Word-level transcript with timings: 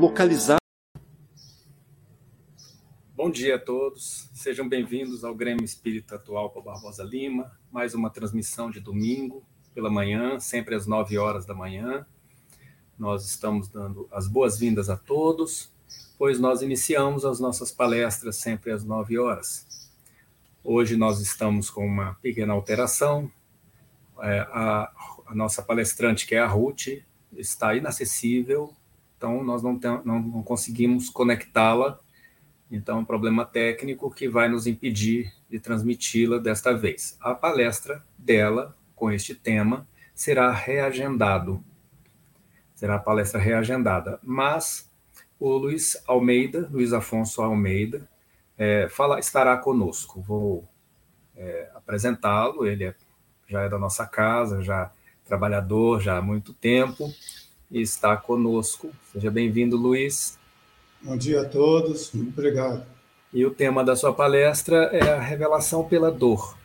Localizado. 0.00 0.58
Bom 3.14 3.30
dia 3.30 3.56
a 3.56 3.58
todos, 3.58 4.30
sejam 4.32 4.66
bem-vindos 4.66 5.24
ao 5.24 5.34
Grêmio 5.34 5.62
Espírita 5.62 6.14
Atual 6.14 6.48
para 6.48 6.62
Barbosa 6.62 7.04
Lima, 7.04 7.52
mais 7.70 7.94
uma 7.94 8.08
transmissão 8.08 8.70
de 8.70 8.80
domingo 8.80 9.44
pela 9.74 9.90
manhã, 9.90 10.40
sempre 10.40 10.74
às 10.74 10.86
9 10.86 11.18
horas 11.18 11.44
da 11.44 11.52
manhã. 11.52 12.06
Nós 12.98 13.26
estamos 13.26 13.68
dando 13.68 14.08
as 14.10 14.26
boas-vindas 14.26 14.88
a 14.88 14.96
todos, 14.96 15.70
pois 16.16 16.40
nós 16.40 16.62
iniciamos 16.62 17.26
as 17.26 17.38
nossas 17.38 17.70
palestras 17.70 18.36
sempre 18.36 18.72
às 18.72 18.82
9 18.82 19.18
horas. 19.18 19.66
Hoje 20.64 20.96
nós 20.96 21.20
estamos 21.20 21.68
com 21.68 21.86
uma 21.86 22.14
pequena 22.22 22.54
alteração. 22.54 23.30
É, 24.22 24.40
a, 24.50 24.90
a 25.26 25.34
nossa 25.34 25.62
palestrante, 25.62 26.26
que 26.26 26.34
é 26.34 26.38
a 26.38 26.46
Ruth, 26.46 26.86
está 27.36 27.74
inacessível, 27.74 28.74
então 29.20 29.44
nós 29.44 29.62
não, 29.62 29.78
tem, 29.78 29.90
não, 30.02 30.18
não 30.18 30.42
conseguimos 30.42 31.10
conectá-la. 31.10 32.00
Então, 32.70 32.96
é 32.96 33.00
um 33.00 33.04
problema 33.04 33.44
técnico 33.44 34.10
que 34.10 34.30
vai 34.30 34.48
nos 34.48 34.66
impedir 34.66 35.30
de 35.50 35.60
transmiti-la 35.60 36.38
desta 36.38 36.72
vez. 36.72 37.18
A 37.20 37.34
palestra 37.34 38.02
dela, 38.16 38.74
com 38.96 39.10
este 39.10 39.34
tema, 39.34 39.86
será 40.14 40.50
reagendado. 40.50 41.62
Será 42.74 42.94
a 42.94 42.98
palestra 42.98 43.38
reagendada. 43.38 44.18
Mas 44.22 44.90
o 45.38 45.50
Luiz 45.50 46.02
Almeida, 46.06 46.66
Luiz 46.72 46.94
Afonso 46.94 47.42
Almeida, 47.42 48.08
é, 48.56 48.88
fala, 48.88 49.18
estará 49.18 49.54
conosco. 49.58 50.22
Vou 50.22 50.66
é, 51.36 51.70
apresentá-lo, 51.74 52.66
ele 52.66 52.84
é, 52.84 52.94
já 53.46 53.60
é 53.62 53.68
da 53.68 53.78
nossa 53.78 54.06
casa, 54.06 54.62
já 54.62 54.90
trabalhador 55.30 56.00
já 56.00 56.18
há 56.18 56.22
muito 56.22 56.52
tempo, 56.52 57.12
e 57.70 57.80
está 57.80 58.16
conosco. 58.16 58.90
Seja 59.12 59.30
bem-vindo, 59.30 59.76
Luiz. 59.76 60.38
Bom 61.00 61.16
dia 61.16 61.42
a 61.42 61.44
todos, 61.44 62.12
muito 62.12 62.38
obrigado. 62.38 62.84
E 63.32 63.46
o 63.46 63.50
tema 63.50 63.84
da 63.84 63.94
sua 63.94 64.12
palestra 64.12 64.90
é 64.92 65.12
a 65.12 65.20
revelação 65.20 65.88
pela 65.88 66.10
dor. 66.10 66.58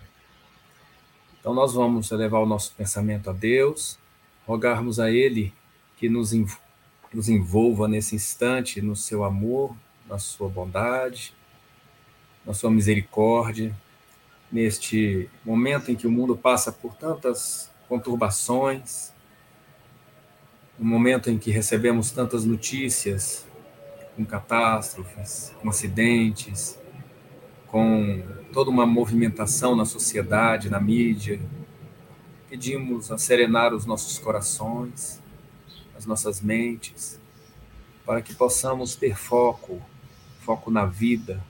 Então, 1.39 1.53
nós 1.53 1.73
vamos 1.73 2.11
elevar 2.11 2.41
o 2.41 2.45
nosso 2.45 2.73
pensamento 2.75 3.29
a 3.29 3.33
Deus, 3.33 3.99
rogarmos 4.47 4.99
a 4.99 5.11
Ele 5.11 5.53
que 5.95 6.09
nos, 6.09 6.33
nos 7.13 7.29
envolva 7.29 7.87
nesse 7.87 8.16
instante 8.16 8.81
no 8.81 8.95
seu 8.95 9.23
amor, 9.23 9.75
na 10.07 10.17
sua 10.17 10.49
bondade, 10.49 11.33
na 12.43 12.53
sua 12.53 12.72
misericórdia, 12.72 13.75
neste 14.51 15.29
momento 15.43 15.91
em 15.91 15.95
que 15.95 16.07
o 16.07 16.11
mundo 16.11 16.35
passa 16.35 16.72
por 16.72 16.95
tantas 16.95 17.72
conturbações, 17.87 19.13
no 20.78 20.86
momento 20.86 21.30
em 21.30 21.38
que 21.38 21.52
recebemos 21.52 22.12
tantas 22.12 22.46
notícias, 22.46 23.46
com 24.16 24.25
catástrofes, 24.25 25.53
com 25.62 25.69
acidentes, 25.69 26.78
com 27.68 28.24
toda 28.53 28.69
uma 28.69 28.85
movimentação 28.85 29.75
na 29.75 29.85
sociedade, 29.85 30.69
na 30.69 30.80
mídia, 30.80 31.40
pedimos 32.50 33.12
a 33.12 33.18
serenar 33.18 33.74
os 33.74 33.85
nossos 33.85 34.18
corações, 34.18 35.22
as 35.97 36.06
nossas 36.06 36.41
mentes, 36.41 37.19
para 38.06 38.22
que 38.22 38.34
possamos 38.34 38.96
ter 38.96 39.18
foco, 39.18 39.81
foco 40.40 40.72
na 40.72 40.85
vida, 40.85 41.44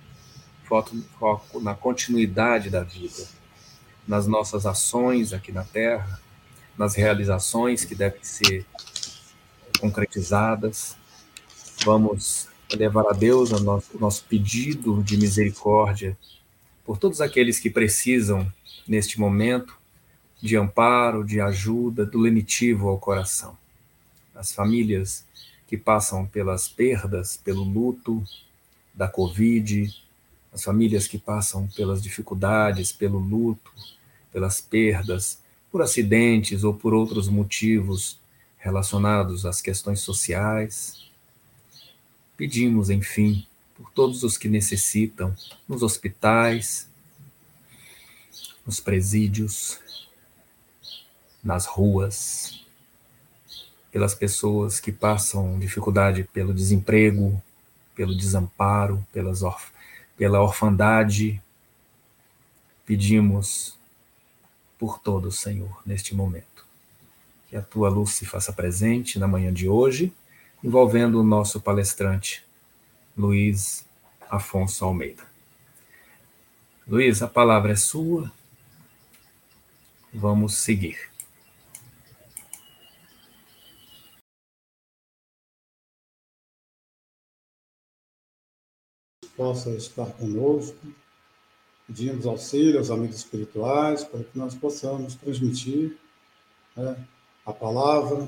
foco, 0.64 0.96
foco 1.20 1.60
na 1.60 1.76
continuidade 1.76 2.70
da 2.70 2.82
vida, 2.82 3.28
nas 4.08 4.26
nossas 4.26 4.66
ações 4.66 5.34
aqui 5.34 5.52
na 5.52 5.64
Terra, 5.64 6.20
nas 6.78 6.96
realizações 6.96 7.86
que 7.86 7.94
devem 7.94 8.24
ser 8.24 8.66
concretizadas. 9.78 10.96
Vamos 11.84 12.48
levar 12.74 13.08
a 13.10 13.14
Deus 13.14 13.52
o 13.52 13.60
nosso, 13.60 13.98
nosso 14.00 14.24
pedido 14.26 15.04
de 15.04 15.18
misericórdia 15.18 16.18
por 16.86 16.98
todos 16.98 17.22
aqueles 17.22 17.60
que 17.60 17.70
precisam, 17.70 18.52
neste 18.88 19.20
momento, 19.20 19.76
de 20.42 20.56
amparo, 20.56 21.24
de 21.24 21.42
ajuda, 21.42 22.06
do 22.06 22.20
lenitivo 22.20 22.88
ao 22.88 23.00
coração. 23.00 23.58
As 24.36 24.54
famílias 24.54 25.26
que 25.68 25.78
passam 25.78 26.26
pelas 26.26 26.68
perdas, 26.68 27.38
pelo 27.38 27.64
luto 27.64 28.24
da 28.94 29.08
Covid, 29.08 29.92
as 30.54 30.64
famílias 30.64 31.08
que 31.08 31.18
passam 31.18 31.68
pelas 31.76 32.02
dificuldades, 32.02 32.92
pelo 32.92 33.18
luto, 33.18 33.72
pelas 34.32 34.62
perdas, 34.62 35.40
por 35.72 35.82
acidentes 35.82 36.64
ou 36.64 36.74
por 36.74 36.94
outros 36.94 37.28
motivos 37.28 38.20
relacionados 38.66 39.46
às 39.46 39.62
questões 39.62 40.00
sociais. 40.00 41.08
Pedimos, 42.36 42.90
enfim, 42.90 43.46
por 43.76 43.92
todos 43.92 44.24
os 44.24 44.40
que 44.40 44.50
necessitam, 44.50 45.36
nos 45.70 45.84
hospitais, 45.84 46.90
nos 48.66 48.80
presídios, 48.80 49.80
nas 51.44 51.68
ruas, 51.68 52.66
pelas 53.92 54.16
pessoas 54.16 54.80
que 54.80 54.92
passam 54.92 55.60
dificuldade 55.60 56.24
pelo 56.34 56.52
desemprego, 56.52 57.40
pelo 57.94 58.18
desamparo, 58.18 59.06
pelas 59.14 59.44
orf 59.44 59.72
pela 60.18 60.42
orfandade. 60.42 61.40
Pedimos 62.84 63.78
por 64.80 64.98
todos, 64.98 65.38
Senhor, 65.40 65.82
neste 65.86 66.16
momento 66.16 66.55
que 67.56 67.60
a 67.60 67.62
tua 67.62 67.88
luz 67.88 68.12
se 68.12 68.26
faça 68.26 68.52
presente 68.52 69.18
na 69.18 69.30
manhã 69.30 69.54
de 69.54 69.70
hoje, 69.70 70.14
envolvendo 70.62 71.22
o 71.22 71.24
nosso 71.24 71.62
palestrante, 71.62 72.46
Luiz 73.18 73.86
Afonso 74.30 74.84
Almeida. 74.84 75.24
Luiz, 76.86 77.22
a 77.22 77.30
palavra 77.30 77.72
é 77.72 77.76
sua. 77.78 78.30
Vamos 80.14 80.58
seguir. 80.58 81.00
Possa 89.38 89.70
estar 89.72 90.12
conosco. 90.12 90.94
Pedimos 91.88 92.26
auxílio 92.26 92.80
aos 92.80 92.92
amigos 92.92 93.16
espirituais 93.16 94.04
para 94.04 94.26
que 94.26 94.38
nós 94.38 94.54
possamos 94.56 95.16
transmitir 95.16 95.98
né, 96.76 96.98
a 97.46 97.54
palavra 97.54 98.28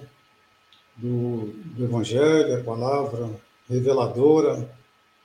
do, 0.96 1.48
do 1.76 1.84
Evangelho, 1.84 2.60
a 2.60 2.64
palavra 2.64 3.30
reveladora 3.70 4.70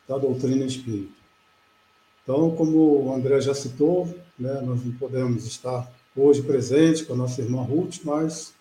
da 0.08 0.18
doutrina 0.18 0.64
espírita. 0.64 1.12
Então, 2.22 2.54
como 2.54 3.06
o 3.06 3.14
André 3.14 3.40
já 3.40 3.54
citou, 3.54 4.06
né, 4.38 4.60
nós 4.60 4.84
não 4.84 4.92
podemos 4.92 5.46
estar 5.46 5.90
hoje 6.16 6.42
presente 6.42 7.04
com 7.04 7.14
a 7.14 7.16
nossa 7.16 7.40
irmã 7.40 7.62
Ruth, 7.62 8.00
mas 8.04 8.54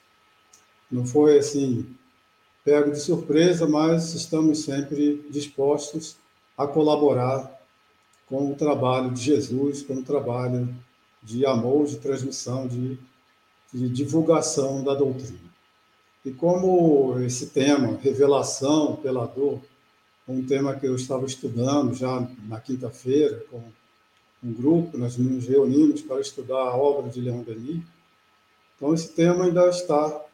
não 0.92 1.06
foi 1.06 1.38
assim 1.38 1.96
pego 2.64 2.92
de 2.92 3.00
surpresa, 3.00 3.68
mas 3.68 4.14
estamos 4.14 4.64
sempre 4.64 5.26
dispostos 5.30 6.18
a 6.58 6.68
colaborar 6.68 7.60
com 8.28 8.52
o 8.52 8.56
trabalho 8.56 9.12
de 9.12 9.22
Jesus, 9.22 9.82
com 9.82 9.96
o 9.96 10.04
trabalho 10.04 10.74
de 11.24 11.46
amor, 11.46 11.88
de 11.88 11.98
transmissão, 11.98 12.68
de, 12.68 13.00
de 13.74 13.90
divulgação 13.90 14.84
da 14.84 14.94
doutrina. 14.94 15.52
E 16.24 16.32
como 16.32 17.20
esse 17.22 17.48
tema, 17.48 17.98
revelação 18.02 18.96
pela 18.98 19.26
dor, 19.26 19.60
um 20.28 20.46
tema 20.46 20.76
que 20.76 20.86
eu 20.86 20.96
estava 20.96 21.26
estudando 21.26 21.94
já 21.94 22.28
na 22.48 22.60
quinta-feira 22.60 23.44
com 23.50 23.62
um 24.44 24.54
grupo, 24.54 24.98
nós 24.98 25.18
nos 25.18 25.48
reunimos 25.48 26.02
para 26.02 26.22
estudar 26.22 26.58
a 26.58 26.76
obra 26.76 27.10
de 27.10 27.22
Leon 27.22 27.42
Denis. 27.42 27.84
Então 28.76 28.94
esse 28.94 29.10
tema 29.10 29.46
ainda 29.46 29.68
está 29.70 30.26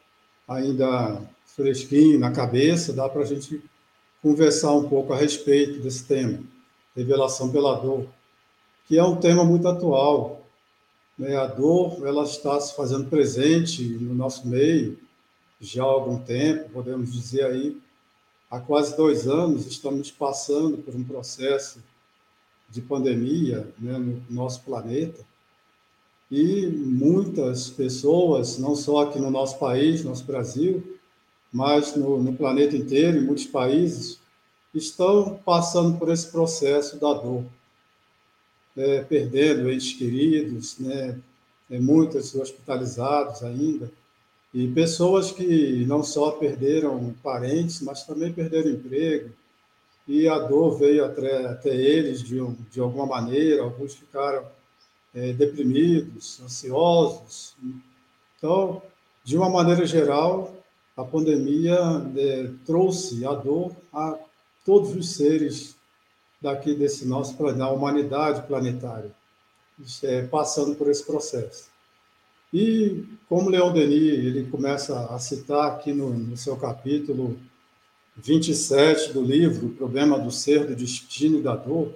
ainda 0.48 1.22
fresquinho 1.46 2.20
na 2.20 2.32
cabeça, 2.32 2.94
dá 2.94 3.10
para 3.10 3.22
a 3.22 3.26
gente 3.26 3.62
conversar 4.22 4.72
um 4.74 4.88
pouco 4.88 5.14
a 5.14 5.18
respeito 5.18 5.80
desse 5.80 6.06
tema, 6.06 6.40
revelação 6.96 7.52
pela 7.52 7.76
dor, 7.76 8.08
que 8.88 8.98
é 8.98 9.04
um 9.04 9.18
tema 9.18 9.44
muito 9.44 9.68
atual. 9.68 10.47
Né? 11.18 11.36
A 11.36 11.48
dor 11.48 12.06
ela 12.06 12.24
está 12.24 12.60
se 12.60 12.76
fazendo 12.76 13.10
presente 13.10 13.84
no 13.84 14.14
nosso 14.14 14.48
meio, 14.48 14.98
já 15.60 15.84
há 15.84 15.88
algum 15.88 16.20
tempo, 16.20 16.70
podemos 16.70 17.12
dizer 17.12 17.46
aí, 17.46 17.78
há 18.50 18.60
quase 18.60 18.96
dois 18.96 19.28
anos, 19.28 19.66
estamos 19.66 20.12
passando 20.12 20.78
por 20.78 20.96
um 20.96 21.04
processo 21.04 21.80
de 22.70 22.82
pandemia 22.82 23.68
né, 23.80 23.98
no 23.98 24.22
nosso 24.30 24.62
planeta. 24.62 25.26
E 26.30 26.68
muitas 26.68 27.70
pessoas, 27.70 28.58
não 28.58 28.76
só 28.76 29.04
aqui 29.04 29.18
no 29.18 29.32
nosso 29.32 29.58
país, 29.58 30.04
nosso 30.04 30.26
Brasil, 30.26 31.00
mas 31.52 31.96
no, 31.96 32.22
no 32.22 32.34
planeta 32.34 32.76
inteiro, 32.76 33.18
em 33.18 33.26
muitos 33.26 33.46
países, 33.46 34.20
estão 34.74 35.40
passando 35.46 35.98
por 35.98 36.10
esse 36.10 36.30
processo 36.30 37.00
da 37.00 37.14
dor, 37.14 37.46
é, 38.78 39.02
perdendo 39.02 39.72
entes 39.72 39.94
queridos, 39.94 40.78
né, 40.80 41.20
é, 41.70 41.80
hospitalizados 42.40 43.44
ainda, 43.44 43.92
e 44.54 44.68
pessoas 44.70 45.32
que 45.32 45.86
não 45.86 46.04
só 46.04 46.32
perderam 46.32 47.14
parentes, 47.22 47.82
mas 47.82 48.04
também 48.04 48.32
perderam 48.32 48.72
emprego, 48.72 49.32
e 50.08 50.28
a 50.28 50.40
dor 50.40 50.78
veio 50.78 51.04
até, 51.04 51.46
até 51.46 51.76
eles 51.76 52.24
de, 52.24 52.40
de 52.72 52.80
alguma 52.80 53.06
maneira, 53.06 53.64
alguns 53.64 53.94
ficaram 53.94 54.46
é, 55.14 55.34
deprimidos, 55.34 56.40
ansiosos. 56.42 57.56
Então, 58.38 58.82
de 59.24 59.36
uma 59.36 59.50
maneira 59.50 59.86
geral, 59.86 60.56
a 60.96 61.04
pandemia 61.04 61.78
é, 62.16 62.50
trouxe 62.66 63.26
a 63.26 63.34
dor 63.34 63.76
a 63.92 64.18
todos 64.66 64.96
os 64.96 65.12
seres 65.12 65.77
daqui 66.42 66.76
desse 66.76 67.06
nosso 67.06 67.36
planeta, 67.36 67.66
a 67.66 67.72
humanidade 67.72 68.46
planetária, 68.48 69.12
é, 70.04 70.24
passando 70.24 70.76
por 70.76 70.90
esse 70.90 71.04
processo. 71.04 71.70
E 72.54 73.04
como 73.28 73.50
Leon 73.50 73.74
Denis 73.74 74.26
ele 74.26 74.50
começa 74.50 75.14
a 75.14 75.20
citar 75.20 75.68
aqui 75.68 75.92
no, 75.92 76.10
no 76.10 76.38
seu 76.38 76.56
capítulo 76.56 77.38
27 78.16 79.14
do 79.14 79.22
livro 79.22 79.68
O 79.68 79.74
Problema 79.74 80.18
do 80.18 80.32
Ser, 80.32 80.66
do 80.66 80.76
Destino 80.76 81.40
e 81.40 81.42
da 81.42 81.56
Dor, 81.56 81.94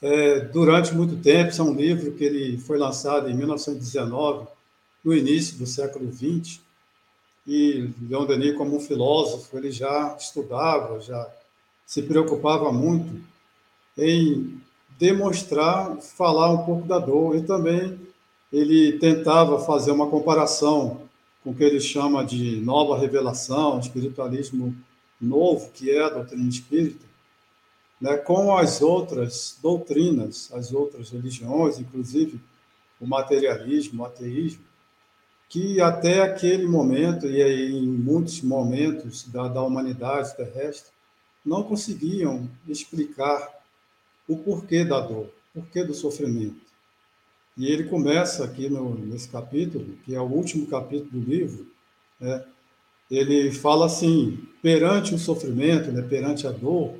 é, 0.00 0.40
durante 0.40 0.94
muito 0.94 1.16
tempo, 1.16 1.50
isso 1.50 1.60
é 1.60 1.64
um 1.64 1.74
livro 1.74 2.12
que 2.12 2.22
ele 2.22 2.58
foi 2.58 2.78
lançado 2.78 3.28
em 3.28 3.34
1919, 3.34 4.46
no 5.02 5.14
início 5.14 5.58
do 5.58 5.66
século 5.66 6.12
XX, 6.12 6.60
e 7.46 7.90
Leon 8.08 8.26
Denis, 8.26 8.56
como 8.56 8.76
um 8.76 8.80
filósofo, 8.80 9.56
ele 9.56 9.72
já 9.72 10.14
estudava, 10.18 11.00
já 11.00 11.28
se 11.88 12.02
preocupava 12.02 12.70
muito 12.70 13.18
em 13.96 14.60
demonstrar, 14.98 15.96
falar 16.02 16.52
um 16.52 16.62
pouco 16.62 16.86
da 16.86 16.98
dor 16.98 17.34
e 17.34 17.42
também 17.42 17.98
ele 18.52 18.98
tentava 18.98 19.58
fazer 19.58 19.90
uma 19.90 20.06
comparação 20.06 21.00
com 21.42 21.50
o 21.50 21.54
que 21.54 21.64
ele 21.64 21.80
chama 21.80 22.22
de 22.22 22.60
nova 22.60 22.98
revelação, 22.98 23.80
espiritualismo 23.80 24.76
novo, 25.18 25.70
que 25.70 25.90
é 25.90 26.04
a 26.04 26.10
doutrina 26.10 26.46
espírita, 26.46 27.06
né, 27.98 28.18
com 28.18 28.54
as 28.54 28.82
outras 28.82 29.58
doutrinas, 29.62 30.52
as 30.52 30.74
outras 30.74 31.08
religiões, 31.08 31.78
inclusive 31.78 32.38
o 33.00 33.06
materialismo, 33.06 34.02
o 34.02 34.06
ateísmo, 34.06 34.62
que 35.48 35.80
até 35.80 36.20
aquele 36.20 36.66
momento, 36.66 37.26
e 37.26 37.40
em 37.42 37.86
muitos 37.86 38.42
momentos 38.42 39.26
da, 39.26 39.48
da 39.48 39.62
humanidade 39.62 40.36
terrestre, 40.36 40.97
não 41.48 41.62
conseguiam 41.62 42.48
explicar 42.66 43.48
o 44.28 44.36
porquê 44.36 44.84
da 44.84 45.00
dor, 45.00 45.30
o 45.54 45.60
porquê 45.60 45.82
do 45.82 45.94
sofrimento. 45.94 46.68
E 47.56 47.66
ele 47.66 47.84
começa 47.84 48.44
aqui 48.44 48.68
no, 48.68 48.94
nesse 48.94 49.28
capítulo, 49.28 49.96
que 50.04 50.14
é 50.14 50.20
o 50.20 50.24
último 50.24 50.66
capítulo 50.66 51.10
do 51.10 51.20
livro, 51.20 51.66
né, 52.20 52.44
ele 53.10 53.50
fala 53.50 53.86
assim: 53.86 54.46
perante 54.62 55.14
o 55.14 55.18
sofrimento, 55.18 55.90
né, 55.90 56.02
perante 56.02 56.46
a 56.46 56.52
dor, 56.52 56.94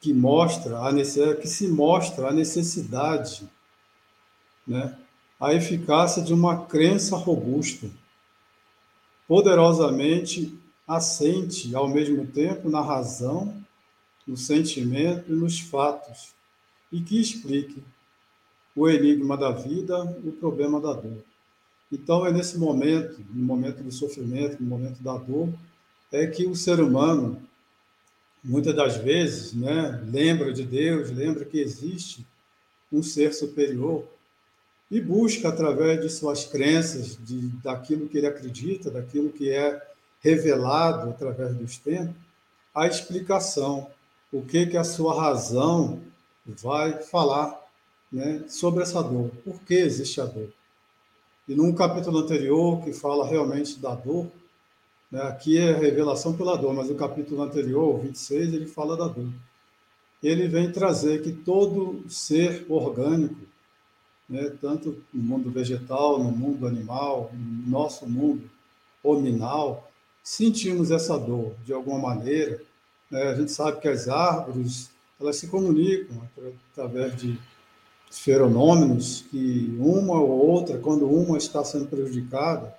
que 0.00 0.12
mostra 0.12 0.78
a 0.80 1.34
que 1.36 1.46
se 1.46 1.68
mostra 1.68 2.28
a 2.28 2.32
necessidade, 2.32 3.48
né, 4.66 4.96
a 5.38 5.52
eficácia 5.52 6.22
de 6.22 6.32
uma 6.32 6.64
crença 6.66 7.16
robusta, 7.16 7.88
poderosamente 9.26 10.58
assente 10.88 11.74
ao 11.76 11.86
mesmo 11.86 12.26
tempo 12.26 12.70
na 12.70 12.80
razão, 12.80 13.54
no 14.26 14.36
sentimento 14.36 15.30
e 15.30 15.36
nos 15.36 15.60
fatos, 15.60 16.34
e 16.90 17.02
que 17.02 17.20
explique 17.20 17.84
o 18.74 18.88
enigma 18.88 19.36
da 19.36 19.50
vida, 19.50 20.02
o 20.24 20.32
problema 20.32 20.80
da 20.80 20.94
dor. 20.94 21.22
Então, 21.92 22.24
é 22.24 22.32
nesse 22.32 22.58
momento, 22.58 23.20
no 23.30 23.44
momento 23.44 23.82
do 23.82 23.92
sofrimento, 23.92 24.62
no 24.62 24.68
momento 24.68 25.02
da 25.02 25.16
dor, 25.16 25.48
é 26.10 26.26
que 26.26 26.46
o 26.46 26.54
ser 26.54 26.80
humano, 26.80 27.42
muitas 28.42 28.74
das 28.74 28.96
vezes, 28.96 29.52
né, 29.52 30.02
lembra 30.06 30.52
de 30.52 30.64
Deus, 30.64 31.10
lembra 31.10 31.44
que 31.44 31.58
existe 31.58 32.26
um 32.90 33.02
ser 33.02 33.34
superior 33.34 34.06
e 34.90 35.00
busca, 35.00 35.48
através 35.48 36.00
de 36.00 36.08
suas 36.08 36.44
crenças, 36.44 37.18
de, 37.22 37.48
daquilo 37.62 38.08
que 38.08 38.16
ele 38.16 38.26
acredita, 38.26 38.90
daquilo 38.90 39.30
que 39.30 39.50
é 39.50 39.87
revelado 40.20 41.10
através 41.10 41.54
dos 41.54 41.78
tempos, 41.78 42.14
a 42.74 42.86
explicação, 42.86 43.88
o 44.32 44.42
que, 44.42 44.66
que 44.66 44.76
a 44.76 44.84
sua 44.84 45.20
razão 45.20 46.00
vai 46.46 47.02
falar 47.02 47.58
né, 48.12 48.44
sobre 48.48 48.82
essa 48.82 49.02
dor. 49.02 49.30
Por 49.44 49.60
que 49.60 49.74
existe 49.74 50.20
a 50.20 50.24
dor? 50.24 50.48
E 51.48 51.54
num 51.54 51.74
capítulo 51.74 52.18
anterior, 52.18 52.82
que 52.82 52.92
fala 52.92 53.26
realmente 53.26 53.78
da 53.78 53.94
dor, 53.94 54.26
né, 55.10 55.22
aqui 55.22 55.56
é 55.56 55.72
revelação 55.72 56.36
pela 56.36 56.56
dor, 56.56 56.74
mas 56.74 56.88
no 56.88 56.94
capítulo 56.94 57.42
anterior, 57.42 57.96
o 57.96 57.98
26, 57.98 58.52
ele 58.52 58.66
fala 58.66 58.96
da 58.96 59.08
dor. 59.08 59.28
Ele 60.22 60.48
vem 60.48 60.70
trazer 60.70 61.22
que 61.22 61.32
todo 61.32 62.04
ser 62.08 62.66
orgânico, 62.68 63.40
né, 64.28 64.50
tanto 64.60 65.02
no 65.12 65.22
mundo 65.22 65.50
vegetal, 65.50 66.22
no 66.22 66.30
mundo 66.30 66.66
animal, 66.66 67.30
no 67.32 67.70
nosso 67.70 68.06
mundo 68.06 68.50
hominal, 69.02 69.87
sentimos 70.28 70.90
essa 70.90 71.18
dor 71.18 71.54
de 71.64 71.72
alguma 71.72 71.98
maneira. 71.98 72.60
Né? 73.10 73.22
A 73.22 73.34
gente 73.34 73.50
sabe 73.50 73.80
que 73.80 73.88
as 73.88 74.10
árvores 74.10 74.90
elas 75.18 75.36
se 75.36 75.48
comunicam 75.48 76.20
através 76.70 77.16
de 77.16 77.38
feronômenos 78.10 79.24
que 79.30 79.74
uma 79.80 80.20
ou 80.20 80.28
outra, 80.28 80.76
quando 80.76 81.08
uma 81.08 81.38
está 81.38 81.64
sendo 81.64 81.86
prejudicada, 81.86 82.74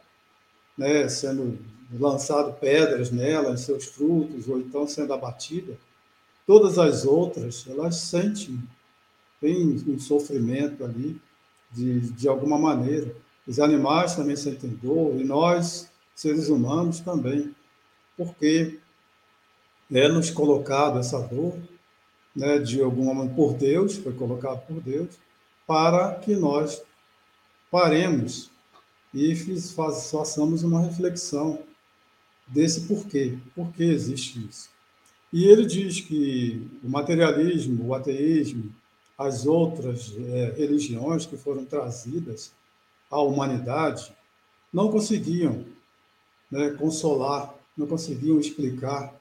né, 0.78 1.10
sendo 1.10 1.58
lançado 2.00 2.54
pedras 2.54 3.10
nela, 3.10 3.52
em 3.52 3.58
seus 3.58 3.86
frutos, 3.86 4.48
ou 4.48 4.60
então 4.60 4.88
sendo 4.88 5.12
abatida, 5.12 5.76
todas 6.46 6.78
as 6.78 7.04
outras, 7.04 7.66
elas 7.68 7.96
sentem, 7.96 8.62
tem 9.42 9.84
um 9.88 9.98
sofrimento 9.98 10.86
ali, 10.86 11.20
de, 11.72 12.00
de 12.12 12.28
alguma 12.28 12.60
maneira. 12.60 13.14
Os 13.48 13.60
animais 13.60 14.16
também 14.16 14.36
sentem 14.36 14.70
dor, 14.70 15.20
e 15.20 15.24
nós, 15.24 15.90
seres 16.20 16.50
humanos, 16.50 17.00
também, 17.00 17.56
porque 18.18 18.78
é 19.90 20.10
nos 20.10 20.30
colocado 20.30 21.00
essa 21.00 21.18
dor, 21.18 21.58
né, 22.36 22.60
de 22.60 22.82
alguma 22.82 23.14
maneira, 23.14 23.38
por 23.38 23.54
Deus, 23.54 23.96
foi 23.96 24.12
colocado 24.12 24.68
por 24.68 24.82
Deus, 24.82 25.18
para 25.66 26.16
que 26.16 26.36
nós 26.36 26.84
paremos 27.72 28.52
e 29.14 29.34
façamos 29.74 30.62
uma 30.62 30.82
reflexão 30.82 31.64
desse 32.46 32.82
porquê, 32.82 33.38
por 33.56 33.72
que 33.72 33.84
existe 33.84 34.46
isso. 34.46 34.70
E 35.32 35.46
ele 35.46 35.66
diz 35.66 36.02
que 36.02 36.70
o 36.84 36.90
materialismo, 36.90 37.88
o 37.88 37.94
ateísmo, 37.94 38.76
as 39.18 39.46
outras 39.46 40.14
é, 40.18 40.54
religiões 40.58 41.26
que 41.26 41.38
foram 41.38 41.64
trazidas 41.64 42.52
à 43.10 43.22
humanidade 43.22 44.14
não 44.74 44.92
conseguiam 44.92 45.79
né, 46.52 46.72
consolar, 46.72 47.54
não 47.78 47.88
conseguiam 47.88 48.40
explicar. 48.40 49.14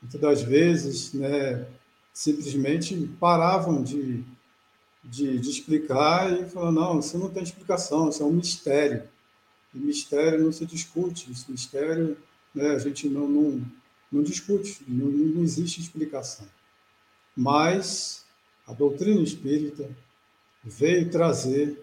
Muitas 0.00 0.20
das 0.20 0.42
vezes, 0.42 1.12
né, 1.12 1.66
simplesmente 2.12 2.96
paravam 3.18 3.82
de, 3.82 4.24
de, 5.02 5.38
de 5.38 5.50
explicar 5.50 6.32
e 6.32 6.48
falavam: 6.48 6.72
não, 6.72 7.00
isso 7.00 7.18
não 7.18 7.30
tem 7.30 7.42
explicação, 7.42 8.08
isso 8.08 8.22
é 8.22 8.26
um 8.26 8.32
mistério. 8.32 9.08
E 9.74 9.78
mistério 9.78 10.42
não 10.42 10.52
se 10.52 10.66
discute, 10.66 11.30
esse 11.32 11.50
mistério 11.50 12.16
né, 12.54 12.72
a 12.72 12.78
gente 12.78 13.08
não, 13.08 13.26
não, 13.26 13.62
não 14.10 14.22
discute, 14.22 14.82
não, 14.86 15.06
não 15.06 15.42
existe 15.42 15.80
explicação. 15.80 16.46
Mas 17.34 18.24
a 18.66 18.72
doutrina 18.74 19.22
espírita 19.22 19.88
veio 20.62 21.10
trazer 21.10 21.78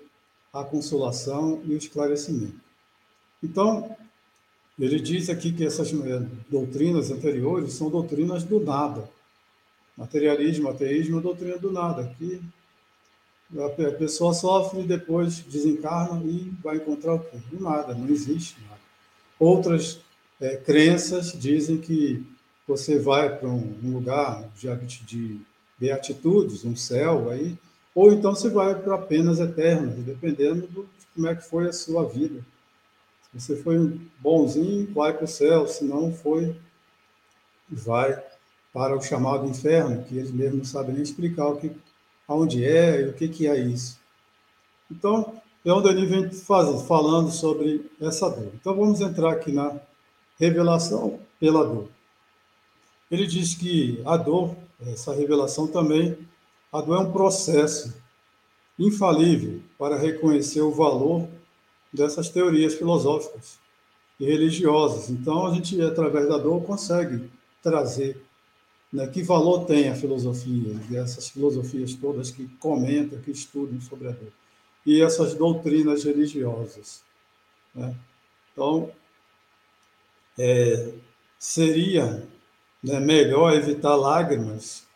a 0.54 0.64
consolação 0.64 1.62
e 1.66 1.74
o 1.74 1.78
esclarecimento. 1.78 2.60
Então, 3.42 3.96
ele 4.80 5.00
diz 5.00 5.30
aqui 5.30 5.52
que 5.52 5.66
essas 5.66 5.92
eh, 5.92 6.22
doutrinas 6.50 7.12
anteriores 7.12 7.74
são 7.74 7.90
doutrinas 7.90 8.44
do 8.44 8.60
nada. 8.60 9.10
Materialismo, 9.98 10.70
ateísmo 10.70 11.20
é 11.20 11.22
doutrina 11.22 11.58
do 11.58 11.72
nada, 11.72 12.16
que 12.18 12.42
a 13.58 13.92
pessoa 13.92 14.34
sofre 14.34 14.84
depois 14.84 15.40
desencarna 15.40 16.22
e 16.24 16.52
vai 16.64 16.78
encontrar 16.78 17.16
o 17.16 17.20
quê? 17.20 17.38
Nada, 17.60 17.94
não 17.94 18.08
existe 18.08 18.56
nada. 18.62 18.80
Outras 19.38 20.00
é, 20.40 20.56
crenças 20.56 21.34
dizem 21.34 21.78
que 21.78 22.24
você 22.68 23.00
vai 23.00 23.36
para 23.36 23.50
um, 23.50 23.74
lugar 23.84 24.48
de, 24.56 25.04
de 25.04 25.42
beatitudes, 25.78 26.64
um 26.64 26.76
céu 26.76 27.30
aí, 27.30 27.58
ou 27.96 28.14
então 28.14 28.36
você 28.36 28.50
vai 28.50 28.80
para 28.80 28.98
penas 28.98 29.40
eternas, 29.40 29.96
dependendo 29.96 30.68
do, 30.68 30.84
de 30.84 31.06
como 31.16 31.28
é 31.28 31.36
que 31.36 31.50
foi 31.50 31.68
a 31.68 31.74
sua 31.74 32.06
vida. 32.06 32.46
Se 33.32 33.40
você 33.40 33.56
foi 33.58 34.00
bonzinho, 34.20 34.92
vai 34.94 35.14
para 35.14 35.26
o 35.26 35.28
céu, 35.28 35.68
se 35.68 35.84
não 35.84 36.12
foi, 36.12 36.56
vai 37.70 38.22
para 38.74 38.98
o 38.98 39.02
chamado 39.02 39.48
inferno, 39.48 40.04
que 40.04 40.18
eles 40.18 40.32
mesmos 40.32 40.58
não 40.58 40.66
sabem 40.66 40.94
nem 40.94 41.04
explicar 41.04 41.48
o 41.48 41.58
que, 41.58 41.72
aonde 42.28 42.66
é 42.66 43.02
e 43.02 43.10
o 43.10 43.14
que, 43.14 43.28
que 43.28 43.48
é 43.48 43.60
isso. 43.60 44.00
Então, 44.90 45.40
é 45.64 45.72
onde 45.72 45.90
ele 45.90 46.06
vem 46.06 46.32
falando 46.32 47.32
sobre 47.32 47.92
essa 48.02 48.30
dor. 48.30 48.52
Então, 48.56 48.76
vamos 48.76 49.00
entrar 49.02 49.32
aqui 49.34 49.52
na 49.52 49.80
revelação 50.40 51.20
pela 51.40 51.64
dor. 51.64 51.88
Ele 53.12 53.28
diz 53.28 53.54
que 53.54 54.02
a 54.06 54.18
dor, 54.18 54.56
essa 54.82 55.14
revelação 55.14 55.68
também, 55.68 56.18
a 56.72 56.82
dor 56.82 56.96
é 56.96 57.00
um 57.00 57.12
processo 57.12 57.94
infalível 58.78 59.62
para 59.78 59.98
reconhecer 59.98 60.62
o 60.62 60.72
valor 60.72 61.28
dessas 61.92 62.30
teorias 62.30 62.76
filosóficas 62.76 63.60
e 64.20 64.26
religiosas. 64.26 65.10
Então, 65.10 65.48
a 65.48 65.54
gente, 65.54 65.82
através 65.82 66.28
da 66.28 66.38
dor, 66.38 66.64
consegue 66.64 67.30
trazer 67.62 68.24
né, 68.92 69.08
que 69.08 69.22
valor 69.22 69.66
tem 69.66 69.90
a 69.90 69.96
filosofia, 69.96 70.80
essas 70.94 71.30
filosofias 71.30 71.94
todas 71.94 72.32
que 72.32 72.48
comentam, 72.60 73.22
que 73.22 73.32
estudam 73.32 73.80
sobre 73.82 74.08
a 74.08 74.12
dor, 74.12 74.32
e 74.86 75.02
essas 75.02 75.36
doutrinas 75.36 76.04
religiosas. 76.04 77.04
Né? 77.74 77.96
Então, 78.52 78.92
é, 80.38 80.94
seria 81.38 82.28
né, 82.82 83.00
melhor 83.00 83.54
evitar 83.54 83.96
lágrimas 83.96 84.88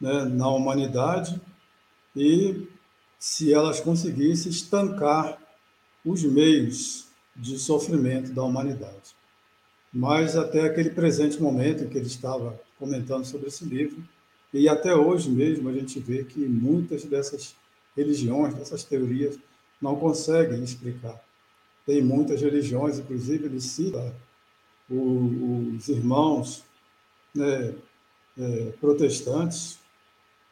né, 0.00 0.24
na 0.24 0.48
humanidade 0.48 1.40
e 2.14 2.68
se 3.18 3.52
elas 3.52 3.80
conseguissem 3.80 4.50
estancar 4.50 5.41
os 6.04 6.22
meios 6.22 7.06
de 7.36 7.58
sofrimento 7.58 8.32
da 8.32 8.42
humanidade. 8.42 9.14
Mas 9.92 10.36
até 10.36 10.62
aquele 10.62 10.90
presente 10.90 11.40
momento 11.40 11.84
em 11.84 11.88
que 11.88 11.98
ele 11.98 12.06
estava 12.06 12.60
comentando 12.78 13.24
sobre 13.24 13.48
esse 13.48 13.64
livro, 13.64 14.02
e 14.52 14.68
até 14.68 14.94
hoje 14.94 15.30
mesmo 15.30 15.68
a 15.68 15.72
gente 15.72 15.98
vê 15.98 16.24
que 16.24 16.40
muitas 16.40 17.04
dessas 17.04 17.54
religiões, 17.96 18.54
dessas 18.54 18.84
teorias, 18.84 19.38
não 19.80 19.96
conseguem 19.96 20.62
explicar. 20.62 21.22
Tem 21.86 22.02
muitas 22.02 22.40
religiões, 22.40 22.98
inclusive 22.98 23.46
ele 23.46 23.60
cita 23.60 24.14
os 24.88 25.88
irmãos 25.88 26.64
né, 27.34 27.74
é, 28.38 28.72
protestantes 28.80 29.78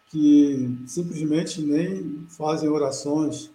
que 0.08 0.76
simplesmente 0.86 1.62
nem 1.62 2.26
fazem 2.28 2.68
orações 2.68 3.50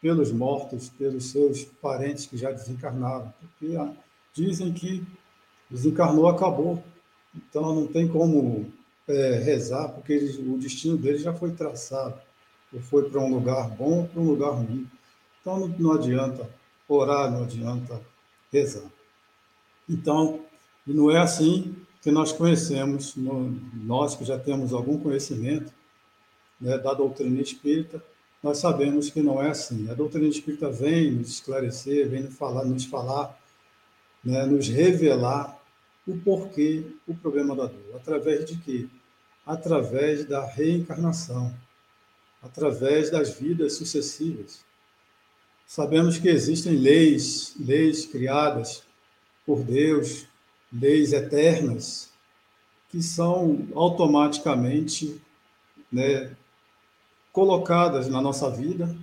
pelos 0.00 0.30
mortos, 0.32 0.88
pelos 0.88 1.30
seus 1.30 1.64
parentes 1.64 2.26
que 2.26 2.36
já 2.36 2.50
desencarnaram, 2.50 3.32
porque 3.40 3.76
dizem 4.34 4.72
que 4.72 5.04
desencarnou, 5.70 6.28
acabou. 6.28 6.82
Então 7.34 7.74
não 7.74 7.86
tem 7.86 8.06
como 8.08 8.72
é, 9.08 9.38
rezar, 9.38 9.88
porque 9.88 10.12
eles, 10.12 10.38
o 10.38 10.56
destino 10.58 10.96
deles 10.96 11.22
já 11.22 11.32
foi 11.32 11.52
traçado. 11.52 12.20
Ou 12.72 12.80
foi 12.80 13.08
para 13.08 13.20
um 13.20 13.32
lugar 13.32 13.68
bom 13.70 14.00
ou 14.00 14.08
para 14.08 14.20
um 14.20 14.26
lugar 14.26 14.50
ruim. 14.50 14.86
Então 15.40 15.60
não, 15.60 15.68
não 15.68 15.92
adianta 15.92 16.48
orar, 16.88 17.30
não 17.30 17.44
adianta 17.44 18.00
rezar. 18.52 18.90
Então, 19.88 20.40
não 20.86 21.10
é 21.10 21.18
assim 21.18 21.76
que 22.02 22.10
nós 22.10 22.32
conhecemos, 22.32 23.14
nós 23.16 24.14
que 24.14 24.24
já 24.24 24.38
temos 24.38 24.72
algum 24.72 24.98
conhecimento 24.98 25.72
né, 26.60 26.78
da 26.78 26.94
doutrina 26.94 27.40
espírita, 27.40 28.02
nós 28.46 28.58
sabemos 28.58 29.10
que 29.10 29.20
não 29.20 29.42
é 29.42 29.50
assim. 29.50 29.90
A 29.90 29.94
doutrina 29.94 30.28
espírita 30.28 30.70
vem 30.70 31.10
nos 31.10 31.30
esclarecer, 31.30 32.08
vem 32.08 32.22
nos 32.22 32.36
falar, 32.36 32.64
nos, 32.64 32.84
falar, 32.84 33.36
né, 34.22 34.46
nos 34.46 34.68
revelar 34.68 35.60
o 36.06 36.16
porquê, 36.18 36.84
o 37.08 37.14
problema 37.16 37.56
da 37.56 37.66
dor. 37.66 37.96
Através 37.96 38.44
de 38.44 38.56
quê? 38.58 38.86
Através 39.44 40.24
da 40.26 40.46
reencarnação, 40.46 41.52
através 42.40 43.10
das 43.10 43.36
vidas 43.36 43.72
sucessivas. 43.72 44.64
Sabemos 45.66 46.16
que 46.16 46.28
existem 46.28 46.76
leis, 46.76 47.52
leis 47.58 48.06
criadas 48.06 48.84
por 49.44 49.64
Deus, 49.64 50.24
leis 50.72 51.12
eternas, 51.12 52.12
que 52.90 53.02
são 53.02 53.66
automaticamente 53.74 55.20
né, 55.90 56.36
colocadas 57.36 58.08
na 58.08 58.18
nossa 58.18 58.48
vida, 58.48 58.96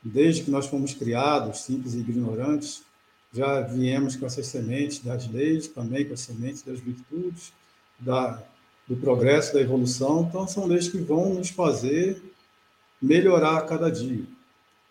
desde 0.00 0.44
que 0.44 0.50
nós 0.52 0.68
fomos 0.68 0.94
criados, 0.94 1.62
simples 1.62 1.92
e 1.92 1.98
ignorantes, 1.98 2.84
já 3.32 3.60
viemos 3.62 4.14
com 4.14 4.24
essas 4.24 4.46
sementes 4.46 5.00
das 5.00 5.26
leis, 5.26 5.66
também 5.66 6.06
com 6.06 6.14
as 6.14 6.20
sementes 6.20 6.62
das 6.62 6.78
virtudes, 6.78 7.52
da, 7.98 8.40
do 8.86 8.94
progresso, 8.94 9.54
da 9.54 9.60
evolução. 9.60 10.22
Então, 10.28 10.46
são 10.46 10.66
leis 10.66 10.88
que 10.88 10.98
vão 10.98 11.34
nos 11.34 11.50
fazer 11.50 12.22
melhorar 13.02 13.56
a 13.56 13.62
cada 13.62 13.90
dia. 13.90 14.22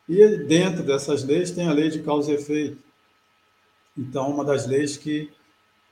E 0.09 0.37
dentro 0.39 0.83
dessas 0.83 1.23
leis 1.23 1.51
tem 1.51 1.69
a 1.69 1.73
lei 1.73 1.89
de 1.89 2.01
causa 2.01 2.33
e 2.33 2.35
efeito, 2.35 2.77
então, 3.97 4.29
uma 4.29 4.43
das 4.43 4.67
leis 4.67 4.97
que 4.97 5.29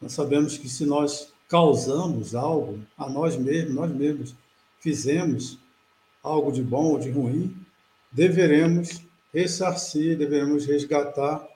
nós 0.02 0.12
sabemos 0.12 0.58
que 0.58 0.68
se 0.68 0.86
nós 0.86 1.32
causamos 1.48 2.36
algo 2.36 2.82
a 2.98 3.10
nós 3.10 3.38
mesmos, 3.38 3.76
nós 3.76 3.92
mesmos 3.92 4.36
fizemos 4.82 5.58
algo 6.24 6.52
de 6.52 6.62
bom 6.62 6.86
ou 6.92 7.00
de 7.00 7.10
ruim, 7.10 7.56
deveremos 8.12 9.02
ressarcir, 9.34 10.18
deveremos 10.18 10.66
resgatar 10.66 11.48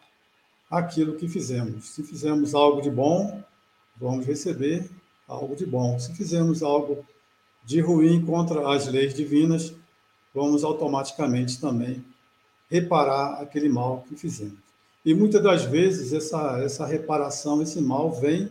aquilo 0.69 1.15
que 1.15 1.27
fizemos. 1.27 1.89
Se 1.89 2.03
fizemos 2.03 2.55
algo 2.55 2.81
de 2.81 2.89
bom, 2.89 3.43
vamos 3.95 4.25
receber 4.25 4.89
algo 5.27 5.55
de 5.55 5.65
bom. 5.65 5.99
Se 5.99 6.13
fizemos 6.13 6.63
algo 6.63 7.05
de 7.63 7.79
ruim 7.79 8.25
contra 8.25 8.73
as 8.73 8.87
leis 8.87 9.13
divinas, 9.13 9.73
vamos 10.33 10.63
automaticamente 10.63 11.59
também 11.59 12.03
reparar 12.69 13.41
aquele 13.41 13.69
mal 13.69 14.03
que 14.07 14.15
fizemos. 14.15 14.57
E 15.05 15.13
muitas 15.13 15.43
das 15.43 15.63
vezes 15.63 16.13
essa, 16.13 16.59
essa 16.63 16.85
reparação, 16.85 17.61
esse 17.61 17.79
mal 17.81 18.11
vem 18.11 18.49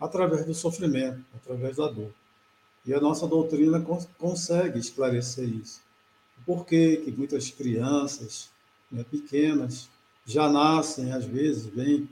através 0.00 0.44
do 0.44 0.54
sofrimento, 0.54 1.22
através 1.34 1.76
da 1.76 1.86
dor. 1.88 2.10
E 2.84 2.92
a 2.92 3.00
nossa 3.00 3.26
doutrina 3.26 3.80
cons 3.80 4.08
consegue 4.18 4.78
esclarecer 4.78 5.48
isso. 5.48 5.80
Por 6.44 6.66
que, 6.66 6.96
que 6.96 7.12
muitas 7.12 7.50
crianças 7.50 8.50
né, 8.90 9.04
pequenas 9.08 9.88
já 10.26 10.50
nascem, 10.50 11.12
às 11.12 11.24
vezes, 11.24 11.66
vêm 11.66 12.08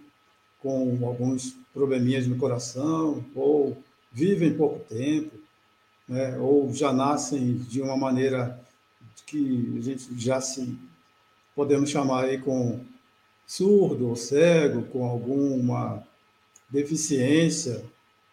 com 0.60 0.98
alguns 1.06 1.56
probleminhas 1.72 2.26
no 2.26 2.36
coração, 2.36 3.24
ou 3.34 3.82
vivem 4.12 4.56
pouco 4.56 4.80
tempo, 4.80 5.32
né, 6.08 6.38
ou 6.38 6.72
já 6.72 6.92
nascem 6.92 7.56
de 7.56 7.80
uma 7.80 7.96
maneira 7.96 8.60
que 9.26 9.76
a 9.78 9.82
gente 9.82 10.18
já 10.18 10.40
se 10.40 10.76
podemos 11.54 11.90
chamar 11.90 12.24
aí 12.24 12.38
com 12.38 12.80
surdo 13.46 14.08
ou 14.08 14.16
cego, 14.16 14.82
com 14.86 15.04
alguma 15.04 16.02
deficiência 16.68 17.84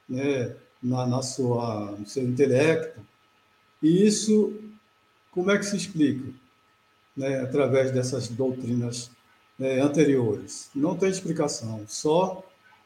né, 0.08 0.56
na, 0.82 1.06
na 1.06 1.22
sua, 1.22 1.92
no 1.92 2.06
seu 2.06 2.24
intelecto. 2.24 3.00
E 3.82 4.06
isso, 4.06 4.54
como 5.32 5.52
é 5.52 5.58
que 5.58 5.66
se 5.66 5.78
explica? 5.78 6.32
Né, 7.16 7.40
através 7.40 7.92
dessas 7.92 8.28
doutrinas 8.28 9.10
né, 9.58 9.80
anteriores. 9.82 10.70
Não 10.76 10.96
tem 10.96 11.10
explicação, 11.10 11.84
só 11.88 12.44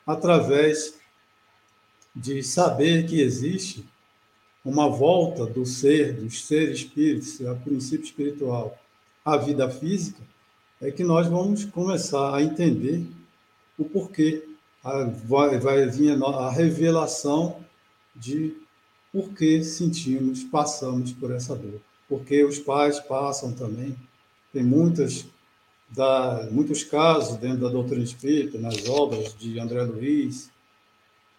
através 0.07 0.95
de 2.15 2.41
saber 2.43 3.05
que 3.07 3.21
existe 3.21 3.85
uma 4.63 4.89
volta 4.89 5.45
do 5.45 5.65
ser, 5.65 6.13
dos 6.13 6.45
seres 6.45 6.79
espíritos, 6.79 7.45
a 7.45 7.55
princípio 7.55 8.05
espiritual, 8.05 8.77
à 9.23 9.37
vida 9.37 9.69
física, 9.69 10.21
é 10.81 10.91
que 10.91 11.03
nós 11.03 11.27
vamos 11.27 11.65
começar 11.65 12.35
a 12.35 12.41
entender 12.41 13.05
o 13.77 13.85
porquê. 13.85 14.47
Vai, 15.25 15.59
vai 15.59 15.85
vir 15.87 16.23
a 16.23 16.49
revelação 16.49 17.63
de 18.15 18.55
por 19.11 19.29
que 19.33 19.63
sentimos, 19.63 20.43
passamos 20.43 21.11
por 21.11 21.31
essa 21.31 21.55
dor. 21.55 21.81
Porque 22.07 22.43
os 22.43 22.59
pais 22.59 22.99
passam 22.99 23.53
também. 23.53 23.95
Tem 24.53 24.63
muitas 24.63 25.25
da, 25.91 26.47
muitos 26.51 26.83
casos 26.83 27.37
dentro 27.37 27.59
da 27.59 27.69
doutrina 27.69 28.03
espírita, 28.03 28.57
nas 28.57 28.87
obras 28.87 29.35
de 29.37 29.59
André 29.59 29.83
Luiz, 29.83 30.49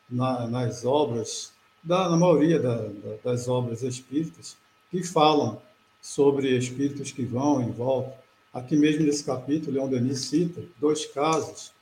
na, 0.08 0.46
nas 0.46 0.84
obras, 0.84 1.52
da, 1.82 2.08
na 2.08 2.16
maioria 2.16 2.60
da, 2.60 2.76
da, 2.76 3.16
das 3.24 3.48
obras 3.48 3.82
espíritas, 3.82 4.56
que 4.90 5.02
falam 5.02 5.60
sobre 6.00 6.56
espíritos 6.56 7.12
que 7.12 7.24
vão 7.24 7.66
e 7.66 7.70
voltam. 7.70 8.14
Aqui 8.52 8.76
mesmo 8.76 9.06
nesse 9.06 9.24
capítulo, 9.24 9.72
Leon 9.72 9.88
Denis 9.88 10.26
cita 10.26 10.62
dois 10.78 11.06
casos 11.06 11.72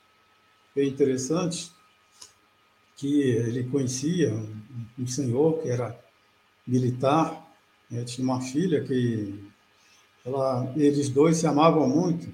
bem 0.73 0.87
interessantes, 0.87 1.73
que 3.01 3.19
ele 3.19 3.63
conhecia 3.63 4.31
um, 4.97 5.07
senhor 5.07 5.59
que 5.59 5.69
era 5.69 5.99
militar, 6.67 7.51
né, 7.89 8.03
tinha 8.03 8.23
uma 8.23 8.39
filha 8.39 8.83
que 8.83 9.43
ela, 10.23 10.71
eles 10.77 11.09
dois 11.09 11.37
se 11.37 11.47
amavam 11.47 11.89
muito, 11.89 12.29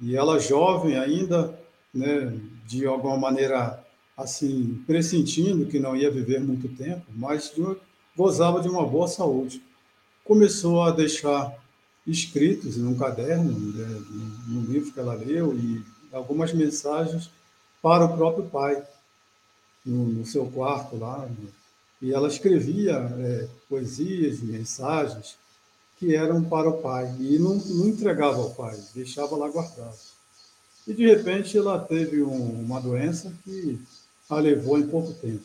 e 0.00 0.16
ela 0.16 0.40
jovem 0.40 0.96
ainda, 0.96 1.60
né, 1.92 2.34
de 2.66 2.86
alguma 2.86 3.18
maneira 3.18 3.84
assim, 4.16 4.82
pressentindo 4.86 5.66
que 5.66 5.78
não 5.78 5.94
ia 5.94 6.10
viver 6.10 6.40
muito 6.40 6.68
tempo, 6.68 7.04
mas 7.14 7.52
gozava 8.16 8.62
de 8.62 8.68
uma 8.70 8.86
boa 8.86 9.06
saúde. 9.06 9.62
Começou 10.24 10.84
a 10.84 10.90
deixar 10.90 11.54
escritos 12.06 12.78
em 12.78 12.86
um 12.86 12.96
caderno, 12.96 13.52
né, 13.52 14.02
no 14.48 14.62
livro 14.62 14.90
que 14.90 14.98
ela 14.98 15.12
leu, 15.12 15.54
e 15.54 15.82
algumas 16.10 16.54
mensagens 16.54 17.30
para 17.82 18.06
o 18.06 18.16
próprio 18.16 18.46
pai, 18.46 18.82
no, 19.86 20.08
no 20.08 20.26
seu 20.26 20.46
quarto 20.46 20.98
lá. 20.98 21.28
E 22.02 22.12
ela 22.12 22.28
escrevia 22.28 22.92
é, 22.92 23.48
poesias, 23.68 24.40
mensagens, 24.40 25.38
que 25.98 26.14
eram 26.14 26.44
para 26.44 26.68
o 26.68 26.82
pai 26.82 27.14
e 27.18 27.38
não, 27.38 27.54
não 27.54 27.88
entregava 27.88 28.36
ao 28.36 28.50
pai, 28.50 28.78
deixava 28.94 29.34
lá 29.36 29.48
guardado. 29.48 29.96
E 30.86 30.92
de 30.92 31.06
repente 31.06 31.56
ela 31.56 31.78
teve 31.78 32.22
um, 32.22 32.60
uma 32.60 32.80
doença 32.80 33.32
que 33.44 33.80
a 34.28 34.36
levou 34.36 34.78
em 34.78 34.86
pouco 34.86 35.12
tempo. 35.14 35.44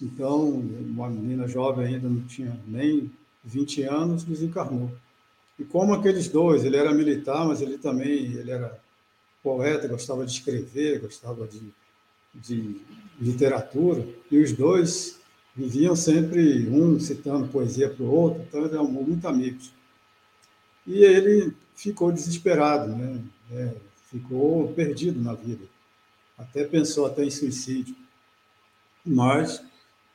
Então, 0.00 0.50
uma 0.50 1.08
menina 1.08 1.48
jovem 1.48 1.86
ainda 1.86 2.08
não 2.08 2.22
tinha 2.26 2.58
nem 2.66 3.10
20 3.44 3.82
anos, 3.84 4.24
desencarnou. 4.24 4.90
E 5.58 5.64
como 5.64 5.94
aqueles 5.94 6.28
dois, 6.28 6.64
ele 6.64 6.76
era 6.76 6.92
militar, 6.92 7.46
mas 7.46 7.62
ele 7.62 7.78
também 7.78 8.32
ele 8.32 8.50
era 8.50 8.78
poeta, 9.42 9.88
gostava 9.88 10.26
de 10.26 10.32
escrever, 10.32 11.00
gostava 11.00 11.46
de, 11.46 11.62
de 12.40 12.80
literatura, 13.20 14.06
e 14.30 14.38
os 14.38 14.52
dois 14.52 15.18
viviam 15.54 15.96
sempre 15.96 16.68
um 16.68 17.00
citando 17.00 17.48
poesia 17.48 17.88
para 17.88 18.04
o 18.04 18.10
outro, 18.10 18.42
então 18.42 18.64
eram 18.64 18.86
muito 18.86 19.26
amigos. 19.26 19.72
E 20.86 21.02
ele 21.02 21.54
ficou 21.74 22.12
desesperado, 22.12 22.94
né? 22.94 23.22
É, 23.50 23.74
ficou 24.10 24.72
perdido 24.72 25.20
na 25.20 25.34
vida. 25.34 25.64
Até 26.36 26.64
pensou 26.64 27.06
até 27.06 27.24
em 27.24 27.30
suicídio. 27.30 27.96
Mas, 29.04 29.62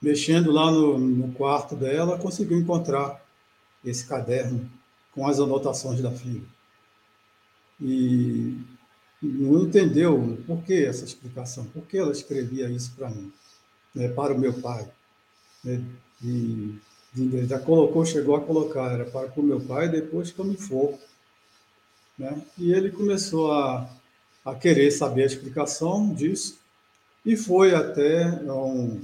mexendo 0.02 0.52
lá 0.52 0.70
no, 0.70 0.98
no 0.98 1.34
quarto 1.34 1.76
dela, 1.76 2.20
conseguiu 2.20 2.60
encontrar 2.60 3.24
esse 3.84 4.06
caderno 4.06 4.70
com 5.12 5.28
as 5.28 5.40
anotações 5.40 6.02
da 6.02 6.12
filha. 6.12 6.44
E 7.80 8.58
não 9.22 9.64
entendeu 9.64 10.42
por 10.48 10.64
que 10.64 10.86
essa 10.86 11.06
explicação, 11.06 11.66
por 11.66 11.84
que 11.84 11.98
ela 11.98 12.12
escrevia 12.12 12.70
isso 12.70 12.92
para 12.96 13.10
mim, 13.10 13.32
né, 13.94 14.08
para 14.10 14.34
o 14.34 14.40
meu 14.40 14.54
pai 14.54 14.90
né, 15.64 15.84
de, 16.20 16.76
de, 17.14 17.46
já 17.46 17.60
colocou, 17.60 18.06
chegou 18.06 18.36
a 18.36 18.42
colocar, 18.42 18.92
era 18.92 19.06
para 19.06 19.32
o 19.36 19.44
meu 19.44 19.60
pai 19.60 19.90
depois 19.90 20.32
que 20.32 20.40
eu 20.40 20.46
me 20.46 20.58
for. 20.58 20.98
Né? 22.18 22.42
E 22.58 22.72
ele 22.72 22.92
começou 22.92 23.52
a, 23.52 23.90
a 24.46 24.56
querer 24.56 24.92
saber 24.92 25.24
a 25.24 25.28
explicação 25.28 26.14
disso 26.14 26.60
e 27.26 27.38
foi 27.38 27.76
até 27.76 28.28
um, 28.52 29.00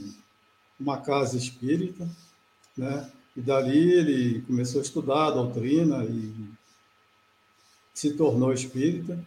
uma 0.80 0.99
casa 0.99 1.38
espírita, 1.38 2.08
né? 2.75 3.12
E 3.36 3.41
dali 3.41 3.93
ele 3.93 4.41
começou 4.41 4.82
a 4.82 4.84
estudar 4.84 5.27
a 5.27 5.32
doutrina 5.32 6.03
e 6.03 6.34
se 7.93 8.13
tornou 8.13 8.51
espírita. 8.51 9.19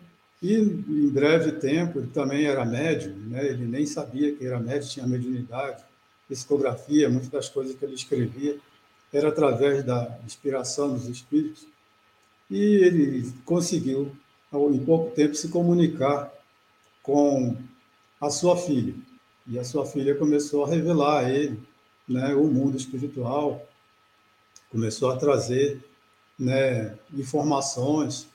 E 0.43 0.55
em 0.55 1.09
breve 1.09 1.53
tempo 1.53 1.99
ele 1.99 2.09
também 2.09 2.47
era 2.47 2.65
médium, 2.65 3.15
né? 3.29 3.47
Ele 3.47 3.67
nem 3.67 3.85
sabia 3.85 4.35
que 4.35 4.47
era 4.47 4.59
médium, 4.59 4.89
tinha 4.89 5.07
mediunidade 5.07 5.85
psicografia, 6.29 7.11
muitas 7.11 7.29
das 7.29 7.49
coisas 7.49 7.75
que 7.75 7.85
ele 7.85 7.95
escrevia 7.95 8.57
era 9.13 9.29
através 9.29 9.85
da 9.85 10.19
inspiração 10.25 10.95
dos 10.95 11.07
espíritos. 11.07 11.67
E 12.49 12.57
ele 12.57 13.33
conseguiu, 13.45 14.13
em 14.53 14.85
pouco 14.85 15.15
tempo, 15.15 15.35
se 15.35 15.49
comunicar 15.49 16.33
com 17.03 17.57
a 18.21 18.31
sua 18.31 18.57
filha. 18.57 18.95
E 19.47 19.59
a 19.59 19.65
sua 19.65 19.85
filha 19.85 20.15
começou 20.15 20.65
a 20.65 20.69
revelar 20.69 21.25
a 21.25 21.31
ele 21.31 21.61
né, 22.09 22.35
o 22.35 22.45
mundo 22.45 22.77
espiritual, 22.77 23.67
começou 24.71 25.11
a 25.11 25.17
trazer 25.17 25.81
né, 26.39 26.97
informações 27.13 28.29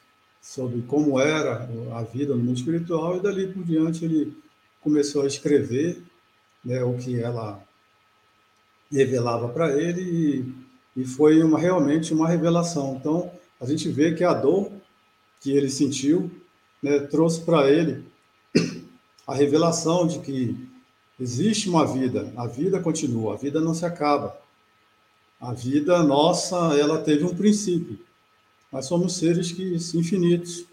sobre 0.45 0.83
como 0.83 1.19
era 1.19 1.67
a 1.95 2.03
vida 2.03 2.35
no 2.35 2.43
mundo 2.43 2.57
espiritual, 2.57 3.17
e 3.17 3.19
dali 3.19 3.47
por 3.51 3.63
diante 3.63 4.05
ele 4.05 4.37
começou 4.79 5.23
a 5.23 5.27
escrever 5.27 6.03
né, 6.63 6.83
o 6.83 6.95
que 6.95 7.19
ela 7.19 7.59
revelava 8.91 9.49
para 9.49 9.75
ele 9.75 10.01
e, 10.95 11.01
e 11.01 11.03
foi 11.03 11.41
uma, 11.41 11.57
realmente 11.57 12.13
uma 12.13 12.29
revelação. 12.29 12.95
Então, 12.99 13.31
a 13.59 13.65
gente 13.65 13.89
vê 13.89 14.13
que 14.13 14.23
a 14.23 14.35
dor 14.35 14.71
que 15.41 15.51
ele 15.51 15.67
sentiu 15.67 16.29
né, 16.81 16.99
trouxe 16.99 17.41
para 17.41 17.67
ele 17.67 18.05
a 19.25 19.33
revelação 19.33 20.05
de 20.05 20.19
que 20.19 20.55
existe 21.19 21.67
uma 21.67 21.87
vida, 21.87 22.31
a 22.37 22.45
vida 22.45 22.79
continua, 22.79 23.33
a 23.33 23.37
vida 23.37 23.59
não 23.59 23.73
se 23.73 23.83
acaba. 23.83 24.39
A 25.41 25.53
vida 25.53 26.03
nossa, 26.03 26.77
ela 26.77 27.01
teve 27.01 27.23
um 27.23 27.35
princípio. 27.35 27.99
Nós 28.75 28.87
somos 28.87 29.15
seres 29.15 29.53
que 29.53 29.73
infinitos. 29.97 30.65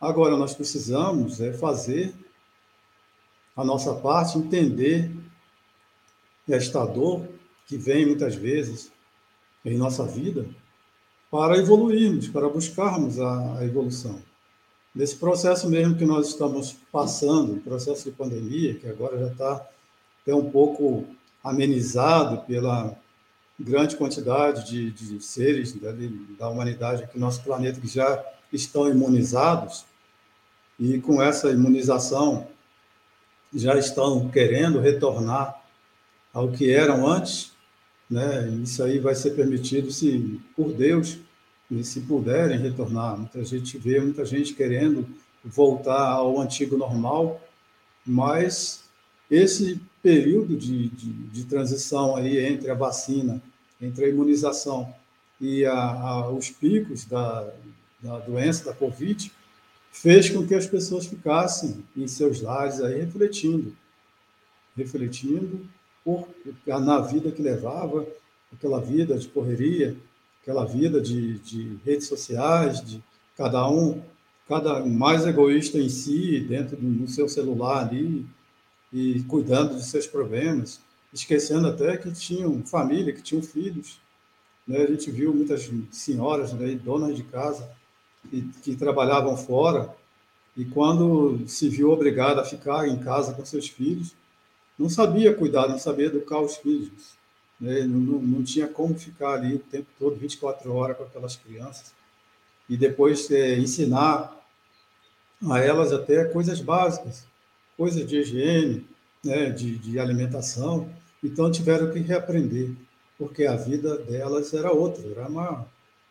Agora 0.00 0.36
nós 0.36 0.54
precisamos 0.54 1.40
é 1.40 1.52
fazer 1.52 2.14
a 3.56 3.64
nossa 3.64 3.92
parte, 3.96 4.38
entender 4.38 5.10
esta 6.48 6.86
dor 6.86 7.26
que 7.66 7.76
vem 7.76 8.06
muitas 8.06 8.36
vezes 8.36 8.92
em 9.64 9.76
nossa 9.76 10.04
vida 10.04 10.46
para 11.28 11.58
evoluirmos, 11.58 12.28
para 12.28 12.48
buscarmos 12.48 13.18
a, 13.18 13.58
a 13.58 13.64
evolução. 13.64 14.22
Nesse 14.94 15.16
processo 15.16 15.68
mesmo 15.68 15.96
que 15.96 16.04
nós 16.04 16.28
estamos 16.28 16.76
passando, 16.92 17.60
processo 17.62 18.08
de 18.08 18.16
pandemia, 18.16 18.76
que 18.76 18.86
agora 18.86 19.18
já 19.18 19.32
está 19.32 19.68
até 20.22 20.32
um 20.32 20.52
pouco 20.52 21.04
amenizado 21.42 22.46
pela 22.46 22.96
grande 23.58 23.96
quantidade 23.96 24.66
de, 24.66 24.90
de 24.90 25.20
seres 25.22 25.72
da, 25.72 25.92
da 26.38 26.48
humanidade 26.48 27.04
aqui 27.04 27.18
no 27.18 27.26
nosso 27.26 27.42
planeta 27.42 27.80
que 27.80 27.88
já 27.88 28.24
estão 28.52 28.88
imunizados, 28.88 29.84
e 30.78 31.00
com 31.00 31.20
essa 31.20 31.50
imunização 31.50 32.46
já 33.52 33.76
estão 33.76 34.28
querendo 34.28 34.78
retornar 34.78 35.60
ao 36.32 36.52
que 36.52 36.70
eram 36.70 37.06
antes, 37.06 37.52
né? 38.08 38.48
Isso 38.62 38.82
aí 38.82 38.98
vai 38.98 39.14
ser 39.14 39.32
permitido 39.32 39.90
se 39.90 40.40
por 40.54 40.72
Deus 40.72 41.18
e 41.70 41.82
se 41.82 42.00
puderem 42.02 42.58
retornar. 42.58 43.18
Muita 43.18 43.44
gente 43.44 43.76
vê, 43.76 44.00
muita 44.00 44.24
gente 44.24 44.54
querendo 44.54 45.06
voltar 45.44 46.10
ao 46.12 46.40
antigo 46.40 46.76
normal, 46.76 47.40
mas 48.06 48.84
esse 49.30 49.80
período 50.02 50.56
de, 50.56 50.88
de, 50.88 51.12
de 51.12 51.44
transição 51.44 52.16
aí 52.16 52.38
entre 52.38 52.70
a 52.70 52.74
vacina, 52.74 53.42
entre 53.80 54.04
a 54.04 54.08
imunização 54.08 54.92
e 55.40 55.64
a, 55.64 55.74
a, 55.74 56.30
os 56.30 56.50
picos 56.50 57.04
da, 57.04 57.52
da 58.00 58.18
doença, 58.18 58.64
da 58.64 58.72
Covid, 58.72 59.32
fez 59.90 60.30
com 60.30 60.46
que 60.46 60.54
as 60.54 60.66
pessoas 60.66 61.06
ficassem 61.06 61.84
em 61.96 62.06
seus 62.06 62.40
lares 62.40 62.80
aí 62.80 63.00
refletindo, 63.00 63.76
refletindo 64.76 65.68
por, 66.04 66.28
na 66.66 67.00
vida 67.00 67.30
que 67.30 67.42
levava, 67.42 68.06
aquela 68.52 68.80
vida 68.80 69.18
de 69.18 69.28
correria, 69.28 69.96
aquela 70.42 70.64
vida 70.64 71.00
de, 71.00 71.38
de 71.40 71.78
redes 71.84 72.08
sociais, 72.08 72.82
de 72.82 73.02
cada 73.36 73.68
um, 73.68 74.00
cada 74.48 74.84
mais 74.84 75.26
egoísta 75.26 75.78
em 75.78 75.88
si, 75.88 76.40
dentro 76.40 76.76
do 76.76 77.06
seu 77.06 77.28
celular 77.28 77.86
ali, 77.86 78.26
e 78.92 79.22
cuidando 79.24 79.76
de 79.76 79.84
seus 79.84 80.06
problemas, 80.06 80.80
esquecendo 81.12 81.68
até 81.68 81.96
que 81.96 82.10
tinham 82.12 82.62
família, 82.64 83.12
que 83.12 83.22
tinham 83.22 83.42
filhos. 83.42 84.00
Né? 84.66 84.78
A 84.78 84.86
gente 84.86 85.10
viu 85.10 85.34
muitas 85.34 85.70
senhoras, 85.90 86.52
né, 86.52 86.74
donas 86.74 87.16
de 87.16 87.22
casa, 87.22 87.70
que, 88.28 88.42
que 88.62 88.76
trabalhavam 88.76 89.36
fora, 89.36 89.94
e 90.56 90.64
quando 90.64 91.46
se 91.46 91.68
viu 91.68 91.90
obrigada 91.90 92.40
a 92.40 92.44
ficar 92.44 92.88
em 92.88 92.98
casa 92.98 93.32
com 93.32 93.44
seus 93.44 93.68
filhos, 93.68 94.14
não 94.78 94.90
sabia 94.90 95.34
cuidar, 95.34 95.68
não 95.68 95.78
sabia 95.78 96.06
educar 96.06 96.40
os 96.40 96.56
filhos. 96.56 97.16
Né? 97.60 97.82
Não, 97.82 97.98
não, 97.98 98.18
não, 98.20 98.44
tinha 98.44 98.66
como 98.66 98.98
ficar 98.98 99.34
ali 99.34 99.54
o 99.54 99.58
tempo 99.58 99.86
todo, 99.98 100.16
24 100.16 100.72
horas 100.72 100.96
com 100.96 101.04
aquelas 101.04 101.36
crianças. 101.36 101.92
E 102.68 102.76
depois 102.76 103.30
é, 103.30 103.56
ensinar 103.56 104.36
a 105.48 105.58
elas 105.60 105.92
até 105.92 106.24
coisas 106.24 106.60
básicas, 106.60 107.24
coisas 107.76 108.06
de 108.06 108.18
higiene, 108.18 108.86
né, 109.24 109.50
de, 109.50 109.78
de 109.78 109.98
alimentação. 109.98 110.88
Então 111.22 111.50
tiveram 111.50 111.90
que 111.90 111.98
reaprender, 111.98 112.70
porque 113.16 113.44
a 113.44 113.56
vida 113.56 113.98
delas 113.98 114.54
era 114.54 114.72
outra, 114.72 115.04
era 115.10 115.28
uma 115.28 115.66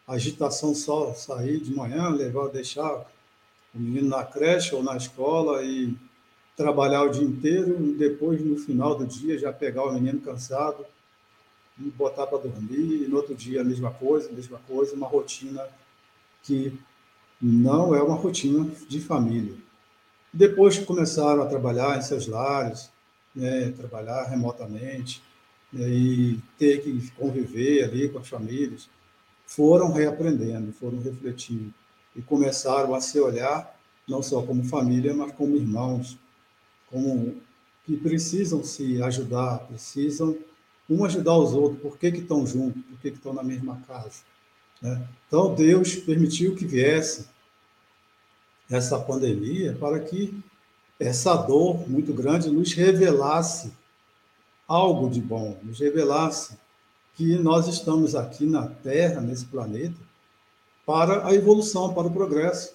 agitação 0.08 0.74
só, 0.76 1.14
sair 1.14 1.60
de 1.60 1.74
manhã, 1.74 2.10
levar, 2.10 2.50
deixar 2.50 3.06
o 3.74 3.80
menino 3.80 4.10
na 4.10 4.24
creche 4.24 4.74
ou 4.76 4.84
na 4.84 4.98
escola 4.98 5.64
e 5.64 5.96
trabalhar 6.56 7.04
o 7.04 7.10
dia 7.10 7.24
inteiro 7.24 7.78
e 7.86 7.94
depois, 7.94 8.44
no 8.44 8.58
final 8.58 8.96
do 8.96 9.06
dia, 9.06 9.38
já 9.38 9.54
pegar 9.54 9.84
o 9.84 9.94
menino 9.94 10.20
cansado 10.20 10.86
e 11.80 11.84
botar 11.92 12.26
para 12.26 12.40
dormir, 12.40 13.04
e 13.04 13.08
no 13.08 13.18
outro 13.18 13.36
dia 13.36 13.62
a 13.62 13.64
mesma 13.64 13.92
coisa, 13.92 14.30
a 14.30 14.34
mesma 14.34 14.60
coisa, 14.68 14.96
uma 14.96 15.08
rotina 15.08 15.64
que 16.42 16.74
não 17.40 17.94
é 17.94 18.02
uma 18.02 18.16
rotina 18.16 18.66
de 18.90 19.00
família. 19.00 19.54
Depois 20.34 20.78
que 20.78 20.86
começaram 20.86 21.44
a 21.44 21.46
trabalhar 21.46 21.98
em 21.98 22.02
seus 22.02 22.28
lares, 22.28 22.90
né, 23.38 23.72
trabalhar 23.72 24.24
remotamente 24.24 25.22
né, 25.72 25.88
e 25.88 26.40
ter 26.58 26.82
que 26.82 27.12
conviver 27.12 27.84
ali 27.84 28.10
com 28.10 28.20
as 28.20 28.28
famílias, 28.28 28.90
foram 29.46 29.94
reaprendendo, 29.94 30.74
foram 30.74 31.00
refletindo 31.00 31.74
e 32.16 32.22
começaram 32.22 32.94
a 32.96 33.00
se 33.00 33.20
olhar 33.20 33.78
não 34.08 34.24
só 34.24 34.42
como 34.42 34.64
família, 34.64 35.14
mas 35.14 35.32
como 35.34 35.56
irmãos, 35.56 36.18
como 36.90 37.42
que 37.86 37.96
precisam 37.96 38.64
se 38.64 39.02
ajudar, 39.04 39.60
precisam 39.60 40.38
um 40.90 41.04
ajudar 41.06 41.38
os 41.38 41.54
outros. 41.54 41.82
Por 41.82 41.98
que, 41.98 42.08
estão 42.08 42.48
juntos? 42.48 42.82
Por 42.84 43.00
que 43.00 43.10
estão 43.10 43.34
na 43.34 43.44
mesma 43.44 43.82
casa? 43.88 44.22
Né? 44.82 45.08
Então, 45.28 45.54
Deus 45.54 45.96
permitiu 45.96 46.56
que 46.56 46.66
viesse 46.66 47.28
essa 48.70 48.98
pandemia 49.00 49.76
para 49.80 50.00
que 50.00 50.38
essa 51.00 51.36
dor 51.36 51.88
muito 51.90 52.14
grande 52.14 52.50
nos 52.50 52.74
revelasse 52.74 53.72
algo 54.68 55.10
de 55.10 55.22
bom, 55.22 55.58
nos 55.64 55.80
revelasse 55.80 56.58
que 57.16 57.36
nós 57.36 57.68
estamos 57.68 58.16
aqui 58.16 58.46
na 58.46 58.68
Terra, 58.68 59.22
nesse 59.22 59.46
planeta, 59.46 59.96
para 60.86 61.26
a 61.26 61.34
evolução, 61.34 61.94
para 61.94 62.08
o 62.08 62.12
progresso. 62.12 62.74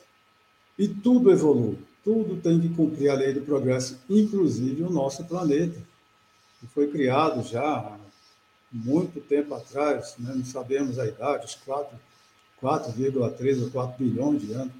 E 0.79 0.89
tudo 0.89 1.31
evolui, 1.31 1.79
tudo 2.03 2.41
tem 2.41 2.61
que 2.61 2.69
cumprir 2.71 3.09
a 3.11 3.15
lei 3.15 3.33
do 3.33 3.43
progresso, 3.43 3.99
inclusive 4.09 4.83
o 4.83 4.91
nosso 4.91 5.25
planeta, 5.25 5.79
que 6.61 6.67
foi 6.67 6.89
criado 6.89 7.47
já 7.47 7.63
há 7.63 7.97
muito 8.73 9.21
tempo 9.21 9.55
atrás, 9.55 10.15
né? 10.19 10.33
não 10.35 10.45
sabemos 10.45 10.99
a 10.99 11.07
idade, 11.07 11.45
os 11.45 11.59
4,3 12.61 13.63
ou 13.63 13.71
4 13.71 14.05
bilhões 14.05 14.43
de 14.43 14.53
anos 14.55 14.73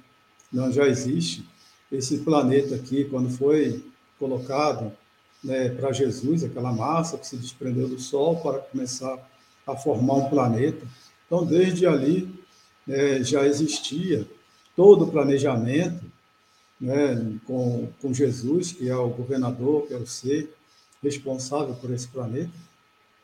não 0.51 0.71
já 0.71 0.87
existe. 0.87 1.45
Esse 1.93 2.17
planeta 2.17 2.73
aqui, 2.73 3.05
quando 3.05 3.29
foi 3.29 3.85
colocado 4.17 4.91
né, 5.43 5.69
para 5.69 5.91
Jesus, 5.91 6.43
aquela 6.43 6.73
massa 6.73 7.19
que 7.19 7.27
se 7.27 7.37
desprendeu 7.37 7.87
do 7.87 7.99
Sol 7.99 8.37
para 8.37 8.57
começar 8.57 9.15
a 9.67 9.75
formar 9.75 10.15
um 10.15 10.29
planeta. 10.29 10.83
Então, 11.27 11.45
desde 11.45 11.85
ali 11.85 12.33
né, 12.87 13.23
já 13.23 13.45
existia 13.45 14.27
todo 14.75 15.05
o 15.05 15.11
planejamento 15.11 16.03
né, 16.81 17.37
com, 17.45 17.87
com 18.01 18.11
Jesus, 18.11 18.71
que 18.71 18.89
é 18.89 18.95
o 18.95 19.09
governador, 19.09 19.85
que 19.87 19.93
é 19.93 19.97
o 19.97 20.07
ser 20.07 20.51
responsável 21.01 21.75
por 21.75 21.91
esse 21.91 22.07
planeta, 22.07 22.51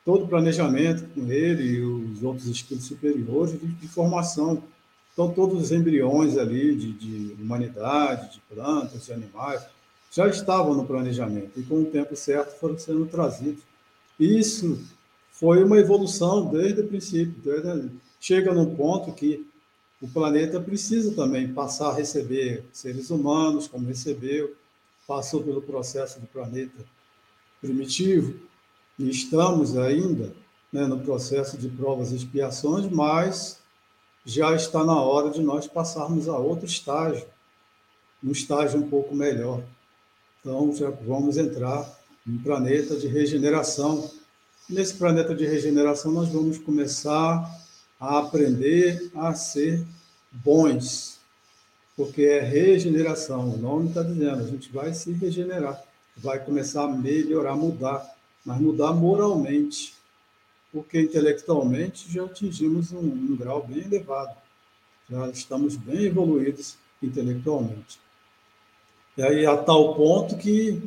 todo 0.05 0.25
o 0.25 0.27
planejamento 0.27 1.07
com 1.15 1.31
ele 1.31 1.63
e 1.63 1.81
os 1.81 2.21
outros 2.21 2.45
espíritos 2.47 2.87
superiores 2.87 3.59
de, 3.59 3.67
de 3.67 3.87
formação 3.87 4.61
então, 5.19 5.33
todos 5.33 5.63
os 5.63 5.71
embriões 5.73 6.37
ali 6.37 6.73
de, 6.73 6.93
de 6.93 7.33
humanidade, 7.41 8.35
de 8.35 8.41
plantas, 8.55 9.05
de 9.05 9.11
animais, 9.11 9.61
já 10.09 10.29
estavam 10.29 10.73
no 10.73 10.85
planejamento 10.85 11.59
e, 11.59 11.63
com 11.63 11.81
o 11.81 11.85
tempo 11.85 12.15
certo, 12.15 12.57
foram 12.57 12.79
sendo 12.79 13.05
trazidos. 13.05 13.61
Isso 14.17 14.79
foi 15.33 15.61
uma 15.61 15.77
evolução 15.77 16.45
desde 16.45 16.79
o 16.79 16.87
princípio. 16.87 17.35
Desde, 17.43 17.91
chega 18.17 18.53
num 18.53 18.73
ponto 18.73 19.11
que 19.11 19.45
o 20.01 20.07
planeta 20.07 20.57
precisa 20.57 21.13
também 21.13 21.51
passar 21.51 21.89
a 21.89 21.95
receber 21.95 22.63
seres 22.71 23.09
humanos, 23.09 23.67
como 23.67 23.85
recebeu, 23.85 24.55
passou 25.05 25.43
pelo 25.43 25.61
processo 25.61 26.21
do 26.21 26.27
planeta 26.27 26.81
primitivo, 27.59 28.39
e 28.97 29.09
estamos 29.09 29.77
ainda 29.77 30.33
né, 30.71 30.87
no 30.87 31.01
processo 31.01 31.57
de 31.57 31.67
provas 31.67 32.13
e 32.13 32.15
expiações, 32.15 32.89
mas 32.89 33.58
já 34.25 34.55
está 34.55 34.83
na 34.83 35.01
hora 35.01 35.29
de 35.29 35.41
nós 35.41 35.67
passarmos 35.67 36.27
a 36.27 36.37
outro 36.37 36.65
estágio, 36.65 37.25
um 38.23 38.31
estágio 38.31 38.79
um 38.79 38.89
pouco 38.89 39.15
melhor. 39.15 39.63
Então, 40.39 40.73
já 40.75 40.89
vamos 40.89 41.37
entrar 41.37 41.89
em 42.27 42.33
um 42.33 42.43
planeta 42.43 42.95
de 42.95 43.07
regeneração. 43.07 44.09
Nesse 44.69 44.93
planeta 44.95 45.33
de 45.33 45.45
regeneração, 45.45 46.11
nós 46.11 46.29
vamos 46.29 46.57
começar 46.57 47.49
a 47.99 48.19
aprender 48.19 49.11
a 49.15 49.33
ser 49.33 49.85
bons, 50.31 51.19
porque 51.95 52.23
é 52.23 52.39
regeneração, 52.39 53.49
o 53.49 53.57
nome 53.57 53.89
está 53.89 54.03
dizendo, 54.03 54.41
a 54.41 54.47
gente 54.47 54.71
vai 54.71 54.93
se 54.93 55.11
regenerar, 55.11 55.83
vai 56.15 56.39
começar 56.39 56.85
a 56.85 56.87
melhorar, 56.87 57.55
mudar, 57.55 58.15
mas 58.45 58.61
mudar 58.61 58.93
moralmente 58.93 59.98
porque 60.71 61.01
intelectualmente 61.01 62.11
já 62.11 62.25
atingimos 62.25 62.91
um, 62.91 62.99
um 62.99 63.35
grau 63.35 63.65
bem 63.65 63.83
elevado, 63.83 64.35
já 65.09 65.29
estamos 65.29 65.75
bem 65.75 66.05
evoluídos 66.05 66.77
intelectualmente. 67.01 67.99
E 69.17 69.23
aí, 69.23 69.45
a 69.45 69.57
tal 69.57 69.95
ponto 69.95 70.37
que 70.37 70.81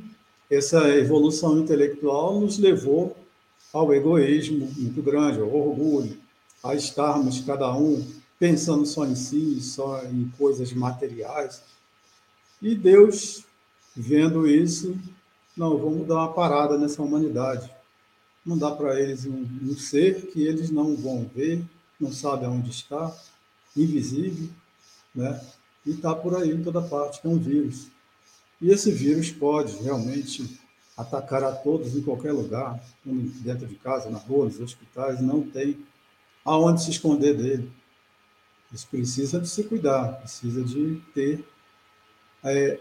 essa 0.51 0.88
evolução 0.90 1.59
intelectual 1.59 2.40
nos 2.40 2.59
levou 2.59 3.16
ao 3.73 3.92
egoísmo 3.92 4.71
muito 4.77 5.03
grande, 5.03 5.40
ao 5.40 5.53
orgulho, 5.53 6.18
a 6.62 6.75
estarmos 6.75 7.40
cada 7.40 7.75
um 7.75 8.07
pensando 8.38 8.87
só 8.87 9.05
em 9.05 9.14
si, 9.14 9.61
só 9.61 10.05
em 10.05 10.31
coisas 10.38 10.73
materiais. 10.73 11.62
E 12.61 12.75
Deus, 12.75 13.45
vendo 13.97 14.47
isso, 14.47 14.97
não, 15.57 15.77
vamos 15.77 16.07
dar 16.07 16.16
uma 16.16 16.33
parada 16.33 16.79
nessa 16.79 17.03
humanidade 17.03 17.71
não 18.45 18.59
dá 18.59 18.71
para 18.71 19.01
eles 19.01 19.25
um, 19.25 19.47
um, 19.63 19.77
ser 19.77 20.27
que 20.27 20.43
eles 20.43 20.71
não 20.71 20.97
vão 20.97 21.29
ver, 21.35 21.63
não 22.01 22.13
sabem 22.13 22.47
aonde 22.47 22.71
está, 22.71 23.15
invisível, 23.77 24.49
né? 25.15 25.41
E 25.87 25.91
está 25.91 26.15
por 26.15 26.37
aí 26.37 26.51
em 26.51 26.63
toda 26.63 26.83
parte, 26.83 27.21
que 27.21 27.27
é 27.27 27.31
um 27.31 27.39
vírus. 27.39 27.89
E 28.61 28.71
esse 28.71 28.91
vírus 28.91 29.31
pode 29.31 29.77
realmente 29.83 30.61
atacar 30.97 31.43
a 31.43 31.53
todos 31.53 31.97
em 31.97 32.03
qualquer 32.03 32.33
lugar, 32.33 32.81
dentro 33.05 33.67
de 33.67 33.75
casa, 33.77 34.11
na 34.11 34.19
rua, 34.19 34.45
nos 34.45 34.61
hospitais, 34.61 35.21
não 35.21 35.43
tem 35.43 35.79
aonde 36.45 36.83
se 36.83 36.91
esconder 36.91 37.37
dele. 37.37 37.71
Eles 38.71 38.85
precisam 38.85 39.41
de 39.41 39.49
se 39.49 39.65
cuidar, 39.65 40.21
precisa 40.21 40.63
de 40.63 41.01
ter 41.15 41.45
é, 42.45 42.81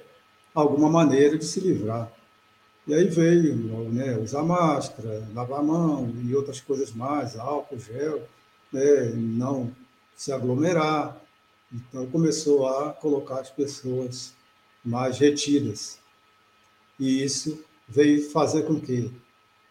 alguma 0.53 0.89
maneira 0.89 1.37
de 1.37 1.45
se 1.45 1.59
livrar. 1.59 2.11
E 2.91 2.93
aí 2.93 3.05
veio 3.05 3.55
né, 3.89 4.17
usar 4.17 4.43
máscara, 4.43 5.25
lavar 5.33 5.61
a 5.61 5.63
mão 5.63 6.13
e 6.25 6.35
outras 6.35 6.59
coisas 6.59 6.91
mais, 6.91 7.39
álcool, 7.39 7.79
gel, 7.79 8.27
né, 8.69 9.13
não 9.15 9.73
se 10.13 10.29
aglomerar. 10.33 11.17
Então 11.71 12.05
começou 12.07 12.67
a 12.67 12.91
colocar 12.91 13.39
as 13.39 13.49
pessoas 13.49 14.33
mais 14.83 15.17
retidas. 15.17 15.99
E 16.99 17.23
isso 17.23 17.63
veio 17.87 18.29
fazer 18.29 18.63
com 18.63 18.77
que 18.77 19.09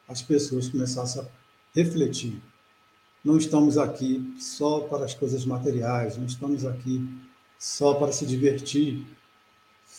as 0.09 0.23
pessoas 0.23 0.71
começassem 0.71 1.21
a 1.21 1.27
refletir. 1.75 2.41
Não 3.23 3.37
estamos 3.37 3.77
aqui 3.77 4.35
só 4.41 4.81
para 4.81 5.05
as 5.05 5.13
coisas 5.13 5.45
materiais, 5.45 6.17
não 6.17 6.25
estamos 6.25 6.65
aqui 6.65 7.07
só 7.59 7.93
para 7.93 8.13
se 8.13 8.25
divertir, 8.25 9.07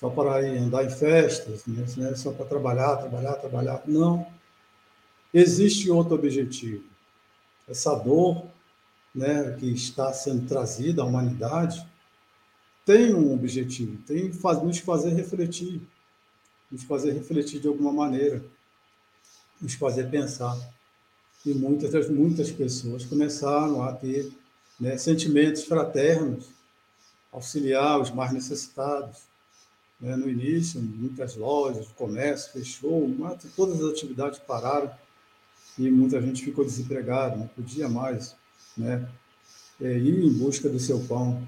só 0.02 0.10
para 0.10 0.40
andar 0.40 0.84
em 0.84 0.90
festas, 0.90 1.64
né? 1.68 2.16
só 2.16 2.32
para 2.32 2.48
trabalhar, 2.48 2.98
trabalhar, 2.98 3.36
trabalhar. 3.36 3.84
Não. 3.86 4.26
Existe 5.32 5.92
outro 5.92 6.16
objetivo. 6.16 6.84
Essa 7.70 7.94
dor 7.94 8.48
né, 9.14 9.56
que 9.60 9.72
está 9.72 10.12
sendo 10.12 10.48
trazida 10.48 11.04
à 11.04 11.06
humanidade 11.06 11.88
tem 12.84 13.14
um 13.14 13.32
objetivo, 13.32 14.02
tem 14.08 14.32
nos 14.64 14.80
fazer 14.80 15.14
refletir, 15.14 15.80
nos 16.72 16.84
fazer 16.84 17.12
refletir 17.14 17.62
de 17.62 17.68
alguma 17.68 17.94
maneira, 17.94 18.44
nos 19.62 19.76
fazer 19.76 20.10
pensar. 20.10 20.58
E 21.46 21.54
muitas, 21.54 22.10
muitas 22.10 22.52
pessoas 22.52 23.06
começaram 23.06 23.84
a 23.84 23.94
ter 23.94 24.32
né, 24.80 24.98
sentimentos 24.98 25.64
fraternos, 25.64 26.50
auxiliar 27.32 28.02
os 28.02 28.10
mais 28.10 28.32
necessitados. 28.34 29.31
Né? 30.02 30.16
No 30.16 30.28
início, 30.28 30.82
muitas 30.82 31.36
lojas, 31.36 31.88
comércio 31.96 32.52
fechou, 32.52 33.10
todas 33.56 33.82
as 33.82 33.92
atividades 33.92 34.40
pararam 34.40 34.92
e 35.78 35.90
muita 35.90 36.22
gente 36.22 36.44
ficou 36.44 36.66
desempregada, 36.66 37.38
não 37.38 37.48
podia 37.48 37.88
mais 37.88 38.36
né, 38.76 39.08
é, 39.80 39.98
ir 39.98 40.26
em 40.26 40.34
busca 40.34 40.68
do 40.68 40.80
seu 40.80 41.00
pão. 41.02 41.46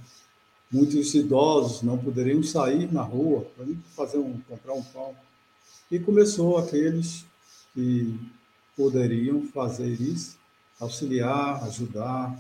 Muitos 0.72 1.14
idosos 1.14 1.82
não 1.82 1.98
poderiam 1.98 2.42
sair 2.42 2.92
na 2.92 3.04
rua 3.04 3.46
para 3.56 3.66
fazer 3.96 4.18
um, 4.18 4.40
comprar 4.42 4.74
um 4.74 4.84
pão. 4.84 5.16
E 5.92 6.00
começou 6.00 6.58
aqueles 6.58 7.26
que 7.74 8.18
poderiam 8.76 9.44
fazer 9.48 9.90
isso, 10.02 10.38
auxiliar, 10.80 11.64
ajudar, 11.66 12.36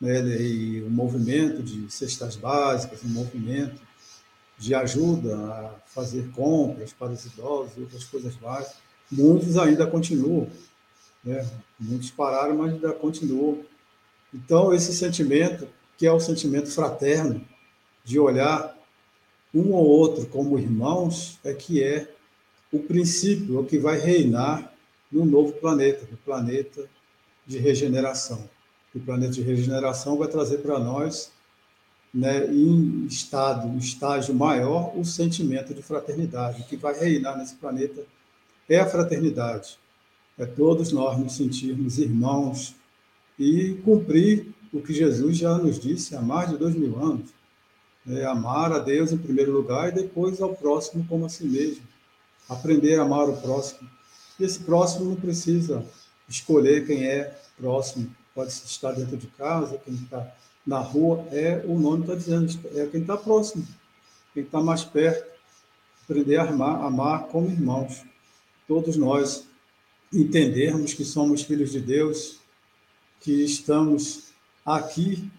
né, 0.00 0.20
e 0.40 0.82
o 0.82 0.90
movimento 0.90 1.62
de 1.62 1.90
cestas 1.90 2.36
básicas, 2.36 3.02
um 3.04 3.08
movimento 3.08 3.80
de 4.58 4.74
ajuda 4.74 5.36
a 5.36 5.74
fazer 5.86 6.30
compras 6.32 6.92
para 6.92 7.12
os 7.12 7.24
idosos 7.24 7.76
e 7.76 7.80
outras 7.80 8.04
coisas 8.04 8.38
mais. 8.40 8.74
Muitos 9.10 9.58
ainda 9.58 9.86
continuam, 9.86 10.48
né? 11.22 11.46
muitos 11.78 12.10
pararam, 12.10 12.56
mas 12.56 12.72
ainda 12.72 12.92
continuam. 12.92 13.62
Então, 14.32 14.72
esse 14.72 14.94
sentimento, 14.94 15.68
que 15.96 16.06
é 16.06 16.12
o 16.12 16.20
sentimento 16.20 16.70
fraterno, 16.70 17.46
de 18.04 18.18
olhar 18.18 18.76
um 19.54 19.72
ou 19.72 19.86
outro 19.86 20.26
como 20.26 20.58
irmãos, 20.58 21.38
é 21.44 21.54
que 21.54 21.82
é 21.82 22.12
o 22.72 22.80
princípio, 22.80 23.60
o 23.60 23.64
que 23.64 23.78
vai 23.78 23.98
reinar 23.98 24.72
no 25.10 25.24
novo 25.24 25.52
planeta, 25.52 26.06
no 26.10 26.16
planeta 26.16 26.88
de 27.46 27.58
regeneração. 27.58 28.48
O 28.94 29.00
planeta 29.00 29.32
de 29.32 29.42
regeneração 29.42 30.16
vai 30.18 30.28
trazer 30.28 30.58
para 30.58 30.78
nós, 30.78 31.30
né, 32.14 32.46
em 32.46 33.06
estado, 33.06 33.66
em 33.66 33.76
estágio 33.78 34.34
maior, 34.34 34.96
o 34.96 35.04
sentimento 35.04 35.74
de 35.74 35.82
fraternidade. 35.82 36.64
Que 36.64 36.76
vai 36.76 36.98
reinar 36.98 37.36
nesse 37.36 37.56
planeta 37.56 38.04
é 38.68 38.78
a 38.78 38.86
fraternidade. 38.86 39.78
É 40.38 40.46
todos 40.46 40.92
nós 40.92 41.18
nos 41.18 41.36
sentirmos 41.36 41.98
irmãos 41.98 42.74
e 43.38 43.74
cumprir 43.84 44.54
o 44.72 44.80
que 44.80 44.92
Jesus 44.92 45.36
já 45.36 45.58
nos 45.58 45.78
disse 45.78 46.14
há 46.14 46.20
mais 46.20 46.50
de 46.50 46.56
dois 46.56 46.74
mil 46.74 46.98
anos 46.98 47.30
é, 48.08 48.24
amar 48.24 48.72
a 48.72 48.78
Deus 48.78 49.12
em 49.12 49.18
primeiro 49.18 49.52
lugar 49.52 49.88
e 49.88 49.92
depois 49.92 50.40
ao 50.40 50.54
próximo 50.54 51.06
como 51.08 51.24
a 51.24 51.28
si 51.28 51.44
mesmo. 51.44 51.82
Aprender 52.48 52.98
a 52.98 53.02
amar 53.02 53.28
o 53.28 53.36
próximo. 53.36 53.88
E 54.38 54.44
esse 54.44 54.60
próximo 54.60 55.06
não 55.06 55.16
precisa 55.16 55.84
escolher 56.28 56.86
quem 56.86 57.04
é 57.06 57.34
próximo. 57.56 58.14
Pode 58.34 58.50
estar 58.50 58.92
dentro 58.92 59.16
de 59.16 59.26
casa, 59.28 59.78
quem 59.78 59.94
está 59.94 60.34
na 60.66 60.78
rua, 60.78 61.26
é 61.30 61.64
o 61.66 61.78
nome 61.78 62.02
está 62.02 62.14
dizendo, 62.14 62.52
é 62.74 62.86
quem 62.86 63.02
está 63.02 63.16
próximo, 63.16 63.66
quem 64.32 64.42
está 64.42 64.60
mais 64.60 64.84
perto. 64.84 65.34
Aprender 66.04 66.36
a 66.36 66.48
amar, 66.48 66.84
amar 66.84 67.28
como 67.28 67.50
irmãos. 67.50 68.02
Todos 68.68 68.96
nós 68.96 69.46
entendermos 70.12 70.94
que 70.94 71.04
somos 71.04 71.42
filhos 71.42 71.72
de 71.72 71.80
Deus, 71.80 72.38
que 73.20 73.44
estamos 73.44 74.32
aqui 74.64 75.30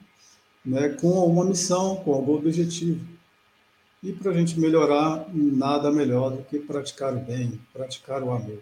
né, 0.65 0.89
com 0.89 1.11
uma 1.27 1.45
missão, 1.45 1.97
com 1.97 2.13
algum 2.13 2.35
objetivo. 2.35 3.05
E 4.01 4.11
para 4.11 4.31
a 4.31 4.33
gente 4.33 4.59
melhorar, 4.59 5.27
nada 5.33 5.91
melhor 5.91 6.31
do 6.31 6.43
que 6.43 6.59
praticar 6.59 7.15
o 7.15 7.19
bem, 7.19 7.59
praticar 7.73 8.23
o 8.23 8.31
amor. 8.31 8.61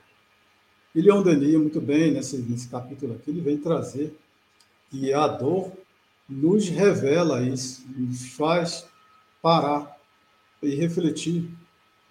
E 0.93 1.01
Leon 1.01 1.23
Denis, 1.23 1.55
muito 1.55 1.81
bem, 1.81 2.11
nesse, 2.11 2.37
nesse 2.37 2.69
capítulo 2.69 3.15
aqui, 3.15 3.31
ele 3.31 3.41
vem 3.41 3.57
trazer 3.57 4.15
que 4.89 5.11
a 5.11 5.27
dor 5.27 5.71
nos 6.27 6.69
revela 6.69 7.41
isso, 7.41 7.83
nos 7.95 8.29
faz 8.29 8.85
parar 9.41 9.97
e 10.61 10.73
refletir 10.75 11.49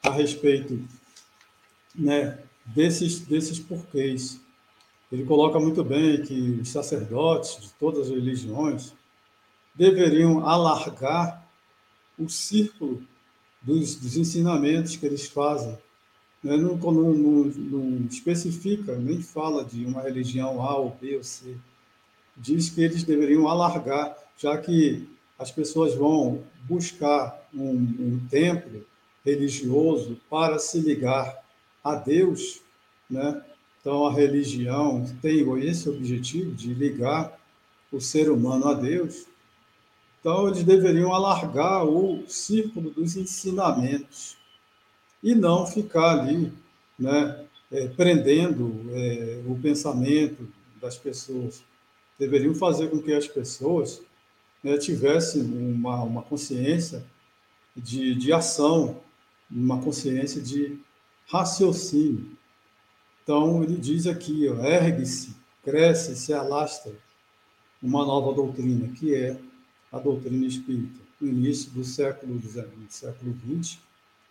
a 0.03 0.11
respeito 0.11 0.83
né, 1.94 2.38
desses, 2.66 3.20
desses 3.20 3.59
porquês. 3.59 4.40
Ele 5.11 5.25
coloca 5.25 5.59
muito 5.59 5.83
bem 5.85 6.22
que 6.22 6.59
os 6.61 6.68
sacerdotes 6.68 7.61
de 7.61 7.70
todas 7.75 8.09
as 8.09 8.14
religiões, 8.14 8.94
deveriam 9.75 10.46
alargar 10.46 11.46
o 12.18 12.29
círculo 12.29 13.03
dos, 13.61 13.94
dos 13.96 14.16
ensinamentos 14.16 14.96
que 14.96 15.07
eles 15.07 15.27
fazem. 15.27 15.79
Né? 16.42 16.57
Não, 16.57 16.77
não, 16.77 16.92
não, 16.92 17.44
não 17.44 18.07
especifica, 18.07 18.96
nem 18.96 19.22
fala 19.22 19.64
de 19.64 19.85
uma 19.85 20.03
religião 20.03 20.62
A 20.62 20.77
ou 20.77 20.96
B 21.01 21.16
ou 21.16 21.25
C. 21.25 21.57
Diz 22.37 22.71
que 22.71 22.83
eles 22.83 23.05
deveriam 23.05 23.49
alargar, 23.49 24.16
já 24.37 24.57
que 24.57 25.09
as 25.38 25.51
pessoas 25.51 25.95
vão 25.95 26.42
buscar 26.64 27.49
um, 27.55 27.71
um 27.71 28.21
templo 28.31 28.85
religioso 29.25 30.18
para 30.29 30.59
se 30.59 30.81
ligar 30.81 31.37
a 31.83 31.95
Deus, 31.95 32.61
né? 33.09 33.42
Então 33.81 34.07
a 34.07 34.12
religião 34.12 35.05
tem 35.21 35.40
esse 35.66 35.88
objetivo 35.88 36.53
de 36.53 36.73
ligar 36.73 37.37
o 37.92 38.01
ser 38.01 38.31
humano 38.31 38.68
a 38.68 38.75
Deus. 38.75 39.27
Então, 40.18 40.49
eles 40.49 40.62
deveriam 40.62 41.12
alargar 41.12 41.85
o 41.85 42.25
círculo 42.29 42.90
dos 42.90 43.16
ensinamentos 43.16 44.37
e 45.23 45.35
não 45.35 45.66
ficar 45.66 46.21
ali 46.21 46.53
né, 46.99 47.45
é, 47.71 47.88
prendendo 47.88 48.85
é, 48.92 49.42
o 49.47 49.59
pensamento 49.61 50.49
das 50.81 50.97
pessoas. 50.97 51.62
Deveriam 52.18 52.55
fazer 52.55 52.88
com 52.88 53.01
que 53.01 53.12
as 53.12 53.27
pessoas 53.27 54.03
né, 54.62 54.79
tivessem 54.79 55.42
uma, 55.42 56.03
uma 56.03 56.22
consciência 56.22 57.05
de, 57.77 58.14
de 58.14 58.33
ação, 58.33 59.01
uma 59.51 59.81
consciência 59.81 60.40
de 60.40 60.79
raciocínio. 61.27 62.31
Então, 63.22 63.62
ele 63.62 63.77
diz 63.77 64.07
aqui: 64.07 64.46
ergue-se, 64.46 65.35
cresce, 65.62 66.16
se 66.16 66.33
alastra 66.33 66.92
uma 67.83 68.05
nova 68.05 68.33
doutrina, 68.33 68.88
que 68.88 69.14
é 69.14 69.37
a 69.90 69.98
doutrina 69.98 70.46
espírita. 70.46 71.01
No 71.20 71.29
início 71.29 71.70
do 71.70 71.85
século 71.85 72.40
XX, 72.40 73.79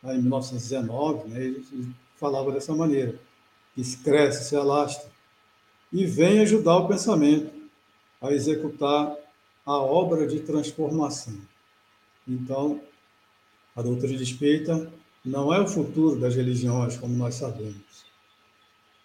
em 0.04 0.22
1919, 0.22 1.30
né, 1.30 1.44
ele 1.44 1.65
falava 2.17 2.52
dessa 2.52 2.76
maneira, 2.76 3.20
que 3.74 3.98
cresce, 3.98 4.50
se 4.50 4.56
alastra, 4.56 5.10
e 5.91 6.06
vem 6.06 6.39
ajudar 6.39 6.78
o 6.78 6.88
pensamento 6.88 7.61
a 8.21 8.31
executar 8.31 9.15
a 9.65 9.77
obra 9.77 10.27
de 10.27 10.41
transformação. 10.41 11.36
Então, 12.27 12.79
a 13.75 13.81
doutrina 13.81 14.21
espírita 14.21 14.91
não 15.23 15.53
é 15.53 15.60
o 15.60 15.67
futuro 15.67 16.19
das 16.19 16.36
religiões, 16.36 16.97
como 16.97 17.15
nós 17.15 17.36
sabemos. 17.36 18.05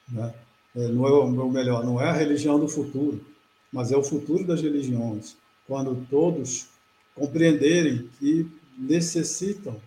Né? 0.09 0.35
É, 0.75 0.89
não 0.89 1.07
é 1.07 1.11
o 1.11 1.51
melhor, 1.51 1.85
não 1.85 2.01
é 2.01 2.09
a 2.09 2.13
religião 2.13 2.61
do 2.61 2.69
futuro, 2.69 3.25
mas 3.73 3.91
é 3.91 3.97
o 3.97 4.03
futuro 4.03 4.45
das 4.45 4.61
religiões 4.61 5.37
quando 5.67 6.07
todos 6.09 6.69
compreenderem 7.15 8.09
que 8.19 8.47
necessitam 8.79 9.81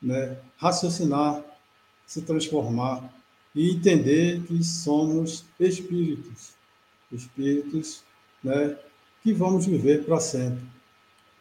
né, 0.00 0.38
raciocinar, 0.56 1.42
se 2.06 2.22
transformar 2.22 3.12
e 3.54 3.70
entender 3.70 4.42
que 4.42 4.62
somos 4.62 5.44
espíritos, 5.58 6.52
espíritos 7.10 8.02
né, 8.44 8.76
que 9.22 9.32
vamos 9.32 9.64
viver 9.64 10.04
para 10.04 10.20
sempre. 10.20 10.62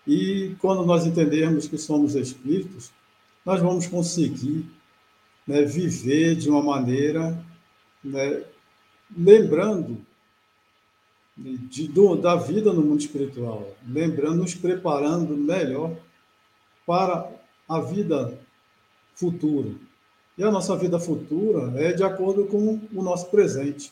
E 0.07 0.55
quando 0.59 0.85
nós 0.85 1.05
entendermos 1.05 1.67
que 1.67 1.77
somos 1.77 2.15
espíritos, 2.15 2.91
nós 3.45 3.61
vamos 3.61 3.85
conseguir 3.85 4.65
né, 5.45 5.61
viver 5.63 6.35
de 6.35 6.49
uma 6.49 6.63
maneira, 6.63 7.37
né, 8.03 8.43
lembrando 9.15 9.97
de, 11.35 11.87
do, 11.87 12.15
da 12.15 12.35
vida 12.35 12.71
no 12.71 12.81
mundo 12.81 13.01
espiritual, 13.01 13.75
lembrando, 13.87 14.37
nos 14.37 14.55
preparando 14.55 15.35
melhor 15.35 15.95
para 16.85 17.29
a 17.67 17.79
vida 17.81 18.37
futura. 19.15 19.71
E 20.37 20.43
a 20.43 20.51
nossa 20.51 20.75
vida 20.75 20.99
futura 20.99 21.79
é 21.79 21.93
de 21.93 22.03
acordo 22.03 22.45
com 22.45 22.79
o 22.93 23.03
nosso 23.03 23.29
presente. 23.29 23.91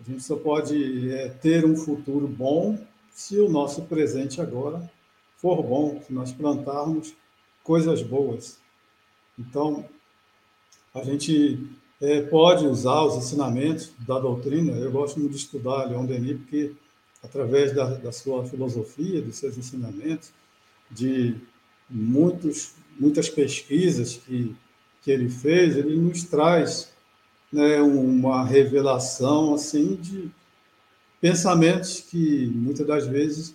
A 0.00 0.02
gente 0.02 0.22
só 0.22 0.36
pode 0.36 1.10
é, 1.12 1.28
ter 1.28 1.64
um 1.64 1.76
futuro 1.76 2.26
bom 2.26 2.78
se 3.10 3.38
o 3.38 3.48
nosso 3.48 3.82
presente 3.82 4.40
agora 4.40 4.90
for 5.36 5.62
bom, 5.62 6.00
se 6.06 6.12
nós 6.12 6.32
plantarmos 6.32 7.14
coisas 7.62 8.02
boas. 8.02 8.58
Então, 9.38 9.84
a 10.94 11.02
gente 11.02 11.58
é, 12.00 12.22
pode 12.22 12.66
usar 12.66 13.02
os 13.02 13.16
ensinamentos 13.16 13.92
da 14.06 14.18
doutrina. 14.18 14.72
Eu 14.72 14.90
gosto 14.90 15.18
muito 15.18 15.32
de 15.32 15.38
estudar 15.38 15.84
Leon 15.84 16.04
Denis, 16.04 16.38
porque, 16.38 16.72
através 17.22 17.74
da, 17.74 17.94
da 17.94 18.12
sua 18.12 18.44
filosofia, 18.46 19.22
dos 19.22 19.36
seus 19.36 19.56
ensinamentos, 19.56 20.32
de 20.90 21.36
muitos, 21.88 22.74
muitas 22.98 23.28
pesquisas 23.28 24.16
que, 24.16 24.54
que 25.02 25.10
ele 25.10 25.28
fez, 25.28 25.76
ele 25.76 25.96
nos 25.96 26.24
traz 26.24 26.91
né, 27.52 27.80
uma 27.80 28.44
revelação 28.44 29.54
assim 29.54 29.94
de 29.96 30.30
pensamentos 31.20 32.00
que 32.00 32.46
muitas 32.46 32.86
das 32.86 33.06
vezes 33.06 33.54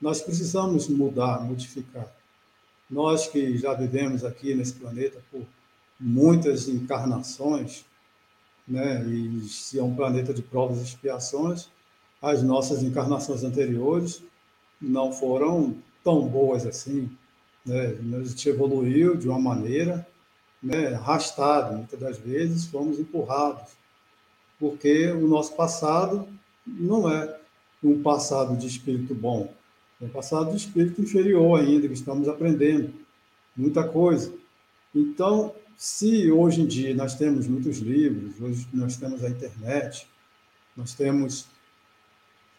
nós 0.00 0.20
precisamos 0.20 0.88
mudar, 0.88 1.44
modificar. 1.44 2.12
Nós 2.88 3.26
que 3.26 3.56
já 3.56 3.74
vivemos 3.74 4.24
aqui 4.24 4.54
nesse 4.54 4.74
planeta 4.74 5.20
por 5.30 5.42
muitas 5.98 6.68
encarnações, 6.68 7.84
né? 8.66 9.04
E 9.06 9.40
se 9.48 9.78
é 9.78 9.82
um 9.82 9.94
planeta 9.94 10.32
de 10.32 10.42
provas 10.42 10.78
e 10.78 10.84
expiações, 10.84 11.68
as 12.20 12.42
nossas 12.42 12.82
encarnações 12.82 13.44
anteriores 13.44 14.22
não 14.80 15.12
foram 15.12 15.76
tão 16.04 16.26
boas 16.26 16.66
assim, 16.66 17.10
né? 17.64 17.96
A 18.18 18.24
gente 18.24 18.48
evoluiu 18.48 19.16
de 19.16 19.28
uma 19.28 19.38
maneira, 19.38 20.06
né? 20.66 20.94
Arrastado, 20.94 21.76
muitas 21.76 21.98
das 21.98 22.18
vezes 22.18 22.66
fomos 22.66 22.98
empurrados, 22.98 23.72
porque 24.58 25.08
o 25.12 25.28
nosso 25.28 25.54
passado 25.54 26.28
não 26.66 27.08
é 27.10 27.38
um 27.82 28.02
passado 28.02 28.56
de 28.56 28.66
espírito 28.66 29.14
bom, 29.14 29.52
é 30.00 30.06
um 30.06 30.08
passado 30.08 30.50
de 30.50 30.56
espírito 30.56 31.00
inferior 31.00 31.60
ainda, 31.60 31.86
que 31.86 31.94
estamos 31.94 32.28
aprendendo 32.28 32.92
muita 33.56 33.84
coisa. 33.84 34.32
Então, 34.94 35.54
se 35.76 36.30
hoje 36.30 36.62
em 36.62 36.66
dia 36.66 36.94
nós 36.94 37.14
temos 37.14 37.46
muitos 37.46 37.78
livros, 37.78 38.40
hoje 38.40 38.66
nós 38.72 38.96
temos 38.96 39.22
a 39.22 39.28
internet, 39.28 40.08
nós 40.76 40.94
temos 40.94 41.46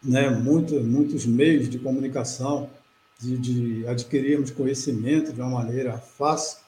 né, 0.02 0.30
muito, 0.30 0.80
muitos 0.82 1.26
meios 1.26 1.70
de 1.70 1.78
comunicação, 1.78 2.70
de, 3.20 3.38
de, 3.38 3.88
adquirirmos 3.88 4.52
conhecimento 4.52 5.34
de 5.34 5.41
uma 5.41 5.50
maneira 5.50 5.98
fácil, 5.98 6.60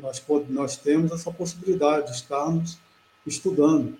nós, 0.00 0.22
nós 0.48 0.76
temos 0.76 1.12
essa 1.12 1.30
possibilidade 1.30 2.06
de 2.06 2.16
estarmos 2.16 2.78
estudando. 3.26 3.96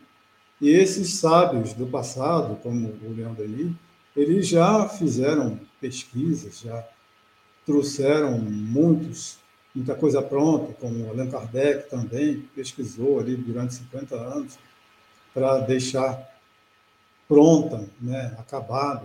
E 0.61 0.71
esses 0.71 1.15
sábios 1.15 1.73
do 1.73 1.87
passado, 1.87 2.57
como 2.63 2.89
o 2.89 3.15
Leão 3.15 3.35
Denis, 3.35 3.75
eles 4.17 4.49
já 4.49 4.89
fizeram 4.89 5.61
pesquisas, 5.81 6.61
já 6.61 6.87
trouxeram 7.65 8.39
muitos 8.39 9.39
muita 9.77 9.95
coisa 9.95 10.23
pronta, 10.23 10.73
como 10.81 11.11
Allan 11.11 11.29
Kardec 11.29 11.91
também 11.91 12.41
pesquisou 12.55 13.21
ali 13.21 13.37
durante 13.37 13.75
50 13.75 14.17
anos, 14.17 14.59
para 15.35 15.59
deixar 15.59 16.35
pronta, 17.29 17.87
né, 18.01 18.35
acabada, 18.39 19.05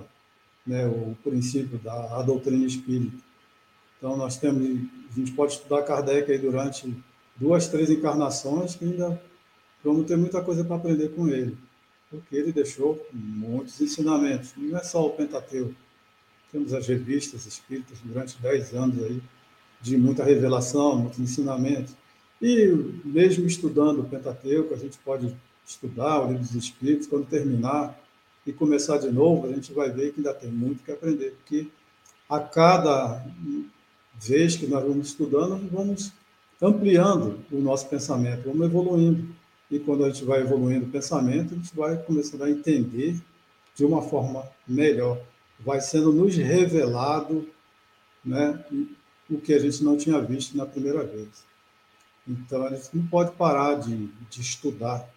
né, 0.66 0.88
o 0.88 1.14
princípio 1.22 1.78
da 1.80 2.22
doutrina 2.22 2.66
espírita. 2.66 3.18
Então, 3.98 4.16
nós 4.16 4.38
temos, 4.38 4.88
a 5.12 5.20
gente 5.20 5.34
pode 5.34 5.54
estudar 5.54 5.84
Kardec 5.84 6.32
aí 6.32 6.38
durante 6.38 6.96
duas, 7.36 7.68
três 7.68 7.90
encarnações, 7.90 8.76
que 8.76 8.86
ainda 8.86 9.22
vamos 9.84 10.06
ter 10.06 10.18
muita 10.18 10.42
coisa 10.42 10.64
para 10.64 10.76
aprender 10.76 11.10
com 11.10 11.28
ele, 11.28 11.58
porque 12.10 12.36
ele 12.36 12.52
deixou 12.52 13.06
muitos 13.12 13.80
ensinamentos. 13.82 14.54
Não 14.56 14.78
é 14.78 14.84
só 14.84 15.06
o 15.06 15.12
Pentateuco, 15.12 15.76
temos 16.52 16.74
as 16.74 16.88
revistas 16.88 17.46
espíritas 17.46 17.98
durante 18.04 18.42
dez 18.42 18.74
anos 18.74 19.04
aí, 19.04 19.22
de 19.82 19.98
muita 19.98 20.24
revelação, 20.24 20.98
muito 20.98 21.22
ensinamento. 21.22 21.94
E 22.42 22.68
mesmo 23.04 23.46
estudando 23.46 24.02
o 24.02 24.06
Pentateuco, 24.06 24.74
a 24.74 24.78
gente 24.78 24.98
pode 25.00 25.36
estudar 25.66 26.22
o 26.22 26.28
Livro 26.28 26.44
dos 26.44 26.56
Espíritos, 26.56 27.08
quando 27.08 27.26
terminar 27.26 28.00
e 28.46 28.52
começar 28.52 28.98
de 28.98 29.12
novo, 29.12 29.48
a 29.48 29.52
gente 29.52 29.72
vai 29.74 29.92
ver 29.92 30.12
que 30.12 30.20
ainda 30.20 30.34
tem 30.34 30.52
muito 30.52 30.84
que 30.84 30.92
aprender, 30.92 31.32
porque 31.38 31.68
a 32.30 32.40
cada 32.40 33.24
vez 34.20 34.56
que 34.56 34.68
nós 34.68 34.84
vamos 34.84 35.08
estudando, 35.08 35.70
vamos 35.70 36.12
ampliando 36.62 37.40
o 37.52 37.60
nosso 37.60 37.88
pensamento, 37.88 38.44
vamos 38.46 38.66
evoluindo. 38.66 39.28
E 39.70 39.80
quando 39.80 40.04
a 40.04 40.10
gente 40.10 40.26
vai 40.26 40.42
evoluindo 40.42 40.86
o 40.86 40.90
pensamento, 40.90 41.54
a 41.54 41.58
gente 41.58 41.76
vai 41.76 41.98
começando 41.98 42.44
a 42.44 42.50
entender 42.50 43.20
de 43.76 43.86
uma 43.86 44.02
forma 44.02 44.44
melhor. 44.68 45.20
Vai 45.60 45.80
sendo 45.80 46.12
nos 46.12 46.36
revelado 46.36 47.48
né, 48.24 48.64
o 49.30 49.40
que 49.40 49.54
a 49.54 49.60
gente 49.60 49.84
não 49.84 49.98
tinha 49.98 50.20
visto 50.20 50.58
na 50.58 50.66
primeira 50.66 51.04
vez. 51.04 51.30
Então, 52.28 52.66
a 52.66 52.76
gente 52.76 52.90
não 52.94 53.08
pode 53.08 53.32
parar 53.32 53.76
de, 53.76 54.08
de 54.30 54.42
estudar. 54.42 55.10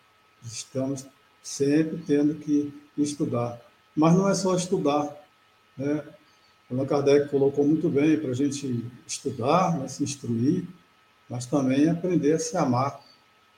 Estamos 0.42 1.06
sempre 1.42 1.98
tendo 2.06 2.34
que 2.36 2.72
estudar. 2.96 3.60
Mas 3.94 4.14
não 4.14 4.28
é 4.28 4.34
só 4.34 4.54
estudar. 4.54 5.14
Né? 5.76 6.02
Allan 6.74 6.86
Kardec 6.86 7.28
colocou 7.30 7.64
muito 7.64 7.88
bem 7.88 8.18
para 8.18 8.30
a 8.30 8.34
gente 8.34 8.84
estudar, 9.06 9.78
né, 9.78 9.86
se 9.86 10.02
instruir, 10.02 10.66
mas 11.30 11.46
também 11.46 11.88
aprender 11.88 12.32
a 12.32 12.38
se 12.38 12.56
amar, 12.56 13.00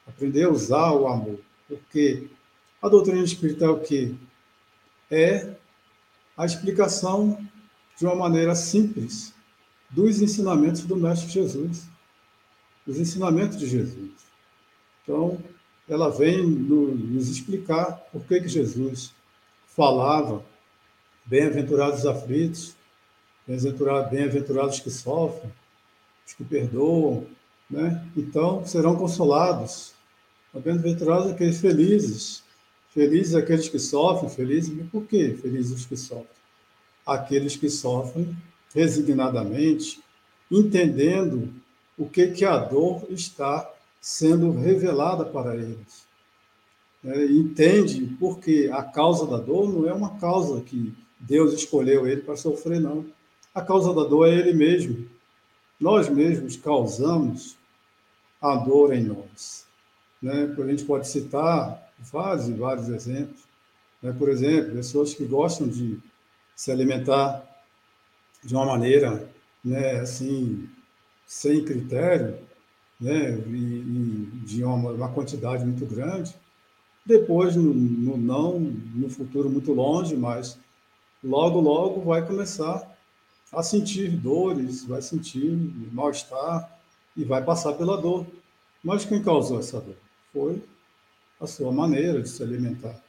aprender 0.06 0.44
a 0.44 0.50
usar 0.50 0.92
o 0.92 1.08
amor. 1.08 1.40
Porque 1.66 2.28
a 2.80 2.88
doutrina 2.88 3.24
espírita 3.24 3.64
é 3.64 3.68
o 3.68 3.80
quê? 3.80 4.14
É 5.10 5.56
a 6.36 6.44
explicação 6.44 7.38
de 7.98 8.04
uma 8.04 8.14
maneira 8.14 8.54
simples 8.54 9.34
dos 9.90 10.20
ensinamentos 10.20 10.84
do 10.84 10.96
Mestre 10.96 11.30
Jesus, 11.30 11.88
dos 12.86 12.98
ensinamentos 12.98 13.56
de 13.56 13.66
Jesus. 13.66 14.12
Então, 15.02 15.42
ela 15.88 16.10
vem 16.10 16.44
nos 16.44 17.30
explicar 17.30 17.92
por 18.12 18.22
que, 18.24 18.40
que 18.42 18.48
Jesus 18.48 19.14
falava 19.66 20.44
bem-aventurados 21.24 22.00
os 22.00 22.06
aflitos, 22.06 22.75
bem-aventurados 23.46 24.80
que 24.80 24.90
sofrem, 24.90 25.52
os 26.26 26.34
que 26.34 26.44
perdoam, 26.44 27.26
né? 27.70 28.04
Então, 28.16 28.64
serão 28.66 28.96
consolados. 28.96 29.92
Bem-aventurados 30.54 31.32
aqueles 31.32 31.60
felizes, 31.60 32.42
felizes 32.90 33.34
aqueles 33.34 33.68
que 33.68 33.78
sofrem, 33.78 34.30
felizes, 34.30 34.74
por 34.90 35.04
que 35.04 35.34
felizes 35.34 35.80
os 35.80 35.86
que 35.86 35.96
sofrem? 35.96 36.26
Aqueles 37.04 37.56
que 37.56 37.68
sofrem 37.68 38.34
resignadamente, 38.74 40.00
entendendo 40.50 41.52
o 41.96 42.08
que, 42.08 42.28
que 42.28 42.44
a 42.44 42.56
dor 42.56 43.06
está 43.10 43.70
sendo 44.00 44.52
revelada 44.52 45.24
para 45.24 45.54
eles. 45.54 46.06
É, 47.04 47.24
entende 47.26 48.16
porque 48.18 48.70
a 48.72 48.82
causa 48.82 49.26
da 49.26 49.38
dor 49.38 49.72
não 49.72 49.88
é 49.88 49.92
uma 49.92 50.18
causa 50.18 50.60
que 50.60 50.92
Deus 51.20 51.52
escolheu 51.52 52.06
ele 52.06 52.22
para 52.22 52.36
sofrer, 52.36 52.80
não. 52.80 53.06
A 53.56 53.62
causa 53.62 53.94
da 53.94 54.04
dor 54.04 54.28
é 54.28 54.34
ele 54.34 54.52
mesmo. 54.52 55.08
Nós 55.80 56.10
mesmos 56.10 56.56
causamos 56.56 57.56
a 58.38 58.54
dor 58.54 58.92
em 58.92 59.02
nós. 59.02 59.64
Né? 60.20 60.54
A 60.58 60.66
gente 60.66 60.84
pode 60.84 61.08
citar 61.08 61.90
vários 61.98 62.50
e 62.50 62.52
vários 62.52 62.90
exemplos. 62.90 63.40
Né? 64.02 64.12
Por 64.12 64.28
exemplo, 64.28 64.74
pessoas 64.74 65.14
que 65.14 65.24
gostam 65.24 65.66
de 65.66 65.98
se 66.54 66.70
alimentar 66.70 67.42
de 68.44 68.54
uma 68.54 68.66
maneira, 68.66 69.26
né, 69.64 70.00
assim, 70.00 70.68
sem 71.26 71.64
critério, 71.64 72.38
né, 73.00 73.38
e, 73.38 73.78
e 73.80 74.40
de 74.44 74.64
uma, 74.64 74.92
uma, 74.92 75.08
quantidade 75.08 75.64
muito 75.64 75.86
grande. 75.86 76.36
Depois, 77.06 77.56
no, 77.56 77.72
no, 77.72 78.18
não 78.18 78.60
no 78.60 79.08
futuro 79.08 79.48
muito 79.48 79.72
longe, 79.72 80.14
mas 80.14 80.58
logo, 81.24 81.58
logo 81.58 82.02
vai 82.02 82.26
começar 82.26 82.95
a 83.56 83.62
sentir 83.62 84.10
dores, 84.10 84.84
vai 84.84 85.00
sentir 85.00 85.50
mal-estar 85.90 86.78
e 87.16 87.24
vai 87.24 87.42
passar 87.42 87.72
pela 87.72 87.96
dor. 87.96 88.26
Mas 88.84 89.06
quem 89.06 89.22
causou 89.22 89.58
essa 89.58 89.80
dor? 89.80 89.96
Foi 90.30 90.62
a 91.40 91.46
sua 91.46 91.72
maneira 91.72 92.20
de 92.20 92.28
se 92.28 92.42
alimentar. 92.42 93.02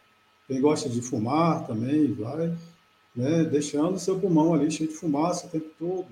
Quem 0.48 0.62
gosta 0.62 0.88
de 0.88 1.02
fumar 1.02 1.68
também 1.68 2.14
vai 2.14 2.58
né, 3.14 3.44
deixando 3.44 4.00
seu 4.00 4.18
pulmão 4.18 4.54
ali 4.54 4.72
cheio 4.72 4.90
de 4.90 4.96
fumaça 4.96 5.48
o 5.48 5.50
tempo 5.50 5.70
todo. 5.78 6.08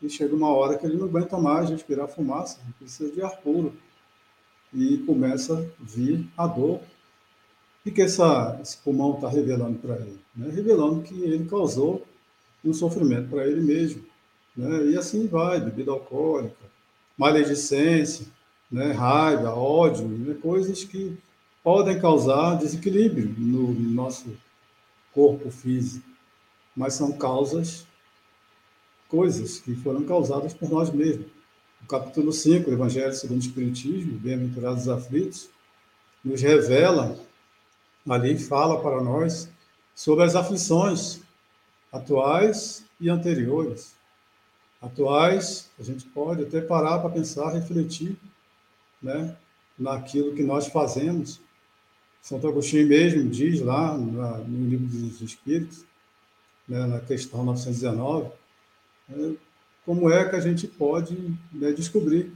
e 0.00 0.08
chega 0.08 0.34
uma 0.34 0.48
hora 0.48 0.78
que 0.78 0.86
ele 0.86 0.96
não 0.96 1.04
aguenta 1.04 1.36
mais 1.36 1.68
respirar 1.68 2.08
fumaça, 2.08 2.58
precisa 2.78 3.12
de 3.12 3.20
ar 3.20 3.36
puro. 3.42 3.74
E 4.72 4.96
começa 4.98 5.52
a 5.52 5.84
vir 5.84 6.26
a 6.34 6.46
dor. 6.46 6.80
O 7.84 7.90
que 7.90 8.00
essa, 8.00 8.58
esse 8.62 8.78
pulmão 8.78 9.16
está 9.16 9.28
revelando 9.28 9.78
para 9.78 9.96
ele? 9.96 10.18
Né? 10.34 10.50
Revelando 10.50 11.02
que 11.02 11.14
ele 11.22 11.44
causou 11.44 12.06
um 12.64 12.72
sofrimento 12.72 13.28
para 13.28 13.46
ele 13.46 13.60
mesmo. 13.60 14.04
Né? 14.56 14.86
E 14.86 14.96
assim 14.96 15.26
vai, 15.26 15.60
bebida 15.60 15.90
alcoólica, 15.90 16.70
maledicência, 17.16 18.26
né? 18.70 18.92
raiva, 18.92 19.54
ódio, 19.54 20.06
né? 20.06 20.34
coisas 20.40 20.84
que 20.84 21.16
podem 21.62 21.98
causar 21.98 22.56
desequilíbrio 22.56 23.34
no 23.38 23.72
nosso 23.72 24.26
corpo 25.12 25.50
físico, 25.50 26.08
mas 26.76 26.94
são 26.94 27.12
causas, 27.12 27.86
coisas 29.08 29.58
que 29.58 29.74
foram 29.74 30.04
causadas 30.04 30.54
por 30.54 30.70
nós 30.70 30.90
mesmos. 30.90 31.26
O 31.82 31.86
capítulo 31.86 32.32
5 32.32 32.70
do 32.70 32.76
Evangelho 32.76 33.12
segundo 33.12 33.38
o 33.38 33.44
Espiritismo, 33.44 34.18
Bem-aventurados 34.18 34.88
aflitos, 34.88 35.48
nos 36.24 36.40
revela, 36.40 37.18
ali 38.08 38.38
fala 38.38 38.80
para 38.80 39.02
nós 39.02 39.50
sobre 39.94 40.24
as 40.24 40.36
aflições 40.36 41.20
atuais 41.92 42.84
e 43.00 43.08
anteriores. 43.08 43.94
Atuais, 44.80 45.70
a 45.78 45.82
gente 45.82 46.04
pode 46.06 46.42
até 46.42 46.60
parar 46.60 46.98
para 46.98 47.10
pensar, 47.10 47.50
refletir, 47.50 48.16
né, 49.02 49.36
naquilo 49.78 50.34
que 50.34 50.42
nós 50.42 50.68
fazemos 50.68 51.40
Santo 52.22 52.46
Agostinho 52.46 52.86
mesmo 52.86 53.28
diz 53.30 53.60
lá 53.60 53.96
no 53.96 54.68
livro 54.68 54.86
dos 54.86 55.20
Espíritos, 55.22 55.84
né, 56.68 56.86
na 56.86 57.00
questão 57.00 57.44
919, 57.44 58.30
né, 59.08 59.36
como 59.84 60.10
é 60.10 60.28
que 60.28 60.36
a 60.36 60.40
gente 60.40 60.66
pode 60.66 61.16
né, 61.52 61.72
descobrir 61.72 62.32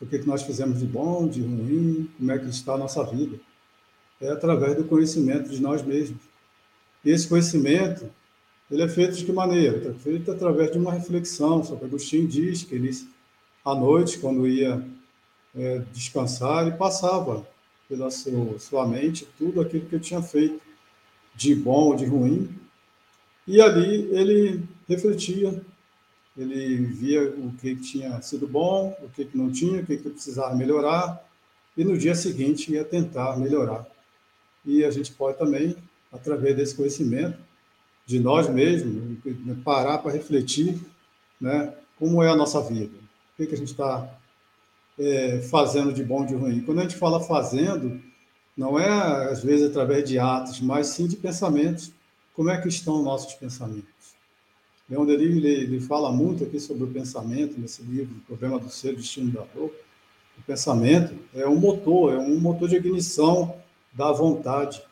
o 0.00 0.06
que, 0.06 0.18
que 0.18 0.26
nós 0.26 0.42
fizemos 0.42 0.78
de 0.78 0.86
bom, 0.86 1.28
de 1.28 1.42
ruim, 1.42 2.10
como 2.16 2.32
é 2.32 2.38
que 2.38 2.46
está 2.46 2.72
a 2.72 2.78
nossa 2.78 3.04
vida. 3.04 3.38
É 4.18 4.30
através 4.30 4.76
do 4.76 4.84
conhecimento 4.84 5.50
de 5.50 5.60
nós 5.60 5.82
mesmos. 5.82 6.22
E 7.04 7.10
esse 7.10 7.28
conhecimento, 7.28 8.10
ele 8.70 8.82
é 8.82 8.88
feito 8.88 9.16
de 9.16 9.24
que 9.24 9.32
maneira? 9.32 9.90
É 9.90 9.92
feito 9.94 10.30
através 10.30 10.70
de 10.70 10.78
uma 10.78 10.92
reflexão. 10.92 11.64
Santo 11.64 11.84
Agostinho 11.84 12.28
diz 12.28 12.62
que 12.62 12.76
ele, 12.76 12.90
à 13.64 13.74
noite, 13.74 14.18
quando 14.18 14.46
ia 14.46 14.82
é, 15.56 15.82
descansar, 15.92 16.66
ele 16.66 16.76
passava 16.76 17.46
pela 17.88 18.10
sua, 18.10 18.58
sua 18.60 18.86
mente 18.86 19.26
tudo 19.36 19.60
aquilo 19.60 19.86
que 19.86 19.96
eu 19.96 20.00
tinha 20.00 20.22
feito, 20.22 20.60
de 21.34 21.54
bom 21.54 21.86
ou 21.86 21.96
de 21.96 22.04
ruim. 22.04 22.48
E 23.46 23.60
ali 23.60 24.08
ele 24.12 24.62
refletia, 24.88 25.60
ele 26.36 26.76
via 26.76 27.28
o 27.28 27.52
que 27.60 27.74
tinha 27.74 28.22
sido 28.22 28.46
bom, 28.46 28.96
o 29.02 29.08
que 29.08 29.28
não 29.34 29.50
tinha, 29.50 29.80
o 29.80 29.86
que 29.86 29.96
precisava 29.96 30.54
melhorar, 30.54 31.20
e 31.76 31.82
no 31.82 31.98
dia 31.98 32.14
seguinte 32.14 32.72
ia 32.72 32.84
tentar 32.84 33.36
melhorar. 33.36 33.84
E 34.64 34.84
a 34.84 34.90
gente 34.92 35.10
pode 35.12 35.38
também, 35.38 35.74
através 36.12 36.54
desse 36.54 36.76
conhecimento 36.76 37.49
de 38.10 38.18
nós 38.18 38.48
mesmos, 38.48 39.18
parar 39.62 39.98
para 39.98 40.10
refletir 40.10 40.76
né, 41.40 41.72
como 41.96 42.20
é 42.20 42.28
a 42.28 42.34
nossa 42.34 42.60
vida, 42.60 42.96
o 42.96 43.36
que, 43.36 43.46
que 43.46 43.54
a 43.54 43.56
gente 43.56 43.70
está 43.70 44.18
é, 44.98 45.40
fazendo 45.42 45.92
de 45.92 46.02
bom 46.02 46.24
e 46.24 46.26
de 46.26 46.34
ruim. 46.34 46.60
Quando 46.62 46.80
a 46.80 46.82
gente 46.82 46.96
fala 46.96 47.20
fazendo, 47.20 48.02
não 48.56 48.76
é 48.76 49.30
às 49.30 49.44
vezes 49.44 49.70
através 49.70 50.08
de 50.08 50.18
atos, 50.18 50.60
mas 50.60 50.88
sim 50.88 51.06
de 51.06 51.14
pensamentos. 51.14 51.92
Como 52.34 52.50
é 52.50 52.60
que 52.60 52.66
estão 52.66 53.00
nossos 53.00 53.34
pensamentos? 53.34 53.86
Leon 54.88 55.06
Denis 55.06 55.36
ele, 55.36 55.48
ele 55.48 55.80
fala 55.80 56.10
muito 56.10 56.42
aqui 56.42 56.58
sobre 56.58 56.82
o 56.82 56.88
pensamento 56.88 57.60
nesse 57.60 57.80
livro, 57.82 58.16
o 58.16 58.20
Problema 58.22 58.58
do 58.58 58.68
Ser, 58.68 58.96
Destino 58.96 59.30
da 59.30 59.44
Dor. 59.54 59.70
O 60.36 60.42
pensamento 60.44 61.14
é 61.32 61.46
um 61.46 61.60
motor, 61.60 62.12
é 62.12 62.18
um 62.18 62.40
motor 62.40 62.68
de 62.68 62.74
ignição 62.74 63.54
da 63.92 64.10
vontade. 64.10 64.82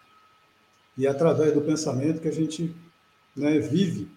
E 0.96 1.04
é 1.04 1.10
através 1.10 1.52
do 1.52 1.60
pensamento 1.60 2.20
que 2.20 2.28
a 2.28 2.32
gente 2.32 2.72
né, 3.38 3.58
vive. 3.58 4.08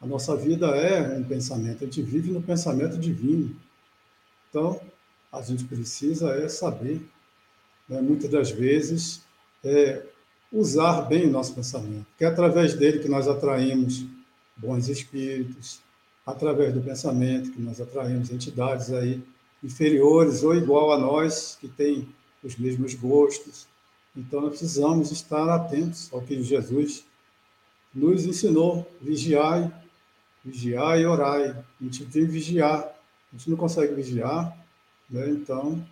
A 0.00 0.06
nossa 0.06 0.36
vida 0.36 0.66
é 0.68 1.18
um 1.18 1.24
pensamento, 1.24 1.82
a 1.82 1.86
gente 1.86 2.02
vive 2.02 2.30
no 2.30 2.42
pensamento 2.42 2.98
divino. 2.98 3.54
Então, 4.48 4.80
a 5.32 5.42
gente 5.42 5.64
precisa 5.64 6.30
é 6.30 6.48
saber, 6.48 7.02
né, 7.88 8.00
muitas 8.00 8.30
das 8.30 8.50
vezes, 8.50 9.22
é, 9.62 10.02
usar 10.52 11.02
bem 11.02 11.26
o 11.26 11.30
nosso 11.30 11.54
pensamento, 11.54 12.06
que 12.16 12.24
é 12.24 12.28
através 12.28 12.74
dele 12.74 13.00
que 13.00 13.08
nós 13.08 13.28
atraímos 13.28 14.06
bons 14.56 14.88
espíritos, 14.88 15.80
através 16.24 16.72
do 16.72 16.80
pensamento 16.80 17.52
que 17.52 17.60
nós 17.60 17.80
atraímos 17.80 18.30
entidades 18.30 18.92
aí 18.92 19.22
inferiores 19.62 20.42
ou 20.42 20.54
igual 20.54 20.92
a 20.92 20.98
nós, 20.98 21.56
que 21.60 21.68
têm 21.68 22.08
os 22.42 22.56
mesmos 22.56 22.94
gostos. 22.94 23.66
Então, 24.16 24.40
nós 24.40 24.50
precisamos 24.50 25.10
estar 25.10 25.48
atentos 25.48 26.08
ao 26.12 26.22
que 26.22 26.42
Jesus 26.42 27.04
nos 27.94 28.24
ensinou, 28.24 28.90
vigiai, 29.00 29.72
vigiai 30.44 31.02
e 31.02 31.06
orai. 31.06 31.50
A 31.50 31.84
gente 31.84 32.04
tem 32.06 32.26
que 32.26 32.32
vigiar. 32.32 32.80
A 32.80 33.36
gente 33.36 33.50
não 33.50 33.56
consegue 33.56 33.94
vigiar 33.94 34.56
né? 35.08 35.30
Então, 35.30 35.84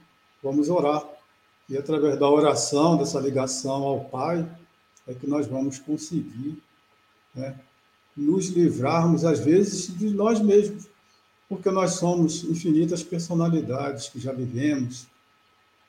vamos 0.43 0.69
orar. 0.69 1.05
E 1.69 1.77
através 1.77 2.19
da 2.19 2.29
oração, 2.29 2.97
dessa 2.97 3.19
ligação 3.19 3.83
ao 3.83 4.05
Pai, 4.05 4.47
é 5.07 5.15
que 5.15 5.27
nós 5.27 5.47
vamos 5.47 5.79
conseguir 5.79 6.63
né, 7.35 7.59
nos 8.17 8.49
livrarmos, 8.49 9.25
às 9.25 9.41
vezes, 9.41 9.97
de 9.97 10.11
nós 10.11 10.41
mesmos, 10.41 10.87
porque 11.49 11.71
nós 11.71 11.93
somos 11.93 12.45
infinitas 12.45 13.03
personalidades 13.03 14.09
que 14.09 14.21
já 14.21 14.33
vivemos, 14.33 15.07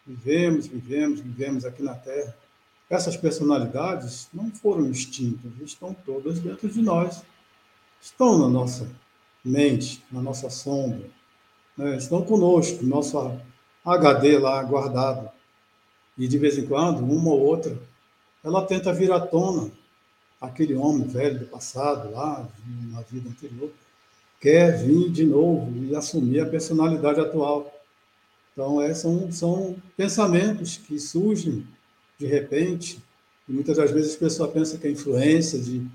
vivemos, 0.05 0.67
vivemos, 0.67 1.19
vivemos 1.19 1.65
aqui 1.65 1.83
na 1.83 1.95
Terra. 1.95 2.35
Essas 2.89 3.17
personalidades 3.17 4.29
não 4.33 4.49
foram 4.49 4.89
extintas, 4.89 5.51
estão 5.61 5.93
todas 6.05 6.39
dentro 6.39 6.69
de 6.69 6.81
nós, 6.81 7.21
estão 7.99 8.37
na 8.39 8.47
nossa 8.47 8.89
mente, 9.43 10.03
na 10.11 10.21
nossa 10.21 10.49
sombra, 10.49 11.09
né, 11.77 11.97
estão 11.97 12.21
conosco, 12.23 12.85
nosso 12.85 13.17
HD 13.85 14.37
lá 14.37 14.63
guardado. 14.63 15.29
E 16.17 16.27
de 16.27 16.37
vez 16.37 16.57
em 16.57 16.65
quando, 16.65 17.03
uma 17.03 17.29
ou 17.29 17.41
outra, 17.41 17.77
ela 18.43 18.65
tenta 18.65 18.93
vir 18.93 19.11
à 19.11 19.19
tona 19.19 19.69
aquele 20.39 20.75
homem 20.75 21.07
velho 21.07 21.39
do 21.39 21.45
passado, 21.47 22.11
lá, 22.11 22.47
na 22.91 23.01
vida 23.01 23.29
anterior, 23.29 23.71
quer 24.39 24.77
vir 24.77 25.09
de 25.11 25.25
novo 25.25 25.75
e 25.75 25.95
assumir 25.95 26.39
a 26.39 26.45
personalidade 26.45 27.19
atual. 27.19 27.73
Então, 28.53 28.81
é, 28.81 28.93
são, 28.93 29.31
são 29.31 29.75
pensamentos 29.95 30.77
que 30.77 30.99
surgem 30.99 31.67
de 32.17 32.25
repente, 32.25 33.01
e 33.47 33.53
muitas 33.53 33.77
das 33.77 33.91
vezes 33.91 34.15
a 34.15 34.19
pessoa 34.19 34.49
pensa 34.49 34.77
que 34.77 34.87
é 34.87 34.91
influência 34.91 35.59
de, 35.59 35.85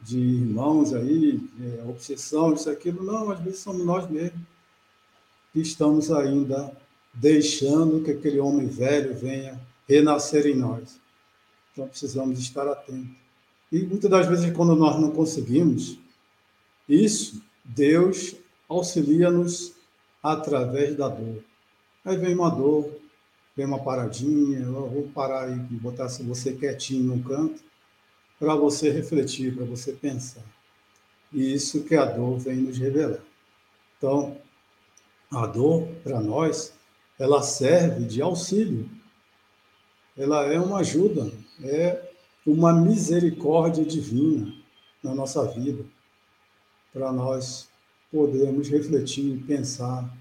de 0.00 0.18
irmãos 0.18 0.94
aí, 0.94 1.40
é, 1.60 1.82
obsessão, 1.88 2.54
isso, 2.54 2.70
aquilo. 2.70 3.02
Não, 3.02 3.30
às 3.30 3.40
vezes 3.40 3.60
somos 3.60 3.84
nós 3.84 4.08
mesmos 4.08 4.40
que 5.52 5.60
estamos 5.60 6.10
ainda 6.10 6.74
deixando 7.12 8.02
que 8.02 8.10
aquele 8.10 8.40
homem 8.40 8.66
velho 8.66 9.14
venha 9.14 9.60
renascer 9.86 10.46
em 10.46 10.56
nós. 10.56 10.98
Então 11.72 11.86
precisamos 11.86 12.38
estar 12.38 12.66
atentos. 12.66 13.10
E 13.70 13.82
muitas 13.82 14.10
das 14.10 14.26
vezes, 14.26 14.52
quando 14.54 14.74
nós 14.74 15.00
não 15.00 15.10
conseguimos 15.10 15.98
isso, 16.88 17.42
Deus 17.64 18.34
auxilia-nos 18.68 19.72
através 20.22 20.96
da 20.96 21.08
dor. 21.08 21.42
Aí 22.04 22.16
vem 22.16 22.34
uma 22.34 22.50
dor, 22.50 22.90
vem 23.56 23.66
uma 23.66 23.82
paradinha, 23.82 24.60
eu 24.60 24.88
vou 24.88 25.08
parar 25.08 25.50
e 25.50 25.56
botar 25.76 26.06
você 26.08 26.52
quietinho 26.52 27.04
num 27.04 27.22
canto, 27.22 27.62
para 28.38 28.54
você 28.54 28.90
refletir, 28.90 29.54
para 29.54 29.64
você 29.64 29.92
pensar. 29.92 30.42
E 31.32 31.54
isso 31.54 31.84
que 31.84 31.94
a 31.94 32.04
dor 32.04 32.38
vem 32.38 32.56
nos 32.56 32.78
revelar. 32.78 33.20
Então, 33.96 34.36
a 35.30 35.46
dor, 35.46 35.86
para 36.02 36.20
nós, 36.20 36.74
ela 37.18 37.42
serve 37.42 38.04
de 38.04 38.20
auxílio. 38.20 38.88
Ela 40.16 40.52
é 40.52 40.58
uma 40.58 40.80
ajuda, 40.80 41.32
é 41.62 42.10
uma 42.44 42.72
misericórdia 42.72 43.84
divina 43.84 44.52
na 45.02 45.14
nossa 45.14 45.46
vida, 45.46 45.84
para 46.92 47.12
nós 47.12 47.68
podermos 48.10 48.68
refletir 48.68 49.36
e 49.36 49.42
pensar 49.42 50.12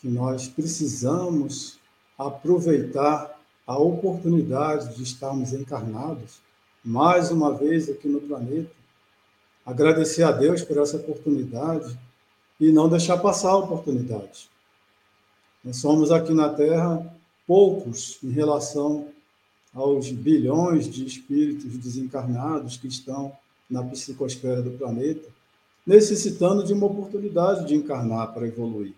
que 0.00 0.08
nós 0.08 0.46
precisamos 0.48 1.77
aproveitar 2.18 3.38
a 3.66 3.78
oportunidade 3.78 4.96
de 4.96 5.02
estarmos 5.02 5.52
encarnados 5.52 6.40
mais 6.84 7.30
uma 7.30 7.54
vez 7.54 7.88
aqui 7.88 8.08
no 8.08 8.20
planeta, 8.20 8.70
agradecer 9.64 10.22
a 10.22 10.32
Deus 10.32 10.62
por 10.62 10.78
essa 10.78 10.96
oportunidade 10.96 11.98
e 12.58 12.72
não 12.72 12.88
deixar 12.88 13.18
passar 13.18 13.50
a 13.50 13.58
oportunidade. 13.58 14.48
Nós 15.62 15.76
somos 15.76 16.10
aqui 16.10 16.32
na 16.32 16.48
Terra 16.48 17.14
poucos 17.46 18.18
em 18.22 18.30
relação 18.30 19.08
aos 19.74 20.10
bilhões 20.10 20.88
de 20.88 21.06
espíritos 21.06 21.76
desencarnados 21.76 22.76
que 22.76 22.88
estão 22.88 23.32
na 23.68 23.82
psicosfera 23.82 24.62
do 24.62 24.70
planeta, 24.72 25.28
necessitando 25.86 26.64
de 26.64 26.72
uma 26.72 26.86
oportunidade 26.86 27.66
de 27.66 27.74
encarnar 27.74 28.32
para 28.32 28.46
evoluir. 28.46 28.94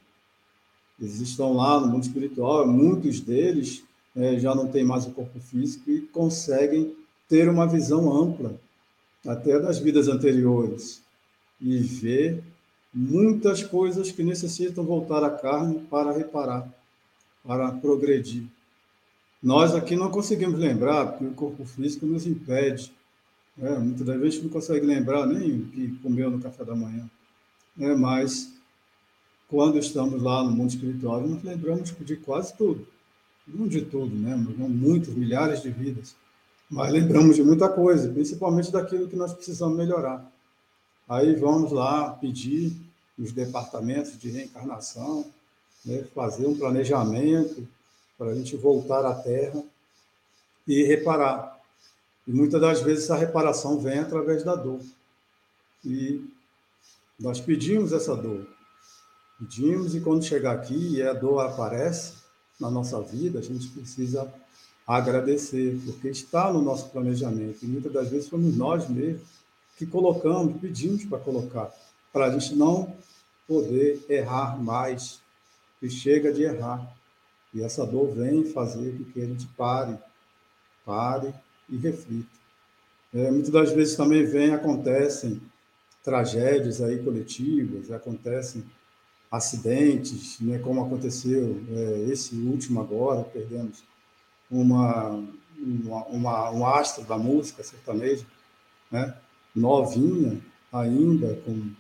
Eles 1.01 1.21
estão 1.21 1.55
lá 1.55 1.81
no 1.81 1.87
mundo 1.89 2.03
espiritual, 2.03 2.67
muitos 2.67 3.21
deles 3.21 3.83
é, 4.15 4.39
já 4.39 4.55
não 4.55 4.69
têm 4.69 4.85
mais 4.85 5.07
o 5.07 5.13
corpo 5.13 5.41
físico 5.41 5.91
e 5.91 6.03
conseguem 6.03 6.95
ter 7.29 7.49
uma 7.49 7.67
visão 7.67 8.13
ampla, 8.13 8.61
até 9.27 9.59
das 9.59 9.79
vidas 9.79 10.09
anteriores, 10.09 11.03
e 11.61 11.79
ver 11.79 12.43
muitas 12.93 13.63
coisas 13.63 14.11
que 14.11 14.23
necessitam 14.23 14.85
voltar 14.85 15.23
à 15.23 15.31
carne 15.31 15.81
para 15.89 16.13
reparar, 16.13 16.69
para 17.45 17.71
progredir. 17.73 18.45
Nós 19.43 19.75
aqui 19.75 19.97
não 19.97 20.11
conseguimos 20.11 20.59
lembrar, 20.59 21.07
porque 21.07 21.25
o 21.25 21.33
corpo 21.33 21.65
físico 21.65 22.05
nos 22.05 22.27
impede. 22.27 22.93
É, 23.59 23.79
muitas 23.79 24.07
das 24.07 24.21
vezes 24.21 24.43
não 24.43 24.51
consegue 24.51 24.85
lembrar 24.85 25.27
nem 25.27 25.61
o 25.61 25.67
que 25.67 25.89
comeu 26.03 26.31
no 26.31 26.41
café 26.41 26.65
da 26.65 26.75
manhã. 26.75 27.09
É, 27.79 27.95
mas 27.95 28.53
quando 29.51 29.79
estamos 29.79 30.23
lá 30.23 30.45
no 30.45 30.53
mundo 30.53 30.71
espiritual, 30.71 31.21
nós 31.27 31.43
lembramos 31.43 31.93
de 32.01 32.17
quase 32.17 32.57
tudo. 32.57 32.87
Não 33.47 33.67
de 33.67 33.83
tudo, 33.83 34.15
né? 34.15 34.37
Muitos, 34.37 35.13
milhares 35.13 35.61
de 35.61 35.71
vidas. 35.71 36.15
Mas 36.71 36.93
lembramos 36.93 37.35
de 37.35 37.43
muita 37.43 37.69
coisa, 37.69 38.09
principalmente 38.09 38.71
daquilo 38.71 39.09
que 39.09 39.17
nós 39.17 39.35
precisamos 39.35 39.77
melhorar. 39.77 40.25
Aí 41.09 41.35
vamos 41.35 41.73
lá 41.73 42.11
pedir 42.11 42.73
os 43.19 43.33
departamentos 43.33 44.17
de 44.17 44.31
reencarnação, 44.31 45.27
né? 45.85 46.05
fazer 46.15 46.47
um 46.47 46.57
planejamento 46.57 47.67
para 48.17 48.29
a 48.29 48.35
gente 48.37 48.57
voltar 48.57 49.05
à 49.05 49.15
Terra 49.15 49.61
e 50.65 50.85
reparar. 50.85 51.59
E 52.25 52.31
muitas 52.31 52.61
das 52.61 52.81
vezes 52.83 53.05
essa 53.05 53.17
reparação 53.17 53.81
vem 53.81 53.99
através 53.99 54.45
da 54.45 54.55
dor. 54.55 54.81
E 55.85 56.25
nós 57.19 57.41
pedimos 57.41 57.93
essa 57.93 58.15
dor. 58.15 58.47
Pedimos, 59.41 59.95
e 59.95 60.01
quando 60.03 60.23
chegar 60.23 60.53
aqui 60.53 60.97
e 60.97 61.03
a 61.03 61.15
dor 61.15 61.41
aparece 61.41 62.13
na 62.61 62.71
nossa 62.71 63.01
vida, 63.01 63.39
a 63.39 63.43
gente 63.43 63.69
precisa 63.69 64.31
agradecer, 64.87 65.81
porque 65.87 66.09
está 66.09 66.53
no 66.53 66.61
nosso 66.61 66.91
planejamento. 66.91 67.63
E 67.63 67.67
muitas 67.67 67.91
das 67.91 68.11
vezes 68.11 68.29
fomos 68.29 68.55
nós 68.55 68.87
mesmos 68.87 69.27
que 69.79 69.87
colocamos, 69.87 70.61
pedimos 70.61 71.07
para 71.07 71.19
colocar, 71.19 71.73
para 72.13 72.27
a 72.27 72.39
gente 72.39 72.55
não 72.55 72.95
poder 73.49 74.05
errar 74.11 74.63
mais, 74.63 75.23
e 75.81 75.89
chega 75.89 76.31
de 76.31 76.43
errar. 76.43 76.95
E 77.55 77.63
essa 77.63 77.87
dor 77.87 78.15
vem 78.15 78.45
fazer 78.45 78.93
com 78.99 79.05
que 79.05 79.23
a 79.23 79.27
gente 79.27 79.47
pare, 79.57 79.97
pare 80.85 81.33
e 81.67 81.79
reflita. 81.79 82.29
É, 83.15 83.31
muitas 83.31 83.51
das 83.51 83.73
vezes 83.73 83.97
também 83.97 84.27
vem, 84.27 84.53
acontecem 84.53 85.41
tragédias 86.05 86.83
aí 86.83 87.03
coletivas, 87.03 87.91
acontecem 87.91 88.63
acidentes, 89.31 90.41
né, 90.41 90.59
como 90.59 90.85
aconteceu 90.85 91.63
é, 91.71 92.07
esse 92.11 92.35
último 92.35 92.81
agora, 92.81 93.23
perdemos 93.23 93.83
uma, 94.51 95.23
uma, 95.57 96.05
uma, 96.07 96.51
um 96.51 96.67
astro 96.67 97.05
da 97.05 97.17
música 97.17 97.63
sertaneja, 97.63 98.27
né, 98.91 99.17
novinha 99.55 100.41
ainda, 100.73 101.37
com 101.45 101.71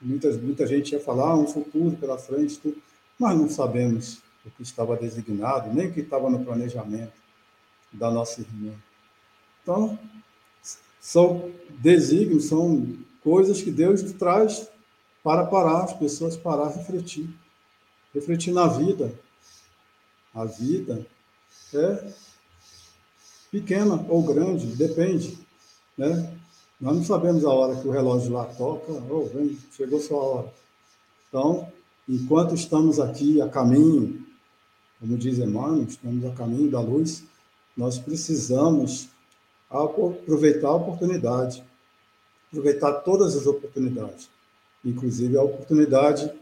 muitas, 0.00 0.40
muita 0.40 0.66
gente 0.66 0.92
ia 0.92 1.00
falar 1.00 1.30
ah, 1.30 1.36
um 1.36 1.46
futuro 1.46 1.96
pela 1.96 2.18
frente, 2.18 2.58
tudo, 2.58 2.76
mas 3.18 3.38
não 3.38 3.48
sabemos 3.48 4.20
o 4.44 4.50
que 4.50 4.62
estava 4.62 4.96
designado, 4.96 5.72
nem 5.72 5.88
o 5.88 5.92
que 5.92 6.00
estava 6.00 6.28
no 6.28 6.44
planejamento 6.44 7.12
da 7.92 8.10
nossa 8.10 8.40
irmã. 8.40 8.72
Então, 9.62 9.98
são 11.00 11.50
desígnios, 11.78 12.46
são 12.46 12.96
coisas 13.22 13.62
que 13.62 13.70
Deus 13.70 14.02
traz 14.12 14.68
para 15.26 15.44
parar 15.44 15.82
as 15.82 15.92
pessoas 15.92 16.36
parar 16.36 16.68
refletir. 16.68 17.28
Refletir 18.14 18.54
na 18.54 18.68
vida. 18.68 19.12
A 20.32 20.44
vida 20.44 21.04
é 21.74 22.12
pequena 23.50 24.06
ou 24.08 24.22
grande, 24.22 24.68
depende. 24.76 25.36
Né? 25.98 26.32
Nós 26.80 26.94
não 26.94 27.02
sabemos 27.04 27.44
a 27.44 27.52
hora 27.52 27.74
que 27.74 27.88
o 27.88 27.90
relógio 27.90 28.34
lá 28.34 28.44
toca, 28.44 28.92
ou 28.92 29.24
oh, 29.24 29.26
vem, 29.26 29.58
chegou 29.72 29.98
sua 29.98 30.22
hora. 30.22 30.54
Então, 31.28 31.72
enquanto 32.08 32.54
estamos 32.54 33.00
aqui 33.00 33.42
a 33.42 33.48
caminho 33.48 34.24
como 35.00 35.18
diz 35.18 35.38
Emmanuel, 35.40 35.88
estamos 35.88 36.24
a 36.24 36.30
caminho 36.34 36.70
da 36.70 36.80
luz, 36.80 37.24
nós 37.76 37.98
precisamos 37.98 39.08
aproveitar 39.68 40.68
a 40.68 40.76
oportunidade, 40.76 41.64
aproveitar 42.48 42.92
todas 43.00 43.34
as 43.34 43.44
oportunidades, 43.44 44.30
inclusive 44.86 45.36
a 45.36 45.42
oportunidade 45.42 46.32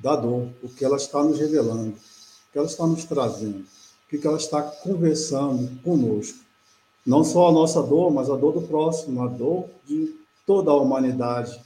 da 0.00 0.14
dor, 0.14 0.48
o 0.62 0.68
que 0.68 0.84
ela 0.84 0.96
está 0.96 1.22
nos 1.22 1.38
revelando, 1.38 1.90
o 1.90 2.52
que 2.52 2.58
ela 2.58 2.66
está 2.66 2.86
nos 2.86 3.04
trazendo, 3.04 3.66
o 4.06 4.08
que 4.08 4.26
ela 4.26 4.36
está 4.36 4.62
conversando 4.62 5.82
conosco. 5.82 6.38
Não 7.04 7.24
só 7.24 7.48
a 7.48 7.52
nossa 7.52 7.82
dor, 7.82 8.12
mas 8.12 8.30
a 8.30 8.36
dor 8.36 8.52
do 8.52 8.62
próximo, 8.62 9.22
a 9.22 9.26
dor 9.26 9.68
de 9.84 10.14
toda 10.46 10.70
a 10.70 10.76
humanidade 10.76 11.60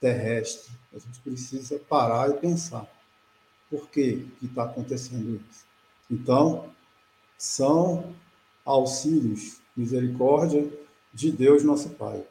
terrestre. 0.00 0.72
A 0.92 0.98
gente 0.98 1.20
precisa 1.20 1.78
parar 1.88 2.30
e 2.30 2.34
pensar 2.34 2.86
por 3.70 3.88
que 3.88 4.26
está 4.42 4.64
acontecendo 4.64 5.40
isso? 5.50 5.64
Então, 6.10 6.68
são 7.38 8.12
auxílios, 8.64 9.58
misericórdia 9.76 10.70
de 11.12 11.30
Deus, 11.30 11.62
nosso 11.62 11.90
Pai, 11.90 12.22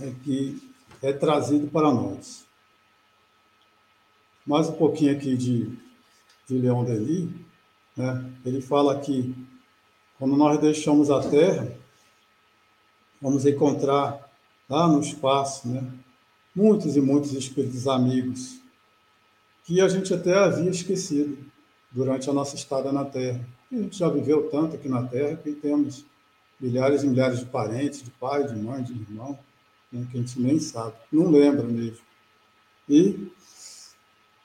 é 0.00 0.12
que 0.24 0.62
é 1.02 1.12
trazido 1.12 1.68
para 1.68 1.92
nós. 1.92 2.46
Mais 4.46 4.68
um 4.68 4.72
pouquinho 4.72 5.12
aqui 5.12 5.36
de, 5.36 5.70
de 6.48 6.58
Leão 6.58 6.84
Denis, 6.84 7.30
né? 7.96 8.32
ele 8.44 8.60
fala 8.60 8.98
que 8.98 9.34
quando 10.18 10.36
nós 10.36 10.58
deixamos 10.60 11.10
a 11.10 11.20
Terra, 11.20 11.70
vamos 13.20 13.46
encontrar 13.46 14.28
lá 14.68 14.88
no 14.88 15.00
espaço, 15.00 15.68
né? 15.68 15.86
muitos 16.54 16.96
e 16.96 17.00
muitos 17.00 17.32
espíritos 17.32 17.86
amigos 17.86 18.58
que 19.64 19.80
a 19.80 19.88
gente 19.88 20.12
até 20.14 20.34
havia 20.34 20.70
esquecido 20.70 21.38
durante 21.92 22.28
a 22.28 22.32
nossa 22.32 22.56
estada 22.56 22.90
na 22.90 23.04
Terra. 23.04 23.46
a 23.70 23.76
gente 23.76 23.98
já 23.98 24.08
viveu 24.08 24.50
tanto 24.50 24.76
aqui 24.76 24.88
na 24.88 25.06
Terra 25.06 25.36
que 25.36 25.52
temos 25.52 26.04
milhares 26.58 27.02
e 27.02 27.06
milhares 27.06 27.40
de 27.40 27.44
parentes, 27.44 28.02
de 28.02 28.10
pai, 28.10 28.46
de 28.46 28.56
mãe, 28.56 28.82
de 28.82 28.92
irmão, 28.92 29.38
né, 29.92 30.06
que 30.10 30.18
a 30.18 30.20
gente 30.20 30.40
nem 30.40 30.58
sabe, 30.58 30.94
não 31.10 31.30
lembra 31.30 31.64
mesmo. 31.64 32.04
E 32.88 33.30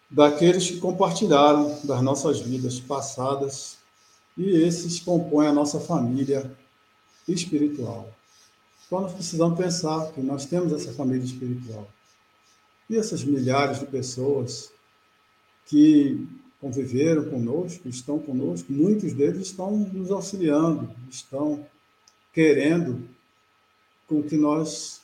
daqueles 0.10 0.70
que 0.70 0.80
compartilharam 0.80 1.80
das 1.84 2.02
nossas 2.02 2.40
vidas 2.42 2.80
passadas, 2.80 3.78
e 4.38 4.50
esses 4.50 5.00
compõem 5.00 5.48
a 5.48 5.54
nossa 5.54 5.80
família 5.80 6.56
espiritual. 7.28 8.12
Então, 8.86 9.02
nós 9.02 9.14
precisamos 9.14 9.58
pensar 9.58 10.12
que 10.12 10.22
nós 10.22 10.46
temos 10.46 10.74
essa 10.74 10.94
família 10.94 11.24
espiritual. 11.24 11.88
E 12.90 12.98
essas 12.98 13.24
milhares 13.24 13.80
de 13.80 13.86
pessoas 13.86 14.72
que 15.66 16.28
conviveram 16.60 17.30
conosco, 17.30 17.90
estão 17.90 18.20
conosco, 18.20 18.72
muitos 18.72 19.14
deles 19.14 19.48
estão 19.48 19.78
nos 19.78 20.12
auxiliando, 20.12 20.90
estão 21.10 21.66
querendo 22.32 23.08
com 24.08 24.24
que 24.24 24.38
nós 24.38 25.03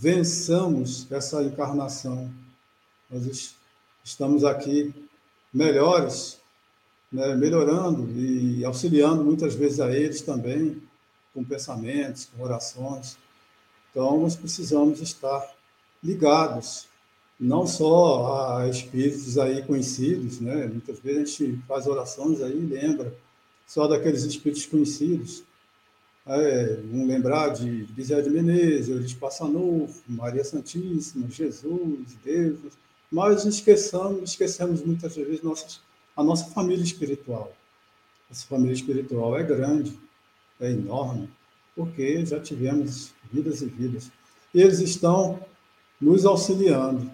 vençamos 0.00 1.06
essa 1.12 1.42
encarnação. 1.42 2.30
Nós 3.10 3.54
estamos 4.02 4.44
aqui 4.44 4.94
melhores, 5.52 6.38
né, 7.12 7.36
melhorando 7.36 8.10
e 8.18 8.64
auxiliando 8.64 9.22
muitas 9.22 9.54
vezes 9.54 9.78
a 9.78 9.94
eles 9.94 10.22
também, 10.22 10.82
com 11.34 11.44
pensamentos, 11.44 12.30
com 12.34 12.42
orações. 12.42 13.18
Então, 13.90 14.22
nós 14.22 14.34
precisamos 14.34 15.02
estar 15.02 15.46
ligados 16.02 16.88
não 17.38 17.66
só 17.66 18.56
a 18.56 18.68
espíritos 18.68 19.36
aí 19.36 19.62
conhecidos, 19.62 20.40
né? 20.40 20.66
Muitas 20.66 20.98
vezes 20.98 21.20
a 21.40 21.44
gente 21.44 21.62
faz 21.68 21.86
orações 21.86 22.40
aí 22.40 22.56
e 22.56 22.66
lembra 22.66 23.14
só 23.66 23.86
daqueles 23.86 24.22
espíritos 24.24 24.64
conhecidos. 24.64 25.42
É, 26.32 26.76
vamos 26.90 27.08
lembrar 27.08 27.48
de 27.48 27.84
Bezerra 27.92 28.22
de 28.22 28.30
Menezes, 28.30 28.88
Eurípides 28.88 29.14
Passanufo, 29.14 30.02
Maria 30.06 30.44
Santíssima, 30.44 31.28
Jesus, 31.28 32.16
Deus, 32.24 32.58
mas 33.10 33.44
esqueçamos, 33.44 34.30
esquecemos 34.30 34.82
muitas 34.84 35.16
vezes 35.16 35.42
nossas, 35.42 35.80
a 36.16 36.22
nossa 36.22 36.44
família 36.50 36.84
espiritual. 36.84 37.52
Essa 38.30 38.46
família 38.46 38.74
espiritual 38.74 39.36
é 39.36 39.42
grande, 39.42 39.98
é 40.60 40.70
enorme, 40.70 41.28
porque 41.74 42.24
já 42.24 42.38
tivemos 42.38 43.12
vidas 43.32 43.60
e 43.60 43.66
vidas. 43.66 44.12
E 44.54 44.60
eles 44.60 44.78
estão 44.78 45.44
nos 46.00 46.24
auxiliando 46.24 47.10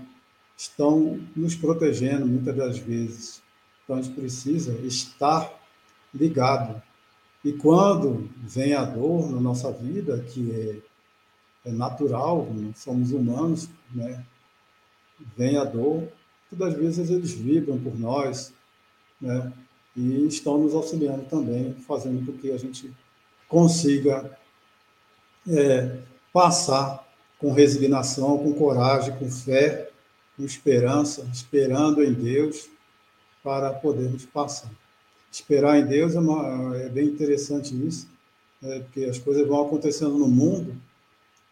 estão 0.57 1.21
nos 1.35 1.55
protegendo 1.55 2.27
muitas 2.27 2.57
das 2.57 2.79
vezes. 2.79 3.43
Então 3.85 3.97
a 3.97 4.03
gente 4.03 4.15
precisa 4.15 4.73
estar 4.87 5.53
ligado. 6.15 6.83
E 7.47 7.53
quando 7.53 8.29
vem 8.43 8.75
a 8.75 8.85
dor 8.85 9.31
na 9.31 9.41
nossa 9.41 9.71
vida, 9.71 10.19
que 10.21 10.51
é 10.51 10.87
é 11.67 11.73
natural, 11.73 12.47
somos 12.77 13.11
humanos, 13.11 13.69
né? 13.93 14.25
Vem 15.37 15.57
a 15.57 15.65
dor, 15.65 16.09
todas 16.49 16.75
as 16.75 16.81
vezes 16.81 17.11
eles 17.11 17.33
vibram 17.33 17.77
por 17.77 17.99
nós, 17.99 18.53
né? 19.21 19.53
E 19.97 20.27
estão 20.27 20.59
nos 20.59 20.75
auxiliando 20.75 21.25
também, 21.25 21.75
fazendo 21.75 22.25
com 22.25 22.39
que 22.39 22.53
a 22.53 22.57
gente 22.57 22.95
consiga 23.49 24.39
é, 25.49 25.99
passar 26.33 27.05
com 27.39 27.53
resignação, 27.53 28.39
com 28.39 28.53
coragem, 28.55 29.17
com 29.19 29.29
fé, 29.29 29.91
com 30.37 30.45
esperança, 30.45 31.29
esperando 31.33 32.03
em 32.05 32.13
Deus 32.13 32.69
para 33.43 33.73
podermos 33.73 34.25
passar. 34.27 34.71
Esperar 35.31 35.79
em 35.79 35.87
Deus 35.87 36.15
é, 36.15 36.19
uma, 36.19 36.77
é 36.77 36.89
bem 36.89 37.07
interessante 37.07 37.75
isso, 37.87 38.09
né? 38.61 38.81
porque 38.81 39.05
as 39.05 39.19
coisas 39.19 39.47
vão 39.47 39.67
acontecendo 39.67 40.17
no 40.19 40.29
mundo, 40.29 40.75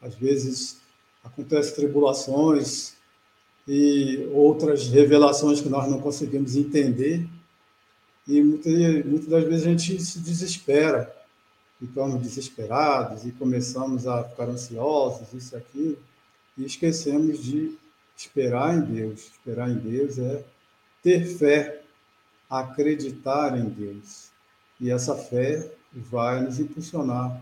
às 0.00 0.14
vezes 0.14 0.78
acontecem 1.22 1.74
tribulações 1.74 2.94
e 3.66 4.28
outras 4.32 4.88
revelações 4.88 5.60
que 5.60 5.68
nós 5.68 5.90
não 5.90 6.00
conseguimos 6.00 6.56
entender, 6.56 7.26
e 8.26 8.42
muitas, 8.42 9.04
muitas 9.04 9.28
das 9.28 9.44
vezes 9.44 9.66
a 9.66 9.70
gente 9.70 10.02
se 10.02 10.18
desespera, 10.18 11.14
ficamos 11.78 12.22
desesperados 12.22 13.26
e 13.26 13.32
começamos 13.32 14.06
a 14.06 14.24
ficar 14.24 14.48
ansiosos, 14.48 15.32
isso 15.34 15.54
e 15.54 15.58
aquilo, 15.58 15.98
e 16.56 16.64
esquecemos 16.64 17.42
de 17.42 17.76
esperar 18.16 18.76
em 18.76 18.80
Deus. 18.80 19.30
Esperar 19.32 19.70
em 19.70 19.76
Deus 19.76 20.18
é 20.18 20.42
ter 21.02 21.26
fé, 21.26 21.82
acreditar 22.60 23.58
em 23.58 23.68
Deus. 23.68 24.30
E 24.80 24.90
essa 24.90 25.14
fé 25.14 25.72
vai 25.92 26.40
nos 26.40 26.58
impulsionar, 26.58 27.40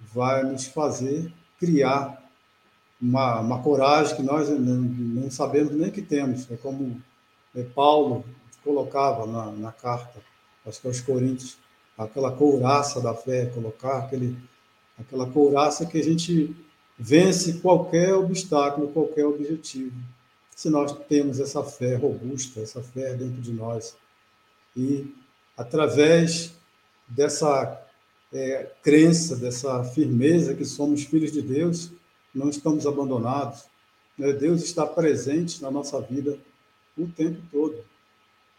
vai 0.00 0.42
nos 0.44 0.66
fazer 0.66 1.32
criar 1.58 2.20
uma, 3.00 3.40
uma 3.40 3.62
coragem 3.62 4.16
que 4.16 4.22
nós 4.22 4.48
não, 4.48 4.58
não 4.58 5.30
sabemos 5.30 5.74
nem 5.74 5.90
que 5.90 6.02
temos. 6.02 6.50
É 6.50 6.56
como 6.56 7.00
é, 7.54 7.62
Paulo 7.62 8.24
colocava 8.62 9.26
na, 9.26 9.50
na 9.52 9.72
carta, 9.72 10.20
acho 10.66 10.80
que 10.80 10.86
aos 10.86 11.00
Coríntios, 11.00 11.56
aquela 11.96 12.32
couraça 12.32 13.00
da 13.00 13.14
fé, 13.14 13.46
colocar 13.46 13.98
aquele, 13.98 14.36
aquela 14.98 15.26
couraça 15.26 15.86
que 15.86 15.98
a 15.98 16.04
gente 16.04 16.54
vence 16.98 17.54
qualquer 17.60 18.14
obstáculo, 18.14 18.88
qualquer 18.88 19.24
objetivo, 19.24 19.96
se 20.54 20.68
nós 20.68 20.92
temos 21.08 21.40
essa 21.40 21.62
fé 21.64 21.96
robusta, 21.96 22.60
essa 22.60 22.82
fé 22.82 23.14
dentro 23.14 23.40
de 23.40 23.52
nós. 23.52 23.96
E 24.76 25.14
através 25.56 26.52
dessa 27.08 27.82
é, 28.32 28.70
crença, 28.82 29.36
dessa 29.36 29.82
firmeza 29.84 30.54
que 30.54 30.64
somos 30.64 31.04
filhos 31.04 31.32
de 31.32 31.42
Deus, 31.42 31.90
não 32.34 32.48
estamos 32.48 32.86
abandonados. 32.86 33.64
Né? 34.16 34.32
Deus 34.32 34.62
está 34.62 34.86
presente 34.86 35.60
na 35.60 35.70
nossa 35.70 36.00
vida 36.00 36.38
o 36.96 37.06
tempo 37.06 37.40
todo. 37.50 37.84